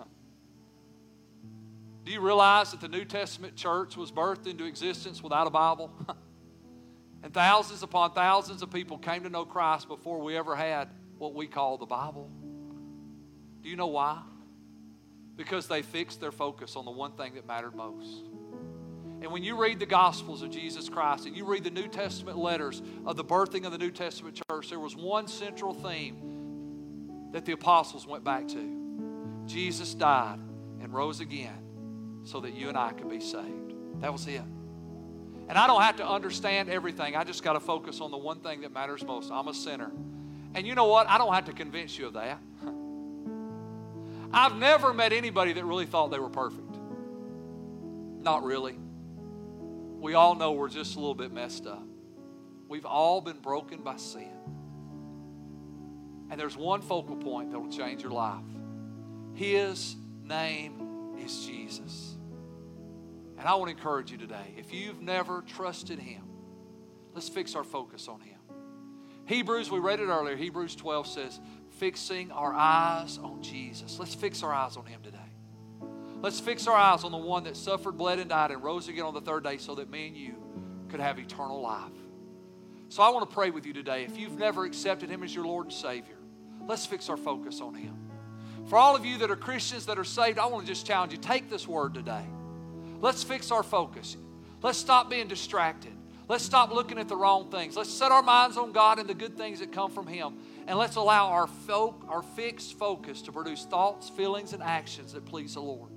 Do 2.04 2.12
you 2.12 2.20
realize 2.20 2.70
that 2.70 2.80
the 2.80 2.88
New 2.88 3.04
Testament 3.04 3.56
church 3.56 3.96
was 3.96 4.10
birthed 4.10 4.46
into 4.46 4.64
existence 4.64 5.22
without 5.22 5.46
a 5.46 5.50
Bible? 5.50 5.90
and 7.22 7.32
thousands 7.32 7.82
upon 7.82 8.12
thousands 8.12 8.62
of 8.62 8.70
people 8.70 8.98
came 8.98 9.24
to 9.24 9.28
know 9.28 9.44
Christ 9.44 9.88
before 9.88 10.20
we 10.20 10.36
ever 10.36 10.56
had 10.56 10.88
what 11.18 11.34
we 11.34 11.46
call 11.46 11.76
the 11.76 11.86
Bible. 11.86 12.30
Do 13.62 13.68
you 13.68 13.76
know 13.76 13.86
why? 13.88 14.20
Because 15.36 15.68
they 15.68 15.82
fixed 15.82 16.20
their 16.20 16.32
focus 16.32 16.76
on 16.76 16.84
the 16.84 16.90
one 16.90 17.12
thing 17.12 17.34
that 17.34 17.46
mattered 17.46 17.74
most. 17.74 18.24
And 19.20 19.32
when 19.32 19.42
you 19.42 19.60
read 19.60 19.80
the 19.80 19.86
Gospels 19.86 20.42
of 20.42 20.50
Jesus 20.50 20.88
Christ 20.88 21.26
and 21.26 21.36
you 21.36 21.44
read 21.44 21.64
the 21.64 21.70
New 21.70 21.88
Testament 21.88 22.38
letters 22.38 22.82
of 23.04 23.16
the 23.16 23.24
birthing 23.24 23.66
of 23.66 23.72
the 23.72 23.78
New 23.78 23.90
Testament 23.90 24.40
church, 24.48 24.70
there 24.70 24.78
was 24.78 24.94
one 24.94 25.26
central 25.26 25.74
theme 25.74 27.30
that 27.32 27.44
the 27.44 27.52
apostles 27.52 28.06
went 28.06 28.24
back 28.24 28.46
to 28.48 28.78
Jesus 29.46 29.94
died 29.94 30.38
and 30.80 30.92
rose 30.92 31.20
again 31.20 32.22
so 32.24 32.40
that 32.40 32.54
you 32.54 32.68
and 32.68 32.76
I 32.76 32.92
could 32.92 33.08
be 33.08 33.20
saved. 33.20 33.74
That 34.00 34.12
was 34.12 34.26
it. 34.26 34.42
And 35.48 35.56
I 35.56 35.66
don't 35.66 35.80
have 35.80 35.96
to 35.96 36.06
understand 36.06 36.68
everything. 36.68 37.16
I 37.16 37.24
just 37.24 37.42
got 37.42 37.54
to 37.54 37.60
focus 37.60 38.00
on 38.00 38.10
the 38.10 38.18
one 38.18 38.40
thing 38.40 38.60
that 38.60 38.72
matters 38.72 39.02
most. 39.02 39.32
I'm 39.32 39.48
a 39.48 39.54
sinner. 39.54 39.90
And 40.54 40.66
you 40.66 40.74
know 40.74 40.86
what? 40.86 41.08
I 41.08 41.16
don't 41.16 41.32
have 41.32 41.46
to 41.46 41.54
convince 41.54 41.98
you 41.98 42.06
of 42.06 42.12
that. 42.12 42.38
I've 44.32 44.56
never 44.56 44.92
met 44.92 45.12
anybody 45.12 45.52
that 45.54 45.64
really 45.64 45.86
thought 45.86 46.10
they 46.10 46.18
were 46.18 46.28
perfect. 46.28 46.76
Not 48.18 48.42
really. 48.44 48.78
We 50.00 50.14
all 50.14 50.34
know 50.34 50.52
we're 50.52 50.68
just 50.68 50.96
a 50.96 50.98
little 50.98 51.14
bit 51.14 51.32
messed 51.32 51.66
up. 51.66 51.86
We've 52.68 52.86
all 52.86 53.20
been 53.20 53.38
broken 53.38 53.82
by 53.82 53.96
sin. 53.96 54.30
And 56.30 56.38
there's 56.38 56.56
one 56.56 56.82
focal 56.82 57.16
point 57.16 57.52
that 57.52 57.58
will 57.58 57.72
change 57.72 58.02
your 58.02 58.12
life. 58.12 58.44
His 59.34 59.96
name 60.22 61.16
is 61.18 61.46
Jesus. 61.46 62.16
And 63.38 63.46
I 63.46 63.54
want 63.54 63.70
to 63.70 63.76
encourage 63.76 64.10
you 64.10 64.18
today 64.18 64.54
if 64.58 64.72
you've 64.74 65.00
never 65.00 65.42
trusted 65.42 65.98
Him, 65.98 66.22
let's 67.14 67.28
fix 67.28 67.54
our 67.54 67.64
focus 67.64 68.08
on 68.08 68.20
Him. 68.20 68.38
Hebrews, 69.26 69.70
we 69.70 69.78
read 69.78 70.00
it 70.00 70.06
earlier, 70.06 70.36
Hebrews 70.36 70.74
12 70.74 71.06
says, 71.06 71.40
fixing 71.78 72.30
our 72.32 72.52
eyes 72.52 73.18
on 73.22 73.42
Jesus. 73.42 73.98
Let's 73.98 74.14
fix 74.14 74.42
our 74.42 74.52
eyes 74.52 74.76
on 74.76 74.84
Him 74.86 75.00
today. 75.02 75.18
Let's 76.20 76.40
fix 76.40 76.66
our 76.66 76.76
eyes 76.76 77.04
on 77.04 77.12
the 77.12 77.18
one 77.18 77.44
that 77.44 77.56
suffered, 77.56 77.96
bled, 77.96 78.18
and 78.18 78.28
died 78.28 78.50
and 78.50 78.62
rose 78.62 78.88
again 78.88 79.04
on 79.04 79.14
the 79.14 79.20
third 79.20 79.44
day 79.44 79.58
so 79.58 79.76
that 79.76 79.88
me 79.88 80.08
and 80.08 80.16
you 80.16 80.34
could 80.88 81.00
have 81.00 81.18
eternal 81.18 81.60
life. 81.60 81.92
So 82.88 83.02
I 83.02 83.10
want 83.10 83.28
to 83.28 83.34
pray 83.34 83.50
with 83.50 83.66
you 83.66 83.72
today. 83.72 84.04
If 84.04 84.18
you've 84.18 84.38
never 84.38 84.64
accepted 84.64 85.10
Him 85.10 85.22
as 85.22 85.34
your 85.34 85.44
Lord 85.44 85.66
and 85.66 85.74
Savior, 85.74 86.16
let's 86.66 86.86
fix 86.86 87.08
our 87.08 87.16
focus 87.16 87.60
on 87.60 87.74
Him. 87.74 87.96
For 88.66 88.76
all 88.76 88.96
of 88.96 89.06
you 89.06 89.18
that 89.18 89.30
are 89.30 89.36
Christians 89.36 89.86
that 89.86 89.98
are 89.98 90.04
saved, 90.04 90.38
I 90.38 90.46
want 90.46 90.66
to 90.66 90.72
just 90.72 90.86
challenge 90.86 91.12
you 91.12 91.18
take 91.18 91.48
this 91.48 91.68
word 91.68 91.94
today. 91.94 92.24
Let's 93.00 93.22
fix 93.22 93.50
our 93.50 93.62
focus. 93.62 94.16
Let's 94.62 94.78
stop 94.78 95.08
being 95.08 95.28
distracted. 95.28 95.92
Let's 96.28 96.44
stop 96.44 96.72
looking 96.72 96.98
at 96.98 97.08
the 97.08 97.16
wrong 97.16 97.50
things. 97.50 97.76
Let's 97.76 97.90
set 97.90 98.12
our 98.12 98.22
minds 98.22 98.58
on 98.58 98.72
God 98.72 98.98
and 98.98 99.08
the 99.08 99.14
good 99.14 99.36
things 99.38 99.60
that 99.60 99.72
come 99.72 99.90
from 99.90 100.06
Him. 100.06 100.34
And 100.68 100.78
let's 100.78 100.96
allow 100.96 101.28
our, 101.28 101.46
folk, 101.46 102.04
our 102.10 102.20
fixed 102.20 102.78
focus 102.78 103.22
to 103.22 103.32
produce 103.32 103.64
thoughts, 103.64 104.10
feelings, 104.10 104.52
and 104.52 104.62
actions 104.62 105.14
that 105.14 105.24
please 105.24 105.54
the 105.54 105.62
Lord. 105.62 105.90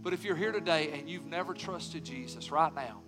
But 0.00 0.12
if 0.12 0.22
you're 0.22 0.36
here 0.36 0.52
today 0.52 0.92
and 0.92 1.10
you've 1.10 1.26
never 1.26 1.52
trusted 1.52 2.04
Jesus 2.04 2.52
right 2.52 2.72
now, 2.72 3.00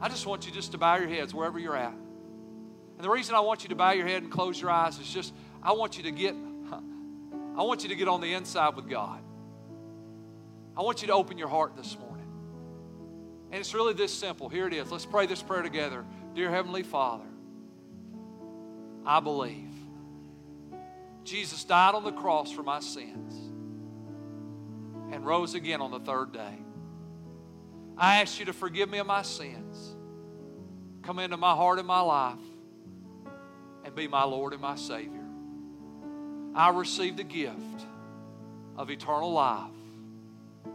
I 0.00 0.08
just 0.08 0.24
want 0.24 0.46
you 0.46 0.52
just 0.52 0.72
to 0.72 0.78
bow 0.78 0.96
your 0.96 1.08
heads 1.08 1.34
wherever 1.34 1.58
you're 1.58 1.76
at. 1.76 1.92
And 1.92 3.04
the 3.04 3.10
reason 3.10 3.34
I 3.34 3.40
want 3.40 3.62
you 3.62 3.68
to 3.68 3.74
bow 3.74 3.90
your 3.90 4.06
head 4.06 4.22
and 4.22 4.32
close 4.32 4.58
your 4.58 4.70
eyes 4.70 4.98
is 4.98 5.06
just 5.06 5.34
I 5.62 5.72
want 5.72 5.98
you 5.98 6.04
to 6.04 6.10
get 6.10 6.34
I 6.72 7.62
want 7.62 7.82
you 7.82 7.90
to 7.90 7.94
get 7.96 8.08
on 8.08 8.22
the 8.22 8.32
inside 8.32 8.76
with 8.76 8.88
God. 8.88 9.20
I 10.78 10.80
want 10.80 11.02
you 11.02 11.08
to 11.08 11.14
open 11.14 11.36
your 11.36 11.48
heart 11.48 11.76
this 11.76 11.98
morning. 11.98 12.26
And 13.50 13.60
it's 13.60 13.74
really 13.74 13.92
this 13.92 14.14
simple. 14.14 14.48
Here 14.48 14.66
it 14.66 14.72
is. 14.72 14.90
Let's 14.90 15.04
pray 15.04 15.26
this 15.26 15.42
prayer 15.42 15.60
together. 15.60 16.06
Dear 16.34 16.50
Heavenly 16.50 16.84
Father, 16.84 17.26
I 19.04 19.20
believe 19.20 19.69
Jesus 21.24 21.64
died 21.64 21.94
on 21.94 22.04
the 22.04 22.12
cross 22.12 22.50
for 22.50 22.62
my 22.62 22.80
sins 22.80 23.34
and 25.12 25.24
rose 25.24 25.54
again 25.54 25.80
on 25.80 25.90
the 25.90 26.00
third 26.00 26.32
day. 26.32 26.58
I 27.96 28.22
ask 28.22 28.38
you 28.38 28.46
to 28.46 28.52
forgive 28.52 28.88
me 28.88 28.98
of 28.98 29.06
my 29.06 29.22
sins, 29.22 29.94
come 31.02 31.18
into 31.18 31.36
my 31.36 31.54
heart 31.54 31.78
and 31.78 31.86
my 31.86 32.00
life, 32.00 32.38
and 33.84 33.94
be 33.94 34.08
my 34.08 34.24
Lord 34.24 34.52
and 34.52 34.62
my 34.62 34.76
Savior. 34.76 35.26
I 36.54 36.70
receive 36.70 37.16
the 37.16 37.24
gift 37.24 37.86
of 38.76 38.90
eternal 38.90 39.32
life 39.32 39.70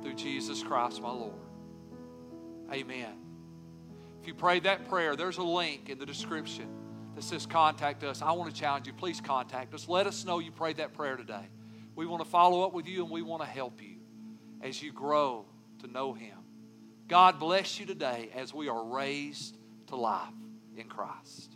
through 0.02 0.14
Jesus 0.14 0.62
Christ, 0.62 1.02
my 1.02 1.12
Lord. 1.12 1.34
Amen. 2.72 3.14
If 4.22 4.28
you 4.28 4.34
prayed 4.34 4.64
that 4.64 4.88
prayer, 4.90 5.16
there's 5.16 5.38
a 5.38 5.44
link 5.44 5.90
in 5.90 5.98
the 5.98 6.06
description 6.06 6.68
that 7.16 7.24
says 7.24 7.46
contact 7.46 8.04
us. 8.04 8.22
I 8.22 8.32
want 8.34 8.54
to 8.54 8.60
challenge 8.60 8.88
you. 8.88 8.94
Please 8.94 9.22
contact 9.22 9.74
us. 9.74 9.88
Let 9.88 10.06
us 10.06 10.26
know 10.26 10.40
you 10.40 10.52
prayed 10.52 10.78
that 10.78 10.94
prayer 10.94 11.16
today. 11.16 11.48
We 11.96 12.06
want 12.06 12.24
to 12.24 12.30
follow 12.30 12.64
up 12.64 12.74
with 12.74 12.88
you 12.88 13.04
and 13.04 13.12
we 13.12 13.22
want 13.22 13.42
to 13.42 13.48
help 13.48 13.82
you 13.82 13.96
as 14.62 14.82
you 14.82 14.92
grow 14.92 15.46
to 15.80 15.88
know 15.88 16.14
Him. 16.14 16.38
God 17.08 17.40
bless 17.40 17.80
you 17.80 17.86
today 17.86 18.30
as 18.36 18.54
we 18.54 18.68
are 18.68 18.84
raised 18.84 19.58
to 19.88 19.96
life 19.96 20.34
in 20.76 20.88
Christ. 20.88 21.55